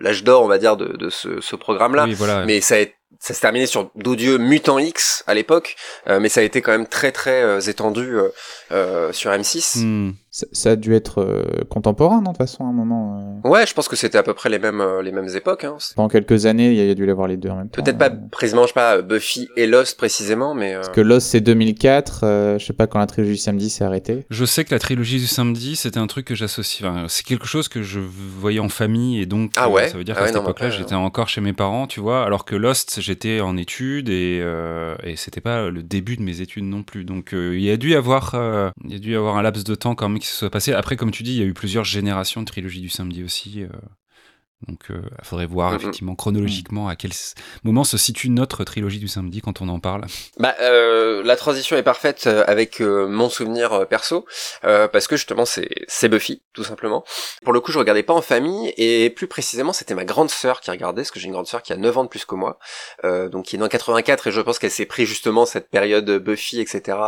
[0.00, 2.04] l'âge d'or, on va dire, de, ce, programme-là.
[2.04, 2.44] Oui, voilà.
[2.44, 5.76] Mais ça a été ça s'est terminé sur d'odieux Mutant X à l'époque,
[6.06, 8.16] mais ça a été quand même très très étendu
[9.12, 10.14] sur M6.
[10.32, 13.40] Ça, a dû être euh, contemporain, non, de toute façon, à un moment.
[13.44, 13.48] Euh...
[13.48, 15.64] Ouais, je pense que c'était à peu près les mêmes, euh, les mêmes époques.
[15.64, 15.76] Hein.
[15.96, 17.82] Pendant quelques années, il y a dû y avoir les deux en même temps.
[17.82, 18.28] Peut-être pas euh.
[18.30, 20.74] précisément, je sais pas, Buffy et Lost précisément, mais.
[20.74, 24.24] Parce que Lost c'est 2004, je sais pas quand la trilogie du samedi s'est arrêtée.
[24.30, 26.88] Je sais que la trilogie du samedi, c'était un truc que j'associe.
[26.88, 29.88] Enfin, c'est quelque chose que je voyais en famille et donc ah ouais?
[29.88, 32.44] ça veut dire ah qu'à cette époque-là, j'étais encore chez mes parents, tu vois, alors
[32.44, 34.38] que Lost, j'étais en études et,
[35.02, 37.04] et c'était pas le début de mes études non plus.
[37.04, 38.34] Donc il y a dû y avoir,
[38.84, 40.50] il y a dû y avoir un laps de temps quand même qui se soit
[40.50, 40.72] passé.
[40.72, 43.64] Après, comme tu dis, il y a eu plusieurs générations de trilogie du samedi aussi.
[44.68, 47.12] Euh, donc, il euh, faudrait voir effectivement chronologiquement à quel
[47.64, 50.04] moment se situe notre trilogie du samedi quand on en parle.
[50.38, 54.26] Bah, euh, la transition est parfaite euh, avec euh, mon souvenir perso,
[54.62, 57.04] parce que justement c'est Buffy, tout simplement.
[57.44, 60.60] Pour le coup, je regardais pas en famille, et plus précisément, c'était ma grande sœur
[60.60, 62.34] qui regardait, parce que j'ai une grande sœur qui a 9 ans de plus que
[62.34, 62.58] moi,
[63.04, 66.10] donc qui est née en 84, et je pense qu'elle s'est pris justement cette période
[66.10, 66.98] Buffy, etc.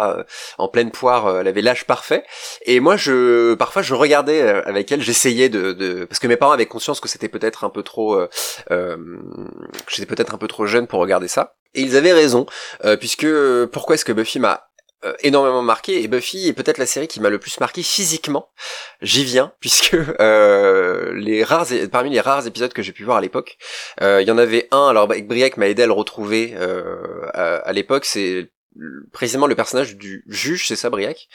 [0.59, 2.25] en pleine poire, elle avait l'âge parfait.
[2.67, 6.53] Et moi, je parfois je regardais avec elle, j'essayais de, de, parce que mes parents
[6.53, 8.29] avaient conscience que c'était peut-être un peu trop, euh,
[8.71, 8.97] euh,
[9.89, 11.57] j'étais peut-être un peu trop jeune pour regarder ça.
[11.75, 12.47] Et ils avaient raison,
[12.85, 13.27] euh, puisque
[13.73, 14.69] pourquoi est-ce que Buffy m'a
[15.25, 16.01] énormément marqué?
[16.01, 18.51] Et Buffy est peut-être la série qui m'a le plus marqué physiquement.
[19.01, 23.59] J'y viens puisque les rares parmi les rares épisodes que j'ai pu voir à l'époque,
[24.01, 24.87] il y en avait un.
[24.89, 26.55] Alors Briac m'a aidé à le retrouver
[27.35, 28.05] à, l'époque.
[28.05, 28.53] C'est
[29.13, 31.29] précisément le personnage du juge, c'est ça Briac,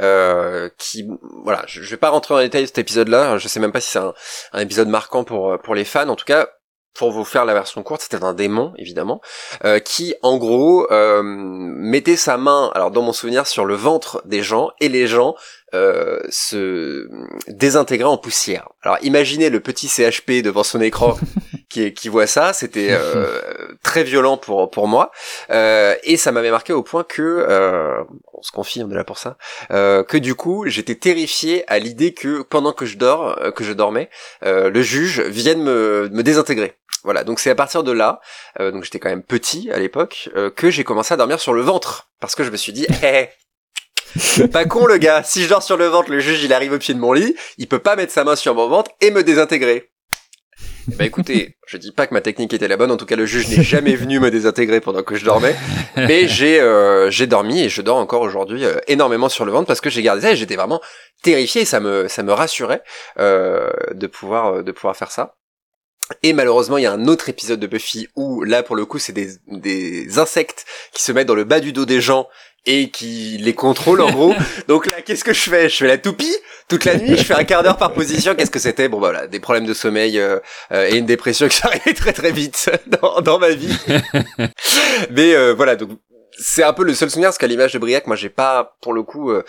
[0.00, 1.06] euh, qui
[1.42, 3.98] voilà, je, vais pas rentrer en détail cet épisode-là, je sais même pas si c'est
[3.98, 4.14] un,
[4.52, 6.48] un, épisode marquant pour pour les fans, en tout cas
[6.94, 9.20] pour vous faire la version courte, c'était un démon évidemment,
[9.64, 14.22] euh, qui en gros euh, mettait sa main, alors dans mon souvenir, sur le ventre
[14.26, 15.34] des gens et les gens
[15.74, 17.08] euh, se
[17.48, 18.68] désintégrer en poussière.
[18.82, 21.16] Alors imaginez le petit CHP devant son écran
[21.70, 23.40] qui, qui voit ça, c'était euh,
[23.82, 25.10] très violent pour pour moi
[25.50, 29.04] euh, et ça m'avait marqué au point que euh, on se confie, on est là
[29.04, 29.36] pour ça,
[29.70, 33.72] euh, que du coup j'étais terrifié à l'idée que pendant que je dors, que je
[33.72, 34.10] dormais,
[34.42, 36.76] le juge vienne me, me désintégrer.
[37.04, 38.20] Voilà, donc c'est à partir de là,
[38.60, 42.10] donc j'étais quand même petit à l'époque, que j'ai commencé à dormir sur le ventre
[42.20, 43.28] parce que je me suis dit, hé,
[44.52, 46.78] pas con le gars, si je dors sur le ventre, le juge il arrive au
[46.78, 49.22] pied de mon lit, il peut pas mettre sa main sur mon ventre et me
[49.22, 49.90] désintégrer.
[50.88, 53.24] Bah écoutez, je dis pas que ma technique était la bonne, en tout cas le
[53.24, 55.54] juge n'est jamais venu me désintégrer pendant que je dormais,
[55.96, 59.66] mais j'ai euh, j'ai dormi et je dors encore aujourd'hui euh, énormément sur le ventre
[59.66, 60.80] parce que j'ai gardé ça et j'étais vraiment
[61.22, 62.82] terrifié, ça me ça me rassurait
[63.18, 65.36] euh, de pouvoir de pouvoir faire ça.
[66.22, 68.98] Et malheureusement, il y a un autre épisode de Buffy où là, pour le coup,
[68.98, 72.28] c'est des, des insectes qui se mettent dans le bas du dos des gens
[72.66, 74.34] et qui les contrôle en gros.
[74.68, 75.68] Donc là, qu'est-ce que je fais?
[75.68, 76.34] Je fais la toupie
[76.68, 78.34] toute la nuit, je fais un quart d'heure par position.
[78.34, 78.88] Qu'est-ce que c'était?
[78.88, 80.38] Bon bah voilà, des problèmes de sommeil euh,
[80.72, 83.76] euh, et une dépression qui s'arrivait très très vite dans, dans ma vie.
[85.10, 85.90] Mais euh, voilà, donc
[86.38, 88.92] c'est un peu le seul souvenir parce qu'à l'image de Briac, moi j'ai pas pour
[88.94, 89.42] le coup en,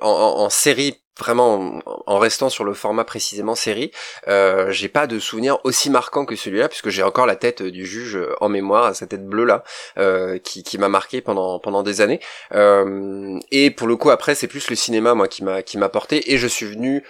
[0.00, 3.90] en, en, série vraiment en, restant sur le format précisément série,
[4.28, 7.86] euh, j'ai pas de souvenir aussi marquant que celui-là puisque j'ai encore la tête du
[7.86, 9.64] juge en mémoire, cette tête bleue là,
[9.98, 12.20] euh, qui, qui m'a marqué pendant pendant des années.
[12.52, 15.88] Euh, et pour le coup après c'est plus le cinéma moi qui m'a qui m'a
[15.88, 17.04] porté et je suis venu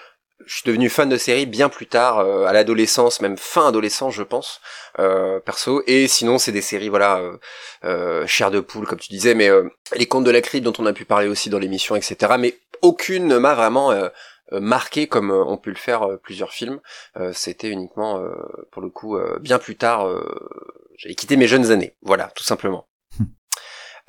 [0.46, 4.14] je suis devenu fan de série bien plus tard, euh, à l'adolescence, même fin adolescence,
[4.14, 4.60] je pense,
[4.98, 5.82] euh, perso.
[5.86, 7.36] Et sinon, c'est des séries, voilà, euh,
[7.84, 9.50] euh chair de poule, comme tu disais, mais
[9.94, 12.34] les contes de la crypte dont on a pu parler aussi dans l'émission, etc.
[12.38, 13.92] Mais aucune ne m'a vraiment
[14.52, 16.80] marqué comme on peut le faire plusieurs films.
[17.32, 18.22] C'était uniquement,
[18.70, 20.08] pour le coup, bien plus tard.
[20.96, 22.86] J'avais quitté mes jeunes années, voilà, tout simplement.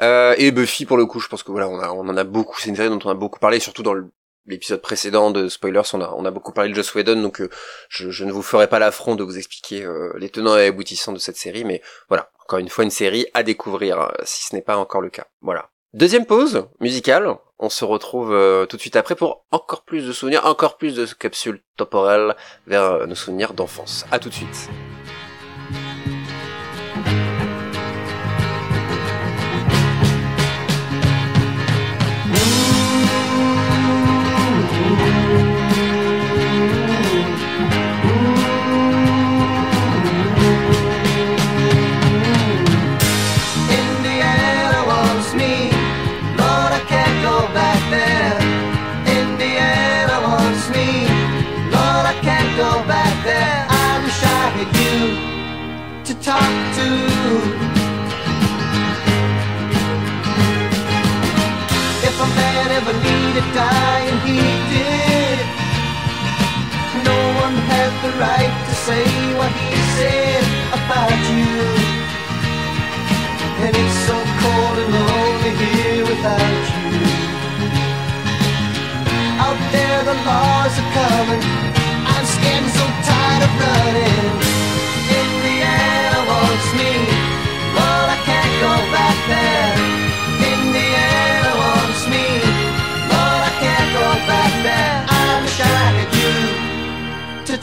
[0.01, 2.59] et Buffy, pour le coup, je pense que voilà, on, a, on en a beaucoup.
[2.59, 3.95] C'est une série dont on a beaucoup parlé, surtout dans
[4.47, 7.49] l'épisode précédent de Spoilers, on a, on a beaucoup parlé de Joss Whedon, donc euh,
[7.89, 11.13] je, je, ne vous ferai pas l'affront de vous expliquer euh, les tenants et aboutissants
[11.13, 14.55] de cette série, mais voilà, encore une fois une série à découvrir, euh, si ce
[14.55, 15.27] n'est pas encore le cas.
[15.41, 15.69] Voilà.
[15.95, 20.45] Deuxième pause musicale, on se retrouve tout de suite après pour encore plus de souvenirs,
[20.45, 22.35] encore plus de capsules temporelles
[22.67, 24.05] vers nos souvenirs d'enfance.
[24.11, 24.69] À tout de suite.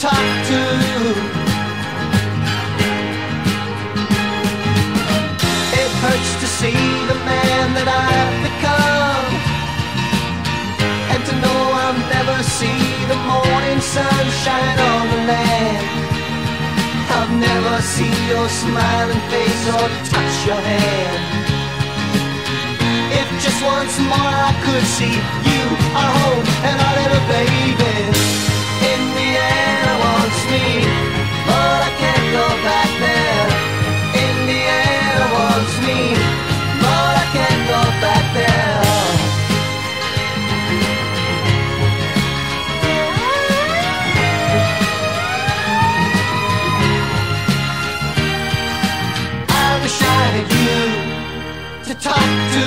[0.02, 0.62] Talk to.
[5.78, 9.26] It hurts to see the man that I've become
[11.14, 15.86] And to know I'll never see the morning sun shine on the land.
[17.14, 21.22] I'll never see your smiling face or touch your hand.
[23.20, 25.14] If just once more I could see
[25.46, 25.62] you,
[25.94, 28.31] our home, and our little baby
[52.02, 52.66] talk to.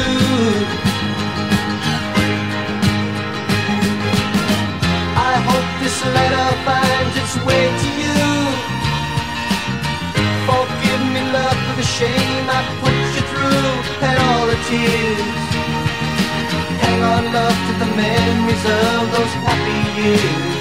[5.19, 8.23] I hope this letter finds its way to you.
[10.47, 13.71] Forgive me, love, for the shame I put you through
[14.07, 15.27] and all the tears.
[16.79, 20.55] Hang on, love, to the memories of those happy years.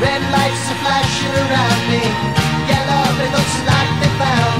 [0.00, 2.02] Red lights are flashing around me.
[2.64, 4.57] Yeah, love, it looks like they found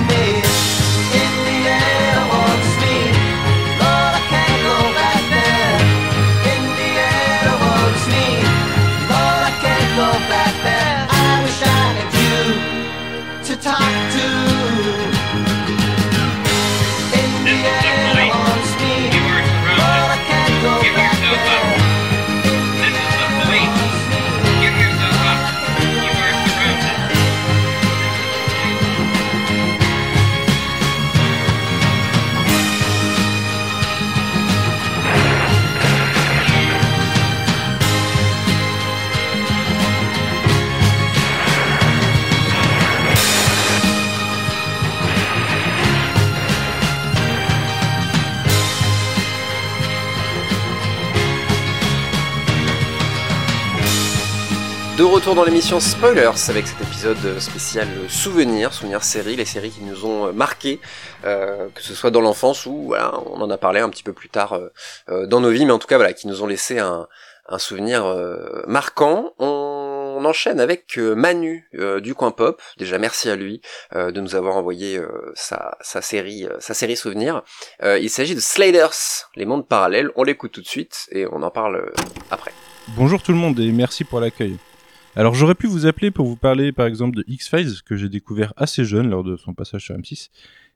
[55.19, 60.07] retour dans l'émission Spoilers avec cet épisode spécial souvenirs, souvenirs séries, les séries qui nous
[60.07, 60.79] ont marqué,
[61.25, 64.13] euh, que ce soit dans l'enfance ou voilà, on en a parlé un petit peu
[64.13, 64.69] plus tard euh,
[65.09, 67.09] euh, dans nos vies, mais en tout cas voilà, qui nous ont laissé un,
[67.59, 69.33] souvenir euh, marquant.
[69.41, 71.69] On, enchaîne avec Manu
[72.03, 72.61] du coin pop.
[72.77, 73.63] Déjà merci à lui
[73.95, 75.01] de nous avoir envoyé
[75.35, 77.43] sa, série, sa série souvenir.
[77.85, 78.91] Il s'agit de Sliders,
[79.37, 80.11] les mondes parallèles.
[80.17, 81.93] On l'écoute tout de suite et on en parle
[82.33, 82.53] après.
[82.89, 84.59] Bonjour tout le monde et merci pour l'accueil.
[85.17, 88.53] Alors j'aurais pu vous appeler pour vous parler par exemple de X-Files que j'ai découvert
[88.57, 90.31] assez jeune lors de son passage sur M6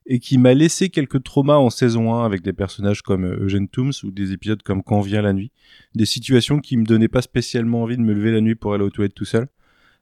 [0.06, 3.68] et qui m'a laissé quelques traumas en saison 1 avec des personnages comme euh, Eugène
[3.68, 5.52] Tooms ou des épisodes comme Quand vient la nuit,
[5.94, 8.84] des situations qui me donnaient pas spécialement envie de me lever la nuit pour aller
[8.84, 9.48] aux toilettes tout seul.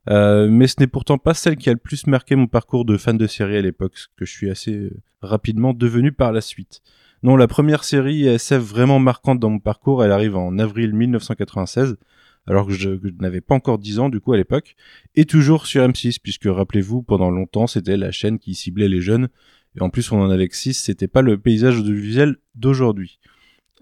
[0.09, 2.97] Euh, mais ce n'est pourtant pas celle qui a le plus marqué mon parcours de
[2.97, 6.41] fan de série à l'époque, ce que je suis assez euh, rapidement devenu par la
[6.41, 6.81] suite.
[7.23, 11.99] Non, la première série SF vraiment marquante dans mon parcours, elle arrive en avril 1996,
[12.47, 12.91] alors que je,
[13.21, 14.77] n'avais pas encore 10 ans du coup à l'époque,
[15.15, 19.29] et toujours sur M6, puisque rappelez-vous, pendant longtemps c'était la chaîne qui ciblait les jeunes,
[19.77, 23.19] et en plus on en avait que 6, c'était pas le paysage audiovisuel d'aujourd'hui.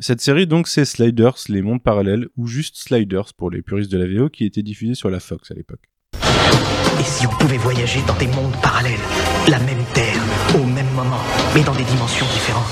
[0.01, 3.99] Cette série donc c'est Sliders, les mondes parallèles, ou juste Sliders pour les puristes de
[3.99, 5.89] la VO qui était diffusée sur la Fox à l'époque.
[7.01, 8.99] Et si on pouvait voyager dans des mondes parallèles,
[9.49, 10.21] la même Terre,
[10.55, 11.21] au même moment,
[11.55, 12.67] mais dans des dimensions différentes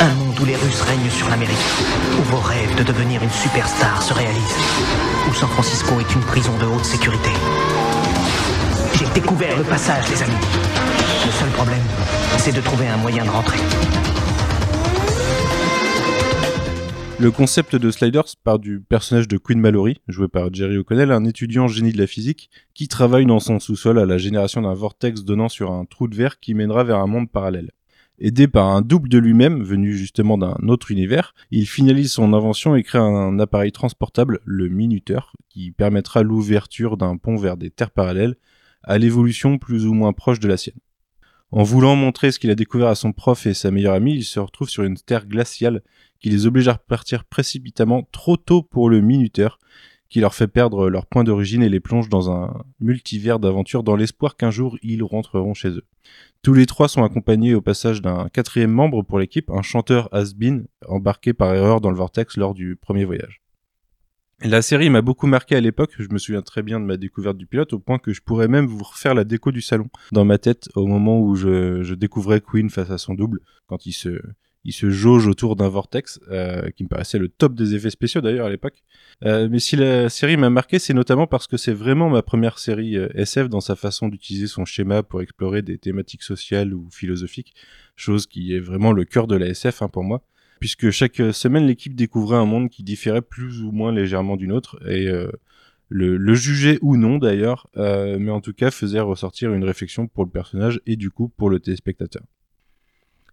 [0.00, 1.56] Un monde où les Russes règnent sur l'Amérique,
[2.18, 4.58] où vos rêves de devenir une superstar se réalisent,
[5.28, 7.30] où San Francisco est une prison de haute sécurité.
[8.94, 10.32] J'ai découvert le passage, les amis.
[11.26, 11.82] Le seul problème,
[12.38, 13.58] c'est de trouver un moyen de rentrer.
[17.20, 21.24] Le concept de Sliders part du personnage de Quinn Mallory, joué par Jerry O'Connell, un
[21.24, 25.22] étudiant génie de la physique, qui travaille dans son sous-sol à la génération d'un vortex
[25.22, 27.70] donnant sur un trou de verre qui mènera vers un monde parallèle.
[28.18, 32.74] Aidé par un double de lui-même, venu justement d'un autre univers, il finalise son invention
[32.74, 37.92] et crée un appareil transportable, le Minuteur, qui permettra l'ouverture d'un pont vers des terres
[37.92, 38.34] parallèles,
[38.82, 40.78] à l'évolution plus ou moins proche de la sienne.
[41.52, 44.24] En voulant montrer ce qu'il a découvert à son prof et sa meilleure amie, il
[44.24, 45.82] se retrouve sur une terre glaciale
[46.24, 49.58] qui les oblige à repartir précipitamment trop tôt pour le minuteur,
[50.08, 53.94] qui leur fait perdre leur point d'origine et les plonge dans un multivers d'aventures dans
[53.94, 55.84] l'espoir qu'un jour ils rentreront chez eux.
[56.40, 60.64] Tous les trois sont accompagnés au passage d'un quatrième membre pour l'équipe, un chanteur has-been
[60.88, 63.42] embarqué par erreur dans le vortex lors du premier voyage.
[64.40, 67.36] La série m'a beaucoup marqué à l'époque, je me souviens très bien de ma découverte
[67.36, 70.24] du pilote, au point que je pourrais même vous refaire la déco du salon dans
[70.24, 74.22] ma tête au moment où je, découvrais Queen face à son double, quand il se,
[74.64, 78.20] il se jauge autour d'un vortex, euh, qui me paraissait le top des effets spéciaux
[78.20, 78.82] d'ailleurs à l'époque.
[79.24, 82.58] Euh, mais si la série m'a marqué, c'est notamment parce que c'est vraiment ma première
[82.58, 86.88] série euh, SF dans sa façon d'utiliser son schéma pour explorer des thématiques sociales ou
[86.90, 87.54] philosophiques,
[87.96, 90.22] chose qui est vraiment le cœur de la SF hein, pour moi
[90.60, 94.78] puisque chaque semaine l'équipe découvrait un monde qui différait plus ou moins légèrement d'une autre
[94.88, 95.30] et euh,
[95.90, 100.24] le, le, ou non d'ailleurs, euh, mais en tout cas faisait ressortir une réflexion pour
[100.24, 102.22] le personnage et du coup pour le téléspectateur.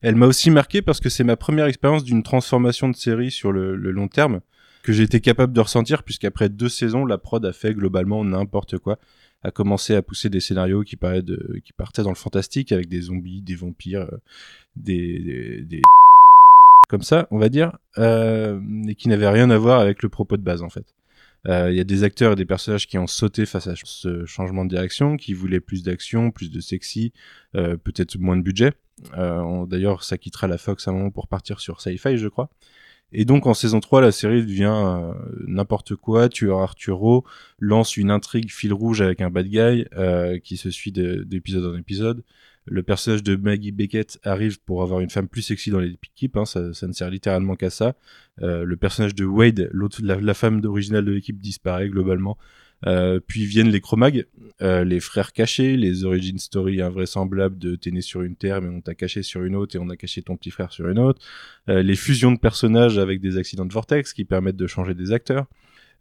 [0.02, 3.52] Elle m'a aussi marqué parce que c'est ma première expérience d'une transformation de série sur
[3.52, 4.41] le, le long terme
[4.84, 8.80] que j'ai été capable de ressentir puisqu'après deux saisons, la prod a fait globalement n'importe
[8.80, 8.98] quoi
[9.44, 13.02] a commencé à pousser des scénarios qui, de, qui partaient dans le fantastique avec des
[13.02, 14.18] zombies, des vampires, euh,
[14.76, 15.82] des, des, des
[16.90, 20.38] comme ça, on va dire, euh, et qui n'avait rien à voir avec le propos
[20.38, 20.94] de base en fait.
[21.48, 24.26] Euh, il y a des acteurs et des personnages qui ont sauté face à ce
[24.26, 27.14] changement de direction, qui voulaient plus d'action, plus de sexy,
[27.56, 28.73] euh, peut-être moins de budget.
[29.18, 32.49] Euh, D'ailleurs, ça quittera la Fox à un moment pour partir sur Sci-Fi, je crois.
[33.14, 35.14] Et donc en saison 3, la série devient euh,
[35.45, 36.30] n'importe quoi.
[36.30, 37.26] Tueur Arturo
[37.60, 41.78] lance une intrigue fil rouge avec un bad guy euh, qui se suit d'épisode en
[41.78, 42.23] épisode
[42.65, 46.45] le personnage de Maggie Beckett arrive pour avoir une femme plus sexy dans l'équipe, hein,
[46.45, 47.95] ça, ça, ne sert littéralement qu'à ça.
[48.38, 52.38] Le personnage de Wade, l'autre, la, femme originale de l'équipe disparaît globalement.
[52.88, 54.26] Euh, puis viennent les Cro-Mags,
[54.62, 58.70] euh, les frères cachés, les origin story invraisemblables de t'es né sur une terre mais
[58.70, 60.99] on t'a caché sur une autre et on a caché ton petit frère sur une
[60.99, 61.22] autre,
[61.70, 65.12] euh, les fusions de personnages avec des accidents de vortex qui permettent de changer des
[65.12, 65.45] acteurs.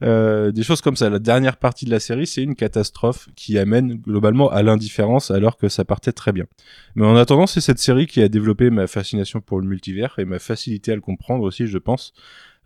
[0.02, 1.10] Euh, des choses comme ça.
[1.10, 5.58] La dernière partie de la série, c'est une catastrophe qui amène globalement à l'indifférence alors
[5.58, 6.46] que ça partait très bien.
[6.94, 10.24] Mais en attendant, c'est cette série qui a développé ma fascination pour le multivers et
[10.24, 12.14] ma facilité à le comprendre aussi, je pense.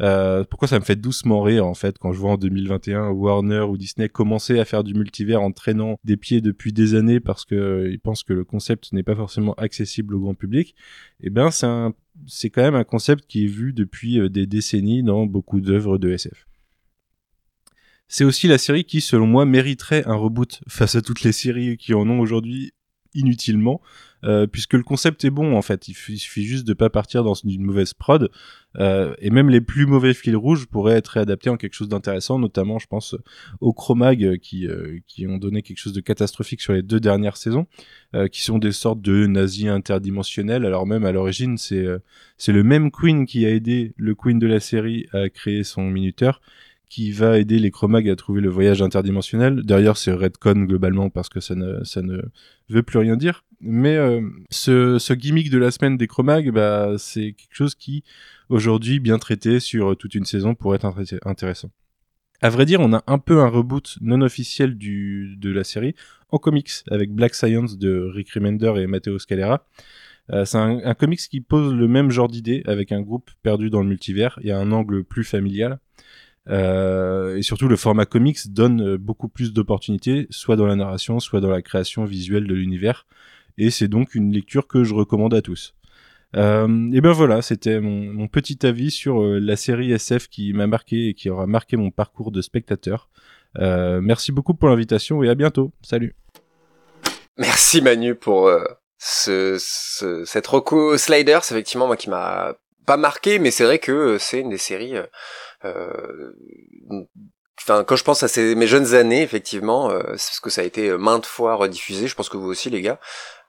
[0.01, 3.61] Euh, pourquoi ça me fait doucement rire en fait quand je vois en 2021 Warner
[3.61, 7.45] ou Disney commencer à faire du multivers en traînant des pieds depuis des années parce
[7.45, 10.75] que euh, ils pensent que le concept n'est pas forcément accessible au grand public.
[11.21, 11.67] Eh ben c'est
[12.27, 15.99] c'est quand même un concept qui est vu depuis euh, des décennies dans beaucoup d'œuvres
[15.99, 16.47] de SF.
[18.09, 21.77] C'est aussi la série qui, selon moi, mériterait un reboot face à toutes les séries
[21.77, 22.73] qui en ont aujourd'hui
[23.15, 23.81] inutilement,
[24.25, 25.89] euh, puisque le concept est bon en fait.
[25.89, 28.31] Il, suffit juste de pas partir dans une mauvaise prod,
[28.79, 32.39] euh, et même les plus mauvais fils rouges pourraient être réadaptés en quelque chose d'intéressant,
[32.39, 33.15] notamment, je pense,
[33.61, 37.37] aux Chromag qui euh, qui ont donné quelque chose de catastrophique sur les deux dernières
[37.37, 37.67] saisons,
[38.15, 40.65] euh, qui sont des sortes de nazis interdimensionnels.
[40.65, 41.99] Alors même à l'origine, c'est euh,
[42.37, 45.85] c'est le même Queen qui a aidé le Queen de la série à créer son
[45.85, 46.41] minuteur
[46.89, 49.63] qui va aider les Chromag à trouver le voyage interdimensionnel.
[49.65, 52.23] Derrière, c'est Redcon globalement parce que ça ne, ça ne
[52.69, 53.45] veut plus rien dire.
[53.61, 54.21] Mais euh,
[54.51, 58.05] ce, ce, gimmick de la semaine des Chromag, bah, c'est quelque chose qui,
[58.49, 60.93] aujourd'hui, bien traité sur toute une saison, pourrait être
[61.25, 61.71] intéressant.
[62.43, 65.95] À vrai dire, on a un peu un reboot non officiel du, de la série
[66.29, 69.67] en comics avec Black Science de Rick Remender et Matteo Scalera.
[70.31, 73.71] Euh, c'est un, un, comics qui pose le même genre d'idée avec un groupe perdu
[73.71, 75.79] dans le multivers et un angle plus familial.
[76.51, 81.21] Euh, et surtout, le format comics donne euh, beaucoup plus d'opportunités, soit dans la narration,
[81.21, 83.07] soit dans la création visuelle de l'univers.
[83.57, 85.75] Et c'est donc une lecture que je recommande à tous.
[86.37, 91.11] Euh, et ben voilà, c'était mon, petit avis sur la série SF qui m'a marqué
[91.11, 93.09] et qui aura marqué mon parcours de spectateur.
[93.57, 95.71] Merci beaucoup pour l'invitation et à bientôt.
[95.83, 96.17] Salut.
[97.39, 98.51] Merci Manu pour
[98.99, 104.19] ce, ce, cette reco Sliders, effectivement moi qui m'a pas marqué, mais c'est vrai que
[104.19, 104.95] c'est une des séries
[107.59, 110.65] enfin quand je pense à ces, mes jeunes années effectivement euh, parce que ça a
[110.65, 113.01] été maintes fois rediffusé je pense que vous aussi les gars.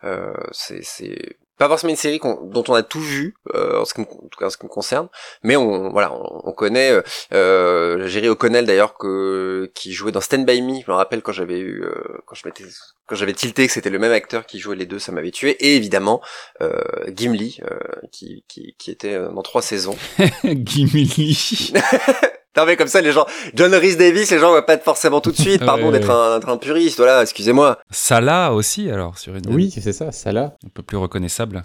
[0.04, 4.02] Euh, c'est pas forcément une série dont on a tout vu euh, en, ce qui
[4.02, 5.08] me, en tout cas en ce qui me concerne
[5.44, 7.02] mais on voilà on, connaît euh,
[7.34, 10.82] euh Jerry O'Connell d'ailleurs que qui jouait dans Stand by Me.
[10.82, 11.94] Je me rappelle quand j'avais eu euh,
[12.26, 12.64] quand je m'étais
[13.08, 15.52] quand j'avais tilté que c'était le même acteur qui jouait les deux ça m'avait tué.
[15.60, 16.22] Et évidemment
[16.62, 17.78] euh, Gimli euh,
[18.12, 19.98] qui, qui qui était dans trois saisons.
[20.44, 21.74] Gimli
[22.58, 25.32] Non mais comme ça les gens John Rhys Davis les gens voient pas forcément tout
[25.32, 25.66] de suite.
[25.66, 27.80] Pardon d'être un, un, puriste voilà excusez-moi.
[27.92, 30.56] Salah aussi alors sur une oui c'est ça Salah.
[30.66, 31.64] Un peu plus reconnaissable.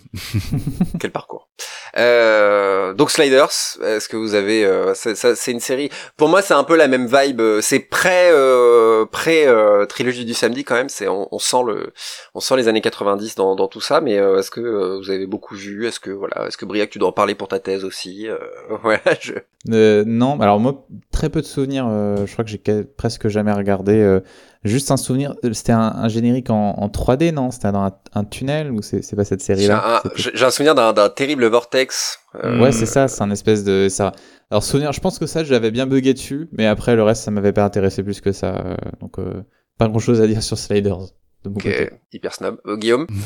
[1.01, 1.50] Quel parcours
[1.97, 5.91] Euh, donc Sliders, est-ce que vous avez, euh, c'est une série.
[6.17, 7.41] Pour moi, c'est un peu la même vibe.
[7.61, 10.89] C'est pré euh, pré euh, trilogie du samedi quand même.
[10.89, 11.93] C'est on, on, sent le,
[12.35, 14.01] on sent les années 90 dans, dans tout ça.
[14.01, 17.09] Mais est-ce que vous avez beaucoup vu Est-ce que voilà, est-ce que Briac, tu dois
[17.09, 18.29] en parler pour ta thèse aussi
[18.85, 19.01] Ouais.
[19.21, 20.03] Je...
[20.05, 21.87] non, alors moi, très peu de souvenirs.
[22.27, 24.21] je crois que j'ai presque jamais regardé.
[24.63, 27.51] Juste un souvenir, c'était un, générique en, 3D, non?
[27.51, 30.03] C'était dans un, tunnel ou c'est pas cette série-là?
[30.17, 32.19] J'ai un, souvenir d'un terrible vortex.
[32.35, 34.13] Euh, ouais, c'est ça, c'est un espèce de ça.
[34.51, 37.31] Alors souvenir, je pense que ça, j'avais bien bugué dessus, mais après le reste, ça
[37.31, 38.55] m'avait pas intéressé plus que ça.
[38.57, 39.43] Euh, donc euh,
[39.79, 41.07] pas grand-chose à dire sur Sliders.
[41.43, 42.59] De mon ok, hyper snob.
[42.77, 43.07] Guillaume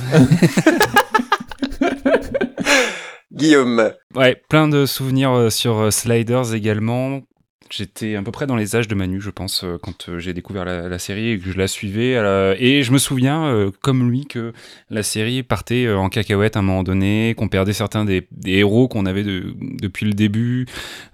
[3.32, 3.90] Guillaume.
[4.15, 7.23] Ouais, plein de souvenirs sur Sliders également.
[7.77, 10.33] J'étais à peu près dans les âges de Manu, je pense, euh, quand euh, j'ai
[10.33, 12.13] découvert la, série et que je la suivais.
[12.61, 14.53] Et je me souviens, euh, comme lui, que
[14.91, 19.07] la série partait en cacahuète à un moment donné, qu'on perdait certains des, héros qu'on
[19.07, 20.67] avait depuis le début,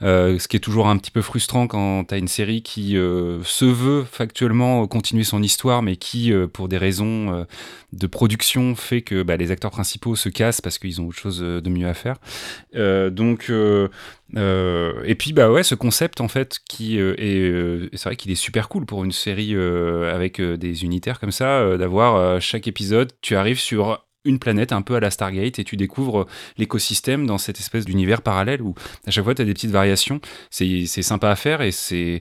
[0.03, 3.65] ce qui est toujours un petit peu frustrant quand tu as une série qui se
[3.65, 7.47] veut factuellement continuer son histoire, mais qui, pour des raisons
[7.93, 11.41] de production, fait que bah, les acteurs principaux se cassent parce qu'ils ont autre chose
[11.41, 12.17] de mieux à faire.
[12.75, 13.51] donc
[14.37, 18.17] euh, et puis bah ouais, ce concept en fait qui euh, est, euh, c'est vrai
[18.17, 23.13] qu'il est super cool pour une série avec des unitaires comme ça, d'avoir chaque épisode,
[23.21, 26.27] tu arrives sur une planète un peu à la Stargate et tu découvres
[26.59, 28.75] l'écosystème dans cette espèce d'univers parallèle où
[29.07, 30.21] à chaque fois tu as des petites variations.
[30.51, 32.21] C'est sympa à faire et c'est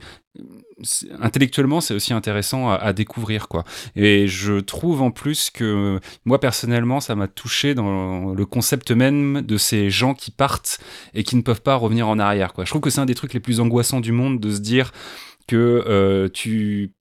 [1.19, 3.65] intellectuellement c'est aussi intéressant à, découvrir quoi.
[3.95, 9.41] Et je trouve en plus que moi personnellement ça m'a touché dans le concept même
[9.41, 10.79] de ces gens qui partent
[11.13, 12.63] et qui ne peuvent pas revenir en arrière quoi.
[12.63, 14.91] Je trouve que c'est un des trucs les plus angoissants du monde de se dire
[15.47, 16.93] que euh, tu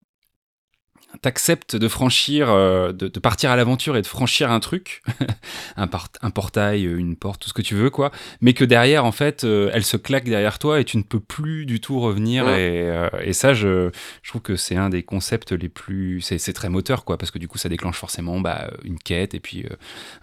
[1.21, 5.01] t'acceptes de franchir, euh, de, partir à l'aventure et de franchir un truc,
[5.77, 5.89] un,
[6.21, 8.11] un, portail, une porte, tout ce que tu veux, quoi,
[8.41, 11.19] mais que derrière, en fait, euh, elle se claque derrière toi et tu ne peux
[11.19, 12.47] plus du tout revenir.
[12.49, 13.89] Et, euh, et, ça, je,
[14.21, 16.21] je trouve que c'est un des concepts les plus.
[16.21, 19.39] C'est très moteur, quoi, parce que du coup, ça déclenche forcément bah, une quête et
[19.39, 19.65] puis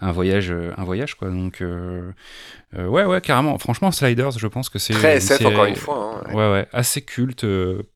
[0.01, 1.29] un voyage, un voyage, quoi.
[1.29, 1.61] Donc,
[2.73, 3.57] ouais, ouais, carrément.
[3.57, 4.93] Franchement, Sliders, je pense que c'est.
[4.93, 6.23] Très SF, encore une fois.
[6.25, 6.51] Hein, ouais.
[6.51, 7.45] ouais, assez culte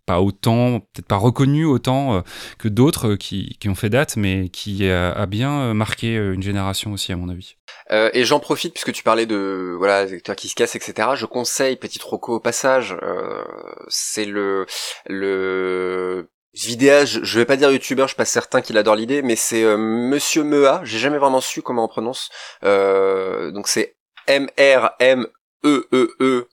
[0.05, 2.23] pas autant, peut-être pas reconnu autant
[2.57, 2.80] que d'autres
[3.19, 7.11] qui, qui, ont fait date, mais qui a, bien euh, marqué euh, une génération aussi,
[7.11, 7.55] à mon avis.
[7.91, 11.09] Euh, et j'en profite puisque tu parlais de voilà des acteurs qui se cassent, etc.
[11.15, 12.95] Je conseille petit roco au passage.
[13.01, 13.43] Euh,
[13.87, 14.65] c'est le
[15.07, 19.35] le vidéage, je vais pas dire youtubeur, je suis pas certain qu'il adore l'idée, mais
[19.35, 20.81] c'est Monsieur Mea.
[20.83, 22.29] J'ai jamais vraiment su comment on prononce.
[22.63, 23.95] donc c'est
[24.27, 25.27] M R M
[25.63, 26.47] E E E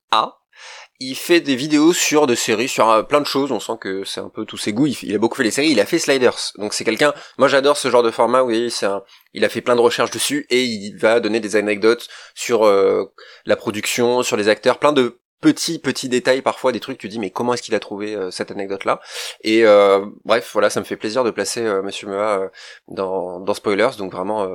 [1.00, 3.52] il fait des vidéos sur des séries, sur euh, plein de choses.
[3.52, 4.86] On sent que c'est un peu tous ses goûts.
[4.86, 5.70] Il, a beaucoup fait les séries.
[5.70, 6.52] Il a fait Sliders.
[6.56, 7.14] Donc c'est quelqu'un.
[7.38, 8.42] Moi j'adore ce genre de format.
[8.42, 9.02] Oui, c'est un.
[9.32, 13.04] Il a fait plein de recherches dessus et il va donner des anecdotes sur euh,
[13.46, 17.20] la production, sur les acteurs, plein de petits petits détails parfois des trucs tu dis
[17.20, 18.98] mais comment est-ce qu'il a trouvé euh, cette anecdote là
[19.44, 19.62] et
[20.24, 22.50] bref voilà ça me fait plaisir de placer Monsieur Mea
[22.88, 24.48] dans, dans spoilers donc vraiment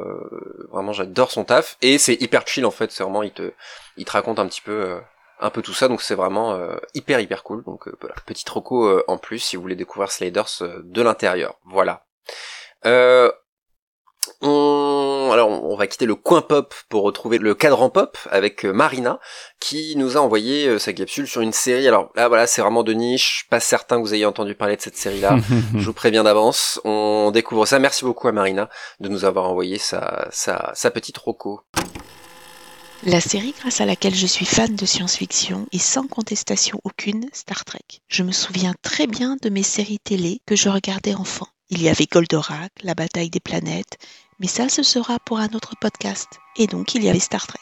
[0.74, 3.54] vraiment j'adore son taf et c'est hyper chill en fait c'est vraiment il te
[3.96, 5.00] il te raconte un petit peu
[5.44, 7.64] un peu tout ça, donc c'est vraiment euh, hyper hyper cool.
[7.66, 11.60] Donc euh, voilà, petit troco euh, en plus si vous voulez découvrir Sliders de l'intérieur.
[11.66, 12.06] Voilà.
[14.42, 15.30] On...
[15.34, 19.20] Alors on va quitter le coin pop pour retrouver le cadran pop avec Marina
[19.60, 21.88] qui nous a envoyé sa capsule sur une série.
[21.90, 24.82] Alors là voilà c'est vraiment de niche, pas certain que vous ayez entendu parler de
[24.82, 25.36] cette série là.
[25.76, 27.80] Je vous préviens d'avance, on découvre ça.
[27.80, 28.70] Merci beaucoup à Marina
[29.02, 31.62] de nous avoir envoyé sa, sa, sa petite roco.
[33.06, 37.66] La série grâce à laquelle je suis fan de science-fiction est sans contestation aucune Star
[37.66, 37.84] Trek.
[38.08, 41.50] Je me souviens très bien de mes séries télé que je regardais enfant.
[41.70, 43.98] Il y avait Goldorak, la bataille des planètes,
[44.40, 46.30] mais ça ce sera pour un autre podcast.
[46.56, 47.60] Et donc il y avait Star Trek.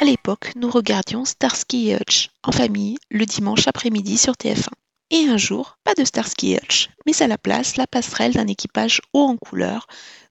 [0.00, 4.72] À l'époque, nous regardions Starsky et Hutch en famille le dimanche après-midi sur TF1.
[5.10, 9.00] Et un jour, pas de Starsky Hutch, mais à la place la passerelle d'un équipage
[9.14, 9.86] haut en couleur,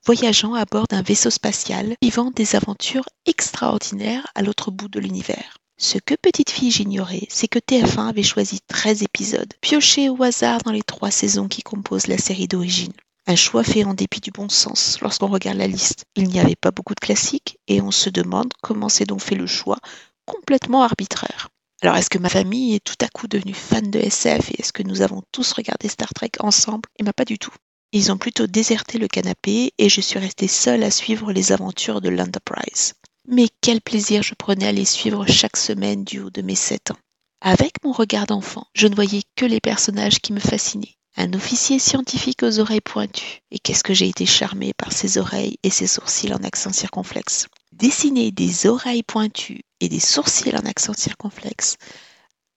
[0.05, 5.57] voyageant à bord d'un vaisseau spatial, vivant des aventures extraordinaires à l'autre bout de l'univers.
[5.79, 10.61] Ce que petite fille j'ignorais, c'est que TF1 avait choisi 13 épisodes, piochés au hasard
[10.63, 12.93] dans les trois saisons qui composent la série d'origine.
[13.25, 16.05] Un choix fait en dépit du bon sens lorsqu'on regarde la liste.
[16.15, 19.35] Il n'y avait pas beaucoup de classiques et on se demande comment s'est donc fait
[19.35, 19.77] le choix
[20.25, 21.49] complètement arbitraire.
[21.81, 24.73] Alors, est-ce que ma famille est tout à coup devenue fan de SF et est-ce
[24.73, 26.89] que nous avons tous regardé Star Trek ensemble?
[26.99, 27.53] Eh bien, pas du tout.
[27.91, 32.01] Ils ont plutôt déserté le canapé et je suis restée seule à suivre les aventures
[32.01, 32.93] de l'Enterprise.
[33.27, 36.91] Mais quel plaisir je prenais à les suivre chaque semaine du haut de mes sept
[36.91, 36.97] ans.
[37.41, 40.95] Avec mon regard d'enfant, je ne voyais que les personnages qui me fascinaient.
[41.15, 43.41] un officier scientifique aux oreilles pointues.
[43.51, 47.47] Et qu'est-ce que j'ai été charmée par ses oreilles et ses sourcils en accent circonflexe.
[47.71, 51.77] Dessiner des oreilles pointues et des sourcils en accent circonflexe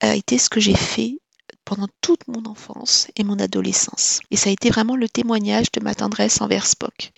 [0.00, 1.18] a été ce que j'ai fait
[1.64, 4.20] pendant toute mon enfance et mon adolescence.
[4.30, 7.12] Et ça a été vraiment le témoignage de ma tendresse envers Spock.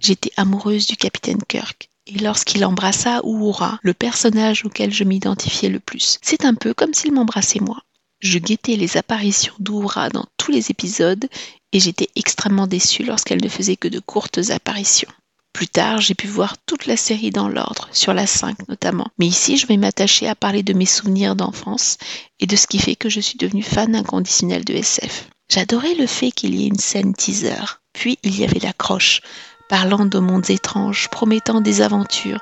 [0.00, 1.88] J'étais amoureuse du capitaine Kirk.
[2.06, 6.94] Et lorsqu'il embrassa Uhura, le personnage auquel je m'identifiais le plus, c'est un peu comme
[6.94, 7.82] s'il m'embrassait moi.
[8.20, 11.28] Je guettais les apparitions d'Oura dans tous les épisodes
[11.72, 15.10] et j'étais extrêmement déçue lorsqu'elle ne faisait que de courtes apparitions.
[15.58, 19.08] Plus tard, j'ai pu voir toute la série dans l'ordre, sur la 5 notamment.
[19.18, 21.98] Mais ici, je vais m'attacher à parler de mes souvenirs d'enfance
[22.38, 25.26] et de ce qui fait que je suis devenue fan inconditionnelle de SF.
[25.50, 27.80] J'adorais le fait qu'il y ait une scène teaser.
[27.92, 29.20] Puis il y avait l'accroche,
[29.68, 32.38] parlant de mondes étranges, promettant des aventures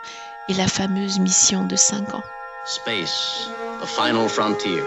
[0.51, 2.22] et la fameuse mission de 5 ans.
[2.66, 3.48] Space,
[3.80, 4.82] the final frontier.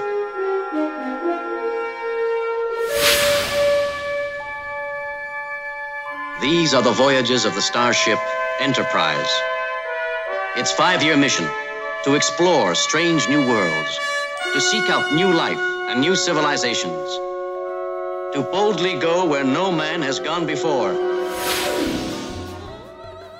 [6.42, 8.18] These are the voyages of the starship
[8.62, 9.30] Enterprise.
[10.56, 11.46] Its five year mission
[12.06, 14.00] to explore strange new worlds,
[14.54, 15.60] to seek out new life
[15.90, 17.10] and new civilizations,
[18.32, 20.94] to boldly go where no man has gone before.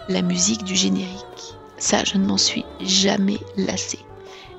[0.10, 1.56] La musique du générique.
[1.78, 4.04] Ça, je ne m'en suis jamais lassée.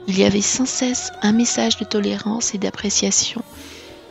[0.08, 3.42] Il y avait sans cesse un message de tolérance et d'appréciation,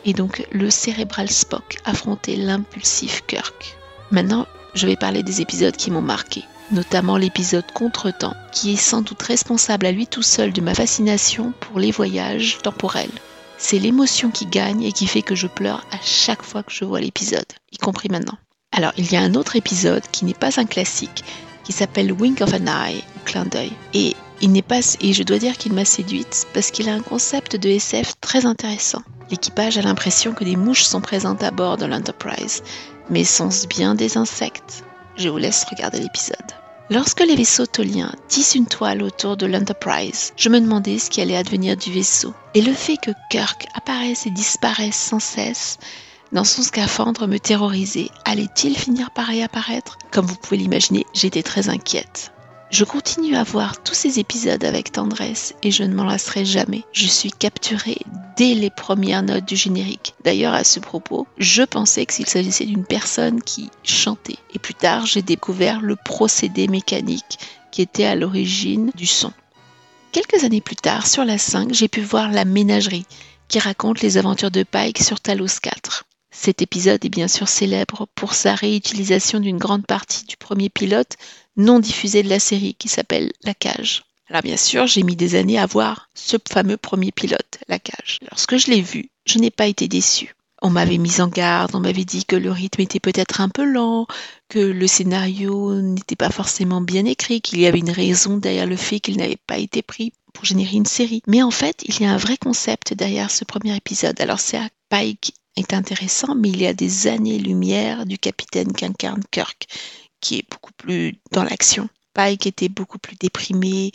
[0.04, 3.79] et donc le cérébral Spock affrontait l'impulsif Kirk.
[4.10, 9.02] Maintenant, je vais parler des épisodes qui m'ont marqué, notamment l'épisode Contretemps, qui est sans
[9.02, 13.10] doute responsable à lui tout seul de ma fascination pour les voyages temporels.
[13.56, 16.84] C'est l'émotion qui gagne et qui fait que je pleure à chaque fois que je
[16.84, 18.38] vois l'épisode, y compris maintenant.
[18.72, 21.24] Alors, il y a un autre épisode qui n'est pas un classique,
[21.62, 23.72] qui s'appelle Wink of an Eye, ou clin d'œil.
[23.94, 27.02] Et il n'est pas, et je dois dire qu'il m'a séduite parce qu'il a un
[27.02, 29.02] concept de SF très intéressant.
[29.30, 32.62] L'équipage a l'impression que des mouches sont présentes à bord de l'Enterprise,
[33.10, 34.84] mais sont-ce bien des insectes
[35.16, 36.36] Je vous laisse regarder l'épisode.
[36.88, 41.20] Lorsque les vaisseaux toliens tissent une toile autour de l'Enterprise, je me demandais ce qui
[41.20, 42.34] allait advenir du vaisseau.
[42.54, 45.78] Et le fait que Kirk apparaisse et disparaisse sans cesse
[46.32, 48.10] dans son scaphandre me terrorisait.
[48.24, 49.98] Allait-il finir par réapparaître?
[50.10, 52.32] Comme vous pouvez l'imaginer, j'étais très inquiète.
[52.70, 56.84] Je continue à voir tous ces épisodes avec tendresse et je ne m'en lasserai jamais.
[56.92, 57.98] Je suis capturée
[58.36, 60.14] dès les premières notes du générique.
[60.22, 64.38] D'ailleurs, à ce propos, je pensais que s'il s'agissait d'une personne qui chantait.
[64.54, 67.40] Et plus tard, j'ai découvert le procédé mécanique
[67.72, 69.32] qui était à l'origine du son.
[70.12, 73.06] Quelques années plus tard, sur la 5, j'ai pu voir La Ménagerie,
[73.48, 76.04] qui raconte les aventures de Pike sur Talos 4.
[76.32, 81.16] Cet épisode est bien sûr célèbre pour sa réutilisation d'une grande partie du premier pilote
[81.56, 84.04] non diffusé de la série qui s'appelle La Cage.
[84.28, 88.18] Alors bien sûr, j'ai mis des années à voir ce fameux premier pilote, La Cage.
[88.30, 90.34] Lorsque je l'ai vu, je n'ai pas été déçue.
[90.62, 93.64] On m'avait mis en garde, on m'avait dit que le rythme était peut-être un peu
[93.64, 94.06] lent,
[94.48, 98.76] que le scénario n'était pas forcément bien écrit, qu'il y avait une raison derrière le
[98.76, 101.22] fait qu'il n'avait pas été pris pour générer une série.
[101.26, 104.20] Mais en fait, il y a un vrai concept derrière ce premier épisode.
[104.20, 104.60] Alors c'est
[104.90, 109.66] Pike est intéressant, mais il y a des années-lumière du capitaine qu'incarne Kirk,
[110.20, 111.88] qui est beaucoup plus dans l'action.
[112.14, 113.92] Pike était beaucoup plus déprimé,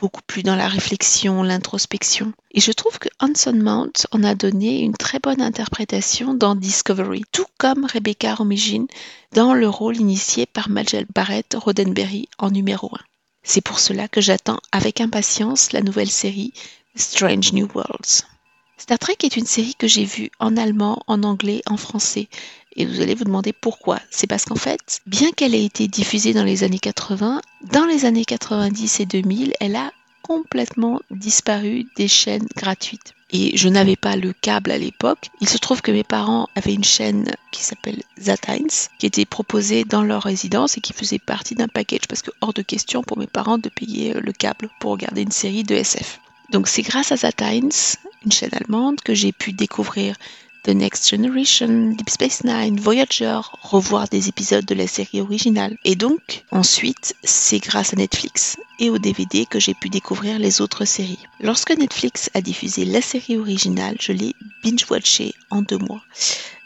[0.00, 2.32] beaucoup plus dans la réflexion, l'introspection.
[2.52, 7.24] Et je trouve que Hanson Mount en a donné une très bonne interprétation dans Discovery,
[7.32, 8.86] tout comme Rebecca Romijn
[9.32, 12.98] dans le rôle initié par Majel Barrett Roddenberry en numéro 1.
[13.42, 16.52] C'est pour cela que j'attends avec impatience la nouvelle série
[16.94, 18.24] Strange New Worlds.
[18.76, 22.28] Star Trek est une série que j'ai vue en allemand, en anglais, en français.
[22.78, 23.98] Et vous allez vous demander pourquoi.
[24.08, 27.42] C'est parce qu'en fait, bien qu'elle ait été diffusée dans les années 80,
[27.72, 29.92] dans les années 90 et 2000, elle a
[30.22, 33.14] complètement disparu des chaînes gratuites.
[33.30, 35.28] Et je n'avais pas le câble à l'époque.
[35.40, 38.68] Il se trouve que mes parents avaient une chaîne qui s'appelle Zatines,
[38.98, 42.54] qui était proposée dans leur résidence et qui faisait partie d'un package, parce que hors
[42.54, 46.20] de question pour mes parents de payer le câble pour regarder une série de SF.
[46.50, 47.72] Donc c'est grâce à Zatines,
[48.24, 50.14] une chaîne allemande, que j'ai pu découvrir
[50.64, 55.76] The Next Generation, Deep Space Nine, Voyager, revoir des épisodes de la série originale.
[55.84, 60.60] Et donc, ensuite, c'est grâce à Netflix et au DVD que j'ai pu découvrir les
[60.60, 61.26] autres séries.
[61.40, 66.02] Lorsque Netflix a diffusé la série originale, je l'ai binge-watché en deux mois.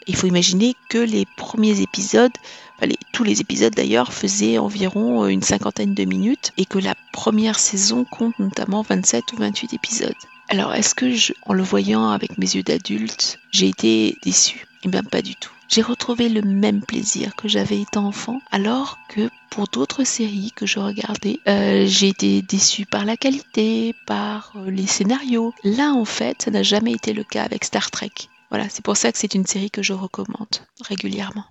[0.07, 2.33] Il faut imaginer que les premiers épisodes,
[3.13, 8.03] tous les épisodes d'ailleurs, faisaient environ une cinquantaine de minutes et que la première saison
[8.03, 10.13] compte notamment 27 ou 28 épisodes.
[10.49, 11.05] Alors, est-ce que,
[11.43, 14.65] en le voyant avec mes yeux d'adulte, j'ai été déçue?
[14.83, 15.51] Eh bien, pas du tout.
[15.69, 20.65] J'ai retrouvé le même plaisir que j'avais étant enfant, alors que pour d'autres séries que
[20.65, 25.53] je regardais, euh, j'ai été déçue par la qualité, par euh, les scénarios.
[25.63, 28.11] Là, en fait, ça n'a jamais été le cas avec Star Trek.
[28.49, 31.45] Voilà, c'est pour ça que c'est une série que je recommande régulièrement.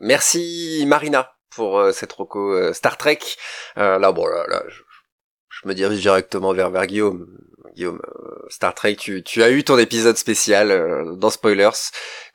[0.00, 3.20] Merci Marina pour euh, cette euh, Star Trek.
[3.76, 4.62] Là, bon, là, là
[5.62, 7.26] je, me dirige directement vers, vers Guillaume.
[7.74, 8.02] Guillaume,
[8.50, 11.70] Star Trek, tu, tu as eu ton épisode spécial dans Spoilers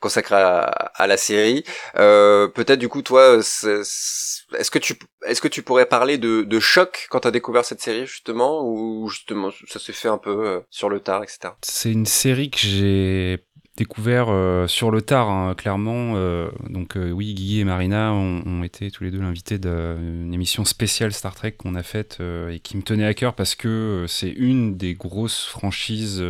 [0.00, 1.62] consacré à, à la série.
[1.94, 7.06] Peut-être du coup, toi, est-ce que tu est-ce que tu pourrais parler de, de choc
[7.10, 10.88] quand tu as découvert cette série justement, ou justement ça s'est fait un peu sur
[10.88, 11.50] le tard, etc.
[11.62, 13.38] C'est une série que j'ai
[13.78, 16.14] découvert euh, sur le tard, hein, clairement.
[16.16, 20.64] Euh, donc euh, oui, Guy et Marina ont, été tous les deux l'invité d'une émission
[20.64, 22.18] spéciale Star Trek qu'on a faite
[22.50, 26.22] et qui me tenait à cœur parce que c'est une des grosses franchises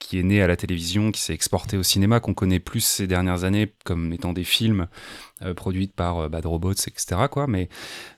[0.00, 3.06] qui est née à la télévision, qui s'est exportée au cinéma, qu'on connaît plus ces
[3.06, 4.88] dernières années comme étant des films
[5.54, 7.22] produits par Bad Robots, etc.
[7.30, 7.46] Quoi.
[7.46, 7.68] Mais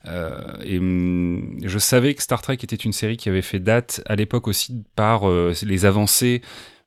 [0.06, 4.48] hum, je savais que Star Trek était une série qui avait fait date à l'époque
[4.48, 6.40] aussi par les avancées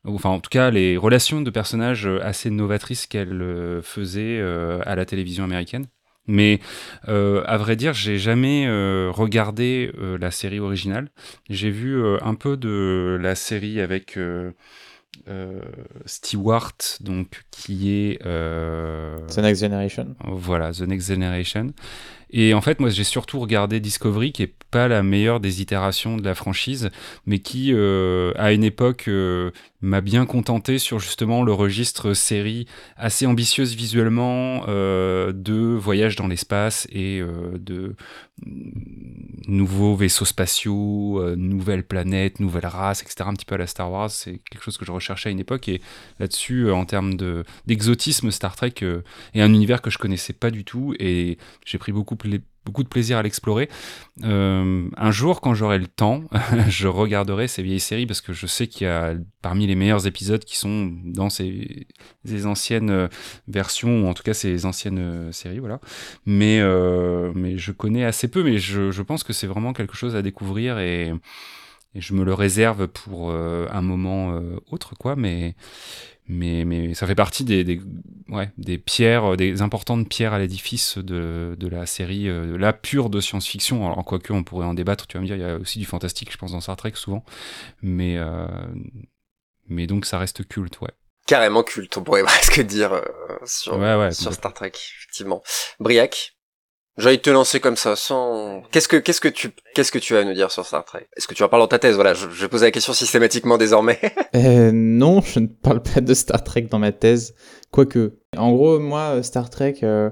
[0.06, 4.82] enfin en tout cas les relations de personnages euh, assez novatrices qu'elle euh, faisait euh,
[4.86, 5.86] à la télévision américaine.
[6.26, 6.62] Mais
[7.06, 8.66] à vrai dire, j'ai jamais
[9.10, 11.10] regardé la série originale.
[11.50, 14.18] J'ai vu un peu de la série avec
[16.06, 20.16] Stewart, donc qui est The Next Generation.
[20.24, 21.74] Voilà, The Next Generation.
[22.34, 26.18] Et en fait, moi, j'ai surtout regardé Discovery, qui est pas la meilleure des itérations
[26.18, 26.89] de la franchise,
[27.26, 29.07] mais qui, à une époque,
[29.84, 36.27] m'a bien contenté sur justement le registre série assez ambitieuse visuellement euh, de voyage dans
[36.27, 37.95] l'espace et euh, de
[39.45, 43.26] nouveaux vaisseaux spatiaux, euh, nouvelles planètes, nouvelles races, etc.
[43.27, 45.41] Un petit peu à la Star Wars, c'est quelque chose que je recherchais à une
[45.41, 45.81] époque et
[46.18, 47.15] là-dessus, en termes
[47.68, 48.73] d'exotisme, Star Trek
[49.34, 52.15] est un univers que je connaissais pas du tout et j'ai pris beaucoup,
[52.66, 53.70] beaucoup de plaisir à l'explorer.
[54.24, 56.24] Euh, un jour, quand j'aurai le temps,
[56.70, 60.08] je regarderai ces vieilles séries parce que je sais qu'il y a parmi les meilleurs
[60.08, 61.88] épisodes qui sont dans ces,
[62.45, 63.08] anciennes euh,
[63.48, 65.80] versions, ou en tout cas ces anciennes euh, séries, voilà.
[66.26, 66.62] Mais,
[67.36, 70.22] mais je connais assez peu, mais je, je pense que c'est vraiment quelque chose à
[70.22, 71.14] découvrir et,
[71.95, 74.41] je me le réserve pour un moment
[74.72, 75.16] autre, quoi.
[75.16, 75.56] Mais
[76.28, 77.82] mais, mais ça fait partie des, des,
[78.30, 83.10] ouais, des pierres, des importantes pierres à l'édifice de, de, la série, euh, la pure
[83.10, 83.86] de science-fiction.
[83.86, 85.86] Alors, quoique, on pourrait en débattre, tu vas me dire, il y a aussi du
[85.86, 87.26] fantastique, je pense, dans Star Trek souvent.
[87.82, 88.48] Mais, euh,
[89.68, 90.91] mais donc, ça reste culte, ouais.
[91.28, 93.02] Carrément culte, on pourrait presque dire euh,
[93.45, 93.74] sur,
[94.14, 95.44] sur Star Trek, effectivement.
[95.80, 96.36] Briac?
[96.98, 98.61] J'ai te lancer comme ça, sans.
[98.72, 101.07] Qu'est-ce que qu'est-ce que tu qu'est-ce que tu as à nous dire sur Star Trek
[101.18, 101.95] Est-ce que tu en parles dans ta thèse?
[101.95, 103.99] Voilà, je, je poser la question systématiquement désormais.
[104.36, 107.34] euh, non, je ne parle pas de Star Trek dans ma thèse,
[107.72, 108.14] quoique.
[108.38, 110.11] En gros, moi, Star Trek, euh,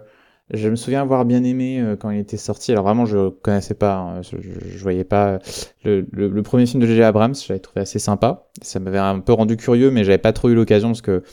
[0.53, 2.71] je me souviens avoir bien aimé euh, quand il était sorti.
[2.71, 5.39] Alors vraiment, je connaissais pas, hein, je, voyais pas
[5.83, 7.03] le, le, premier film de J.J.
[7.03, 7.35] Abrams.
[7.35, 8.47] J'avais trouvé assez sympa.
[8.61, 11.23] Ça m'avait un peu rendu curieux, mais j'avais pas trop eu l'occasion parce que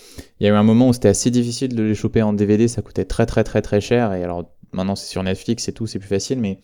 [0.40, 2.69] il y a eu un moment où c'était assez difficile de les choper en DVD.
[2.69, 5.86] Ça coûtait très très très très cher et alors Maintenant, c'est sur Netflix et tout,
[5.86, 6.59] c'est plus facile, mais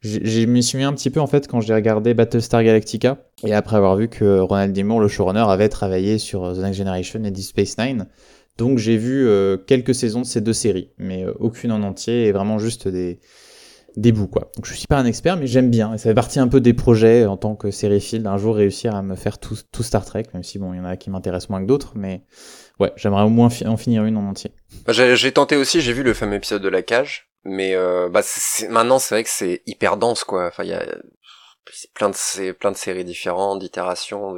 [0.00, 3.52] je me suis mis un petit peu en fait quand j'ai regardé Battlestar Galactica et
[3.52, 4.82] après avoir vu que Ronald D.
[4.82, 8.06] Le showrunner, avait travaillé sur The Next Generation et Deep Space Nine.
[8.60, 12.26] Donc j'ai vu euh, quelques saisons de ces deux séries, mais euh, aucune en entier
[12.26, 13.18] et vraiment juste des,
[13.96, 14.50] bouts quoi.
[14.54, 15.94] Donc je suis pas un expert, mais j'aime bien.
[15.94, 18.94] Et ça fait partie un peu des projets en tant que sériephile d'un jour réussir
[18.94, 21.08] à me faire tout, tout Star Trek, même si bon, il y en a qui
[21.08, 22.22] m'intéressent moins que d'autres, mais
[22.80, 24.50] ouais, j'aimerais au moins en finir une en entier.
[24.84, 28.20] Bah, j'ai tenté aussi, j'ai vu le fameux épisode de la cage mais euh, bah
[28.68, 30.84] maintenant c'est vrai que c'est hyper dense quoi enfin il y a
[31.94, 34.34] plein de plein de séries différentes d'itérations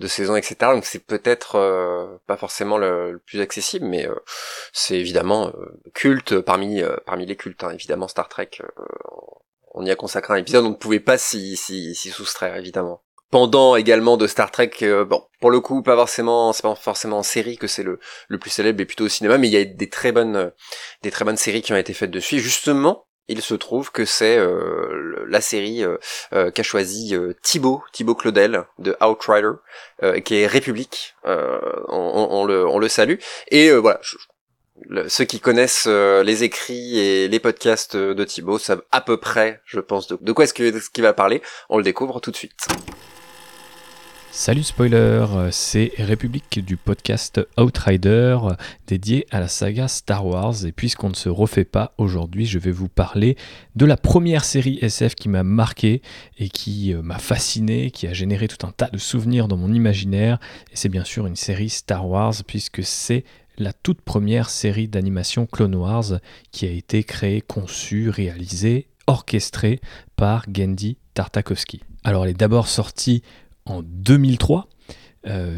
[0.00, 4.14] de, saisons etc donc c'est peut-être euh, pas forcément le, plus accessible mais euh,
[4.72, 7.70] c'est évidemment euh, culte parmi parmi les cultes hein.
[7.70, 8.50] évidemment Star Trek
[9.74, 13.74] on y a consacré un épisode on ne pouvait pas s'y s'y soustraire évidemment pendant
[13.74, 14.70] également de Star Trek.
[15.08, 18.38] Bon, pour le coup, pas forcément, c'est pas forcément en série que c'est le, le
[18.38, 19.36] plus célèbre, mais plutôt au cinéma.
[19.36, 20.52] Mais il y a des très bonnes,
[21.02, 22.38] des très bonnes séries qui ont été faites dessus.
[22.38, 25.84] justement, il se trouve que c'est euh, la série
[26.30, 29.52] qu'a choisi Thibaut, Thibaut Claudel de Outrider,
[30.24, 31.14] qui est République.
[31.24, 33.18] On, le, on le salue.
[33.48, 34.00] Et voilà.
[35.08, 39.80] ceux qui connaissent les écrits et les podcasts de Thibaut savent à peu près, je
[39.80, 41.42] pense, de, de quoi est-ce qu'il va parler.
[41.68, 42.66] On le découvre tout de suite.
[44.38, 48.36] Salut spoiler, c'est République du podcast Outrider
[48.86, 52.70] dédié à la saga Star Wars et puisqu'on ne se refait pas aujourd'hui, je vais
[52.70, 53.38] vous parler
[53.76, 56.02] de la première série SF qui m'a marqué
[56.36, 59.72] et qui euh, m'a fasciné, qui a généré tout un tas de souvenirs dans mon
[59.72, 60.38] imaginaire
[60.70, 63.24] et c'est bien sûr une série Star Wars puisque c'est
[63.56, 66.20] la toute première série d'animation Clone Wars
[66.52, 69.80] qui a été créée, conçue, réalisée, orchestrée
[70.14, 71.80] par Genndy Tartakovsky.
[72.04, 73.22] Alors elle est d'abord sortie
[73.66, 74.68] en 2003.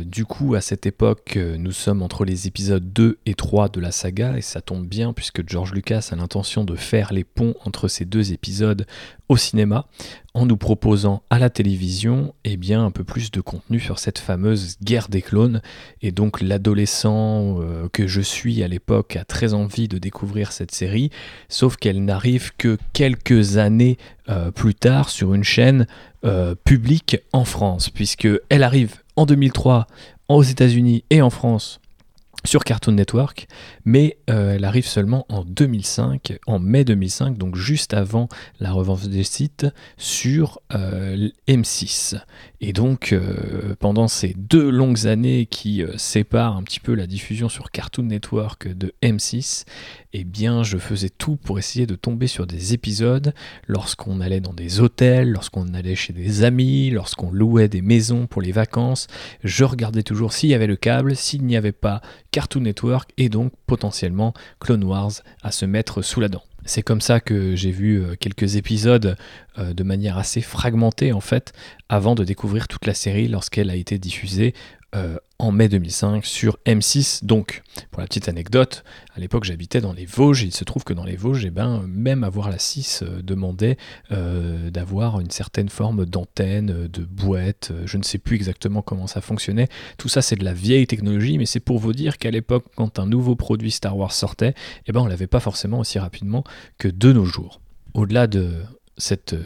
[0.05, 3.93] Du coup, à cette époque, nous sommes entre les épisodes 2 et 3 de la
[3.93, 7.87] saga, et ça tombe bien puisque George Lucas a l'intention de faire les ponts entre
[7.89, 8.87] ces deux épisodes
[9.29, 9.87] au cinéma
[10.35, 14.19] en nous proposant à la télévision eh bien, un peu plus de contenu sur cette
[14.19, 15.63] fameuse guerre des clones.
[16.01, 20.71] Et donc l'adolescent euh, que je suis à l'époque a très envie de découvrir cette
[20.71, 21.11] série,
[21.49, 25.87] sauf qu'elle n'arrive que quelques années euh, plus tard sur une chaîne
[26.25, 29.89] euh, publique en France, puisque elle arrive en 2003
[30.29, 31.81] aux États-Unis et en France
[32.45, 33.49] sur Cartoon Network,
[33.85, 38.29] mais euh, elle arrive seulement en 2005, en mai 2005, donc juste avant
[38.61, 39.67] la revanche des sites
[39.97, 42.21] sur euh, M6.
[42.61, 47.49] Et donc, euh, pendant ces deux longues années qui séparent un petit peu la diffusion
[47.49, 49.65] sur Cartoon Network de M6,
[50.13, 53.35] eh bien, je faisais tout pour essayer de tomber sur des épisodes
[53.67, 58.41] lorsqu'on allait dans des hôtels, lorsqu'on allait chez des amis, lorsqu'on louait des maisons pour
[58.41, 59.07] les vacances.
[59.45, 63.29] Je regardais toujours s'il y avait le câble, s'il n'y avait pas Cartoon Network et
[63.29, 65.13] donc potentiellement Clone Wars
[65.43, 66.43] à se mettre sous la dent.
[66.65, 69.17] C'est comme ça que j'ai vu euh, quelques épisodes
[69.59, 71.53] euh, de manière assez fragmentée en fait,
[71.89, 74.55] avant de découvrir toute la série lorsqu'elle a été diffusée
[74.95, 77.25] euh, en mai 2005 sur M6.
[77.25, 78.85] Donc, pour la petite anecdote,
[79.15, 81.51] à l'époque j'habitais dans les Vosges, et il se trouve que dans les Vosges, eh
[81.51, 83.77] ben, même avoir la 6 euh, demandait
[84.11, 89.21] euh, d'avoir une certaine forme d'antenne, de boîte, je ne sais plus exactement comment ça
[89.21, 89.69] fonctionnait.
[89.99, 92.99] Tout ça c'est de la vieille technologie, mais c'est pour vous dire qu'à l'époque, quand
[92.99, 94.55] un nouveau produit Star Wars sortait,
[94.87, 96.45] eh ben, on l'avait pas forcément aussi rapidement
[96.79, 97.61] que de nos jours.
[97.93, 98.63] Au-delà de
[98.97, 99.37] cette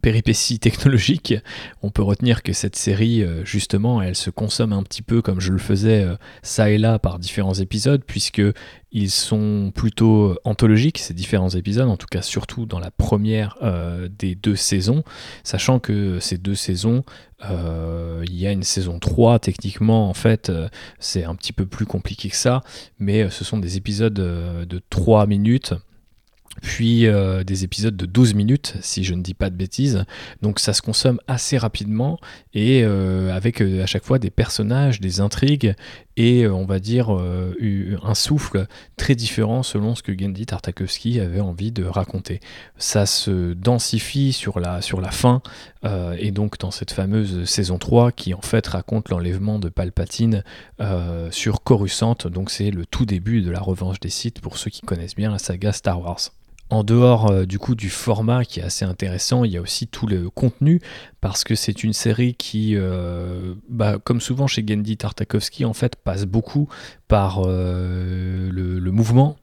[0.00, 1.34] péripéties technologiques,
[1.82, 5.40] on peut retenir que cette série, euh, justement, elle se consomme un petit peu comme
[5.40, 8.42] je le faisais euh, ça et là par différents épisodes, puisque
[8.92, 14.08] ils sont plutôt anthologiques, ces différents épisodes, en tout cas surtout dans la première euh,
[14.18, 15.04] des deux saisons,
[15.44, 17.04] sachant que ces deux saisons,
[17.42, 20.52] il y a une saison 3, techniquement, en fait,
[20.98, 22.62] c'est un petit peu plus compliqué que ça,
[22.98, 25.72] mais ce sont des épisodes de 3 minutes
[26.62, 30.04] puis euh, des épisodes de 12 minutes, si je ne dis pas de bêtises.
[30.42, 32.18] Donc ça se consomme assez rapidement
[32.54, 35.74] et euh, avec euh, à chaque fois des personnages, des intrigues
[36.16, 38.66] et on va dire un souffle
[38.98, 42.40] très différent selon ce que Gendy Tartakovsky avait envie de raconter.
[42.76, 44.82] Ça se densifie sur la,
[45.12, 45.40] fin
[46.18, 50.44] et donc dans cette fameuse saison 3 qui en fait raconte l'enlèvement de Palpatine
[51.30, 52.16] sur Coruscant.
[52.26, 55.30] Donc c'est le tout début de la revanche des Sith pour ceux qui connaissent bien
[55.30, 56.32] la saga Star Wars.
[56.70, 59.88] En dehors euh, du coup du format qui est assez intéressant, il y a aussi
[59.88, 60.80] tout le contenu
[61.20, 65.96] parce que c'est une série qui, euh, bah, comme souvent chez Gendy Tartakovsky, en fait
[65.96, 66.68] passe beaucoup
[67.08, 69.36] par euh, le, mouvement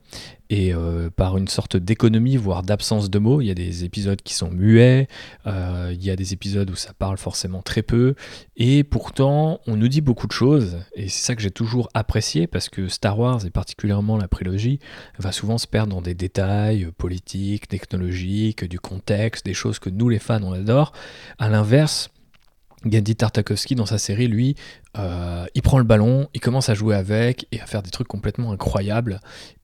[0.50, 3.42] et euh, par une sorte d'économie, voire d'absence de mots.
[3.42, 5.08] Il y a des épisodes qui sont muets,
[5.46, 8.16] euh, il y a des épisodes où ça parle forcément très peu,
[8.56, 12.48] et pourtant on nous dit beaucoup de choses, et c'est ça que j'ai toujours apprécié,
[12.48, 14.80] parce que Star Wars, et particulièrement la prélogie,
[15.20, 20.10] va souvent se perdre dans des détails politiques, technologiques, du contexte, des choses que nous
[20.10, 20.94] les fans on adore.
[21.40, 22.10] À l'inverse,
[22.86, 24.56] Gandhi Tartakovsky dans sa série, lui,
[24.98, 28.08] euh, il prend le ballon, il commence à jouer avec et à faire des trucs
[28.08, 29.20] complètement incroyables.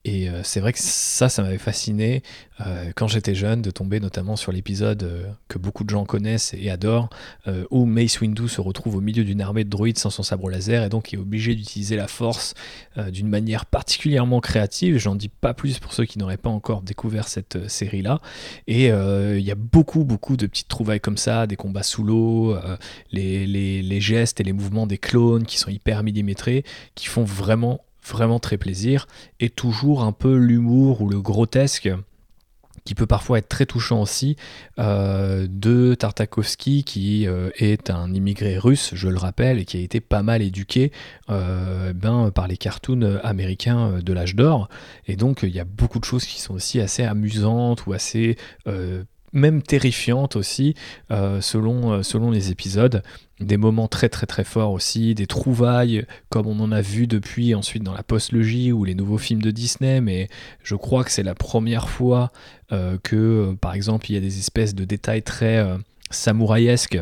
[0.05, 2.23] Et euh, c'est vrai que ça, ça m'avait fasciné
[2.59, 6.69] euh, quand j'étais jeune de tomber notamment sur l'épisode que beaucoup de gens connaissent et
[6.69, 7.09] adorent,
[7.71, 10.83] où Mace Windu se retrouve au milieu d'une armée de droïdes sans son sabre laser
[10.83, 12.53] et donc est obligé d'utiliser la force
[13.11, 14.97] d'une manière particulièrement créative.
[14.97, 18.19] J'en dis pas plus pour ceux qui n'auraient pas encore découvert cette série-là.
[18.67, 22.55] Et il y a beaucoup, beaucoup de petites trouvailles comme ça, des combats sous l'eau,
[23.11, 24.97] les, gestes et les mouvements des
[25.47, 26.63] qui sont hyper millimétrés,
[26.95, 29.07] qui font vraiment, vraiment très plaisir,
[29.39, 31.89] et toujours un peu l'humour ou le grotesque
[32.85, 34.35] qui peut parfois être très touchant aussi,
[34.79, 39.79] euh, de Tartakovsky, qui euh, est un immigré russe, je le rappelle, et qui a
[39.79, 40.91] été pas mal éduqué
[41.29, 44.69] euh, ben, par les cartoons américains de l'âge d'or.
[45.07, 48.37] Et donc, il y a beaucoup de choses qui sont aussi assez amusantes ou assez
[49.31, 50.75] même terrifiantes aussi,
[51.09, 53.01] selon, selon les épisodes
[53.45, 57.55] des moments très très très forts aussi, des trouvailles comme on en a vu depuis
[57.55, 60.29] ensuite dans la post-logie ou les nouveaux films de Disney, mais
[60.63, 62.31] je crois que c'est la première fois
[62.71, 65.77] euh, que euh, par exemple il y a des espèces de détails très euh,
[66.09, 66.99] samouraïesques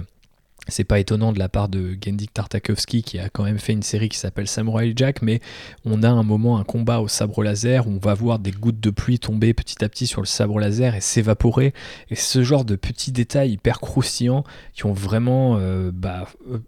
[0.68, 3.84] c'est pas étonnant de la part de Gendik Tartakovsky qui a quand même fait une
[3.84, 5.42] série qui s'appelle Samurai Jack, mais
[5.86, 8.80] on a un moment, un combat au sabre laser où on va voir des gouttes
[8.80, 11.74] de pluie tomber petit à petit sur le sabre laser et s'évaporer.
[12.10, 14.44] Et ce genre de petits détails hyper croustillants
[14.74, 16.60] qui ont vraiment euh, bah, euh,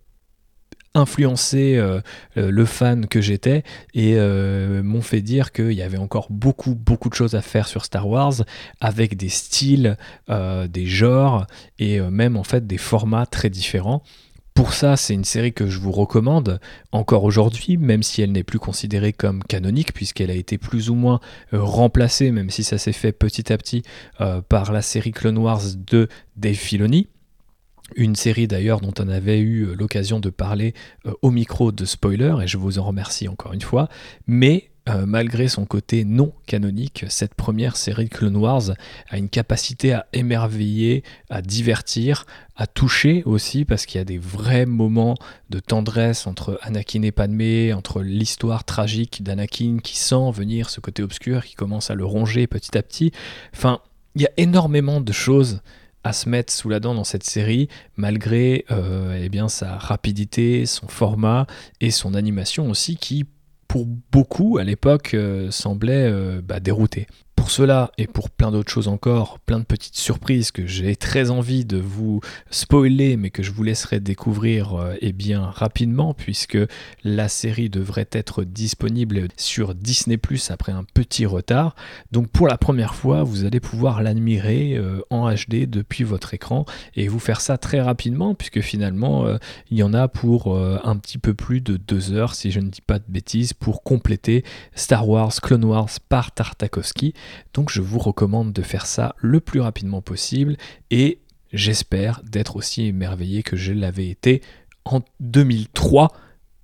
[0.96, 2.02] influencé euh,
[2.38, 3.64] euh, le fan que j'étais
[3.94, 7.68] et euh, m'ont fait dire qu'il y avait encore beaucoup beaucoup de choses à faire
[7.68, 8.44] sur Star Wars
[8.80, 9.98] avec des styles,
[10.30, 11.48] des genres
[11.80, 14.04] et même en fait des formats très différents
[14.54, 16.60] Pour ça, c'est une série que je vous recommande
[16.92, 20.96] encore aujourd'hui, même si elle n'est plus considérée comme canonique, puisqu'elle a été plus ou
[20.96, 21.20] moins
[21.54, 23.82] euh, remplacée, même si ça s'est fait petit à petit,
[24.22, 27.08] euh, par la série Clone Wars de Dave Filoni.
[27.96, 30.74] Une série d'ailleurs dont on avait eu euh, l'occasion de parler
[31.22, 33.90] au micro de spoiler, et je vous en remercie encore une fois.
[34.28, 38.64] Mais euh, malgré son côté non canonique, cette première série de Clone Wars
[39.10, 42.26] a une capacité à émerveiller, à divertir,
[42.58, 45.16] à toucher aussi, parce qu'il y a des vrais moments
[45.50, 51.02] de tendresse entre Anakin et Padmé, entre l'histoire tragique d'Anakin qui sent venir ce côté
[51.02, 53.14] obscur, qui commence à le ronger petit à petit.
[53.56, 53.80] Enfin,
[54.16, 55.62] il y a énormément de choses
[56.04, 60.88] à se mettre sous la dent dans cette série, malgré euh, eh sa rapidité, son
[60.88, 61.48] format
[61.82, 63.26] et son animation aussi, qui
[63.68, 67.08] pour beaucoup à l'époque euh, semblait euh, bah, dérouté.
[67.44, 71.30] Pour cela et pour plein d'autres choses encore, plein de petites surprises que j'ai très
[71.30, 76.58] envie de vous spoiler, mais que je vous laisserai découvrir euh, eh bien rapidement, puisque
[77.04, 81.76] la série devrait être disponible sur Disney Plus après un petit retard.
[82.14, 86.64] Donc pour la première fois, vous allez pouvoir l'admirer euh, en HD depuis votre écran
[86.96, 89.36] et vous faire ça très rapidement, puisque finalement euh,
[89.70, 92.70] il y en a pour un petit peu plus de deux heures, si je ne
[92.70, 94.46] dis pas de bêtises, pour compléter
[94.76, 97.14] Star Wars Clone Wars par Tartakovsky.
[97.54, 100.58] Donc je vous recommande de faire ça le plus rapidement possible
[100.92, 101.20] et
[101.52, 104.42] j'espère d'être aussi émerveillé que je l'avais été
[104.86, 106.12] en 2003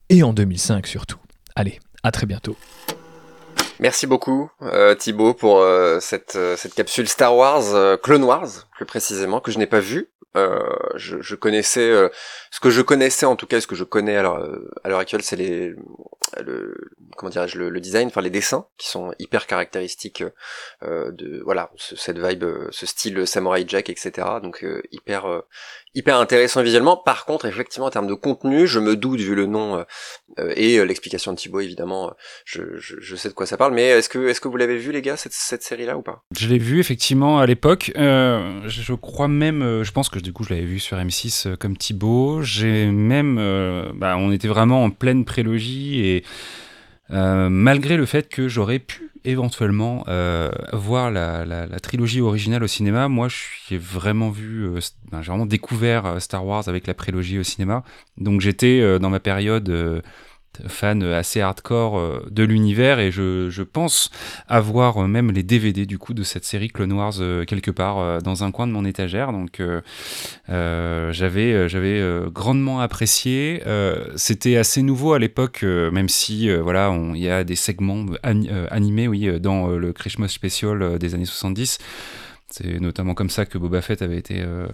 [0.09, 1.19] et en 2005 surtout.
[1.55, 2.57] Allez, à très bientôt.
[3.79, 5.99] Merci beaucoup euh, Thibaut pour euh,
[6.35, 10.09] euh, cette capsule Star Wars, Clone Wars plus précisément, que je n'ai pas vue.
[10.35, 11.91] Je, je, connaissais
[12.51, 14.37] ce que je connaissais en tout cas, ce que je connais alors
[14.83, 15.75] à l'heure actuelle, c'est les
[16.37, 16.75] le
[17.17, 20.23] comment dirais-je le, le, design, enfin les dessins qui sont hyper caractéristiques
[20.83, 24.27] euh, de voilà cette vibe, ce style samurai jack, etc.
[24.41, 25.43] Donc hyper
[25.95, 26.97] hyper intéressant visuellement.
[26.97, 29.83] Par contre, effectivement, en termes de contenu, je me doute vu le nom
[30.37, 32.13] euh, et euh, l'explication de Thibaut, évidemment,
[32.45, 33.73] je, je, je, sais de quoi ça parle.
[33.73, 36.23] Mais est-ce que est-ce que vous l'avez vu, les gars, cette, cette série-là ou pas?
[36.37, 37.91] Je l'ai vu effectivement à l'époque.
[37.97, 41.55] Euh, je crois même, euh, je pense que du coup, je l'avais vu sur M6
[41.57, 42.41] comme Thibaut.
[42.41, 43.35] J'ai même,
[43.95, 46.23] bah, on était vraiment en pleine prélogie et
[47.09, 52.67] malgré le fait que j'aurais pu éventuellement euh, voir la, la, la, trilogie originale au
[52.67, 53.07] cinéma.
[53.07, 53.27] Moi,
[53.67, 54.79] j'ai vraiment vu, euh,
[55.11, 57.83] ben, j'ai vraiment découvert euh, Star Wars avec la prélogie au cinéma.
[58.17, 60.03] Donc j'étais euh, dans ma période
[60.67, 64.09] fan assez hardcore euh, de l'univers et je, pense
[64.47, 68.21] avoir euh, même les DVD du coup de cette série Clone Wars euh, quelque part
[68.21, 69.31] dans un coin de mon étagère.
[69.31, 69.61] Donc
[70.47, 73.61] j'avais j'avais grandement apprécié.
[74.15, 79.39] C'était assez nouveau à l'époque même si voilà il y a des segments animés oui
[79.39, 81.79] dans le Christmas Special des années 70
[82.49, 84.67] c'est notamment comme ça que Boba Fett avait été euh,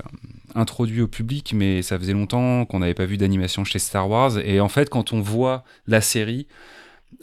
[0.55, 4.37] introduit au public, mais ça faisait longtemps qu'on n'avait pas vu d'animation chez Star Wars.
[4.39, 6.47] Et en fait, quand on voit la série,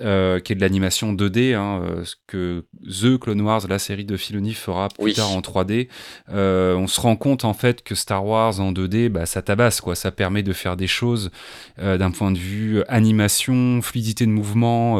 [0.00, 4.04] euh, qui est de l'animation 2D, hein, euh, ce que The Clone Wars, la série
[4.04, 5.88] de Filoni, fera plus tard en 3D.
[6.30, 9.80] Euh, on se rend compte en fait que Star Wars en 2D, bah, ça tabasse,
[9.80, 9.94] quoi.
[9.94, 11.30] Ça permet de faire des choses
[11.78, 14.98] euh, d'un point de vue animation, fluidité de mouvement,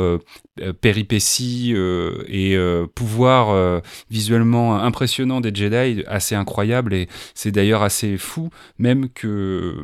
[0.81, 1.75] péripéties
[2.29, 2.59] et
[2.95, 6.95] pouvoir visuellement impressionnant des Jedi, assez incroyable.
[6.95, 9.77] Et c'est d'ailleurs assez fou, même que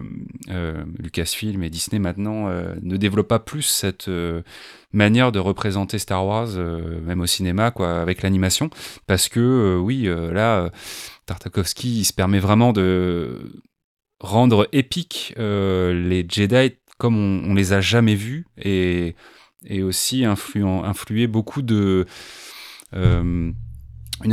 [0.99, 2.49] Lucasfilm et Disney maintenant
[2.83, 4.11] ne développent pas plus cette
[4.99, 8.69] manière de représenter Star Wars, euh, même au cinéma, quoi, avec l'animation,
[9.07, 10.70] parce que euh, oui, euh, là,
[11.25, 13.51] Tartakovsky, il se permet vraiment de
[14.20, 19.15] rendre épique les Jedi comme on, on, les a jamais vus et,
[19.65, 22.07] et aussi influer beaucoup de
[22.93, 23.55] une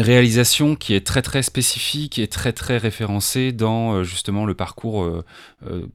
[0.02, 5.24] réalisation qui est très très spécifique et très très référencée dans justement le parcours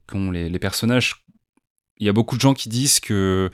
[0.07, 1.25] qu'ont les, personnages.
[1.97, 3.51] Il y a beaucoup de gens qui disent que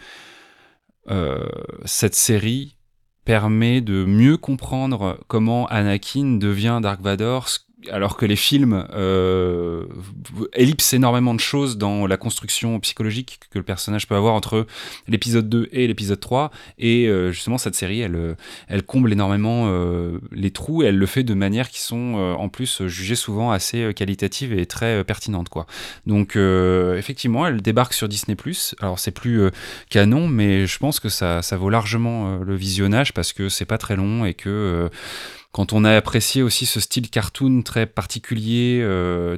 [1.86, 2.78] cette série
[3.26, 7.50] permet de mieux comprendre comment Anakin devient Dark Vador,
[7.92, 9.86] alors que les films euh,
[10.54, 14.66] ellipsent énormément de choses dans la construction psychologique que le personnage peut avoir entre
[15.08, 18.36] l'épisode 2 et l'épisode 3 et euh, justement cette série elle, euh,
[18.68, 20.82] elle comble énormément euh, les trous.
[20.82, 24.66] Et elle le fait de manière qui sont en plus jugées souvent assez qualitatives et
[24.66, 25.66] très pertinentes quoi.
[26.06, 28.36] Donc effectivement elle débarque sur Disney
[28.80, 29.50] alors c'est plus
[29.90, 33.78] canon mais je pense que ça, ça vaut largement le visionnage parce que c'est pas
[33.78, 34.90] très long et que
[35.58, 38.86] quand on a apprécié aussi ce style cartoon très particulier,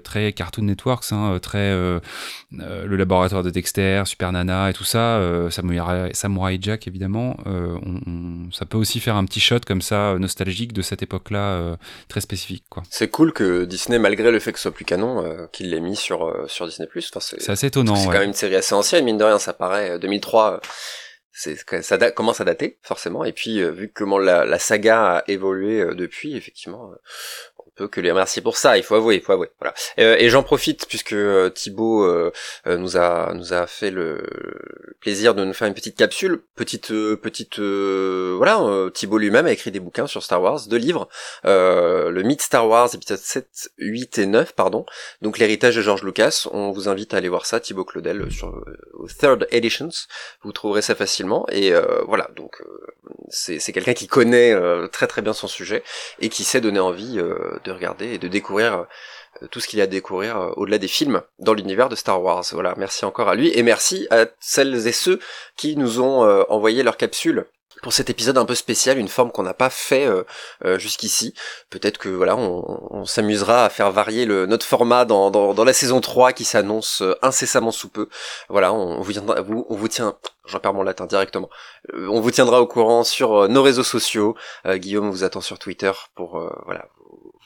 [0.04, 6.10] très Cartoon Networks, hein, très le laboratoire de Dexter, Super Nana et tout ça, Samurai,
[6.14, 7.38] Samurai Jack évidemment,
[8.52, 11.78] ça peut aussi faire un petit shot comme ça nostalgique de cette époque-là,
[12.10, 12.66] très spécifique.
[12.70, 12.84] quoi.
[12.90, 15.24] C'est cool que Disney, malgré le fait que ce soit plus canon,
[15.54, 16.90] qu'il l'ait mis sur sur Disney+.
[16.94, 17.96] Enfin, c'est assez étonnant.
[17.96, 22.12] C'est quand même une série assez ancienne, mine de rien, ça paraît 2003 c'est ça
[22.12, 26.92] commence à dater forcément et puis vu comment la, la, saga a évolué depuis effectivement
[27.88, 29.50] que les remercier pour ça, il faut avouer, il faut avouer.
[29.60, 29.74] Voilà.
[30.00, 32.32] Euh, et j'en profite puisque euh, Thibaut euh,
[32.66, 34.24] nous a nous a fait le
[35.00, 39.80] plaisir de nous faire une petite capsule, petite petite voilà, Thibaut lui-même a écrit des
[39.80, 41.08] bouquins sur Star Wars, deux livres,
[41.44, 44.86] le mythe Star Wars épisode 7, 8 et 9 pardon.
[45.22, 48.64] Donc l'héritage de George Lucas, on vous invite à aller voir ça Thibaut Claudel sur
[49.20, 49.90] Third Editions,
[50.44, 51.74] vous trouverez ça facilement et
[52.06, 52.62] voilà, donc
[53.30, 54.56] c'est c'est quelqu'un qui connaît
[54.90, 55.84] très très bien son sujet
[56.20, 58.86] et qui sait donner envie de de regarder et de découvrir
[59.42, 61.96] euh, tout ce qu'il y a à découvrir euh, au-delà des films dans l'univers de
[61.96, 62.44] Star Wars.
[62.52, 65.20] Voilà, merci encore à lui et merci à celles et ceux
[65.56, 67.46] qui nous ont euh, envoyé leur capsule
[67.82, 70.06] pour cet épisode un peu spécial, une forme qu'on n'a pas fait
[70.76, 71.34] jusqu'ici.
[71.70, 76.34] Peut-être que voilà, on, s'amusera à faire varier le, notre format dans, la saison 3
[76.34, 78.10] qui s'annonce incessamment sous peu.
[78.50, 79.14] Voilà, on, vous,
[79.70, 81.50] on vous tient, j'en perds mon latin directement,
[81.94, 84.36] on vous tiendra au courant sur nos réseaux sociaux.
[84.68, 86.86] Guillaume vous attend sur Twitter pour voilà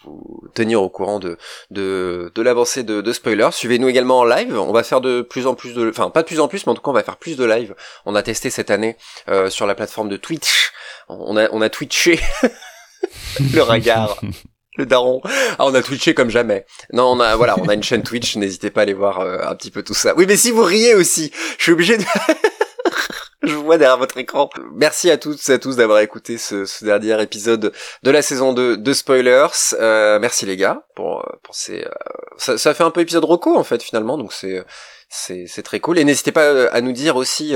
[0.04, 1.38] vous tenir au courant de
[1.72, 3.52] de, de l'avancée de, de spoilers.
[3.52, 4.58] Suivez-nous également en live.
[4.58, 6.72] On va faire de plus en plus de, enfin pas de plus en plus, mais
[6.72, 7.76] en tout cas on va faire plus de live.
[8.06, 8.98] On a testé cette année
[9.30, 10.72] euh, sur la plateforme de Twitch.
[11.10, 12.20] On a on a twitché
[13.54, 14.20] le regard.
[14.76, 15.22] Le daron.
[15.60, 16.66] Ah, on a twitché comme jamais.
[16.94, 18.38] Non, on a, voilà, on a une chaîne Twitch.
[18.38, 20.16] N'hésitez pas à aller voir euh, un petit peu tout ça.
[20.18, 22.04] Oui, mais si vous riez aussi, je suis obligé de.
[23.48, 24.50] je vous vois derrière votre écran.
[24.74, 28.78] Merci à toutes et à tous d'avoir écouté ce, dernier épisode de la saison 2
[28.78, 29.48] de Spoilers.
[29.74, 31.84] Euh, merci les gars pour, euh, pour ces...
[31.84, 34.64] Euh, ça, fait un peu épisode roco en fait finalement, donc c'est
[35.10, 36.00] c'est très cool.
[36.00, 37.56] Et n'hésitez pas à nous dire aussi...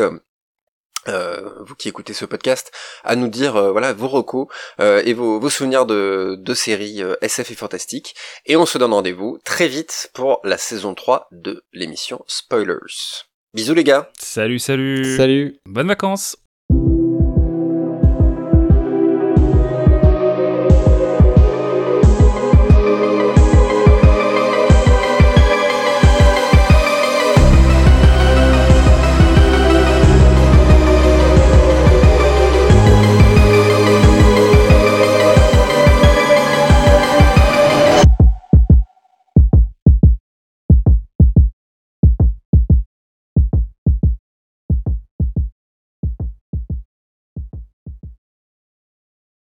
[1.65, 2.69] Vous qui écoutez ce podcast,
[3.05, 4.47] à nous dire voilà vos recos
[4.79, 8.13] et vos, vos, souvenirs de, de séries SF et fantastiques.
[8.45, 13.23] Et on se donne rendez-vous très vite pour la saison 3 de l'émission Spoilers.
[13.57, 14.11] Bisous les gars.
[14.19, 15.17] Salut, salut.
[15.17, 15.55] Salut.
[15.65, 16.37] Bonnes vacances.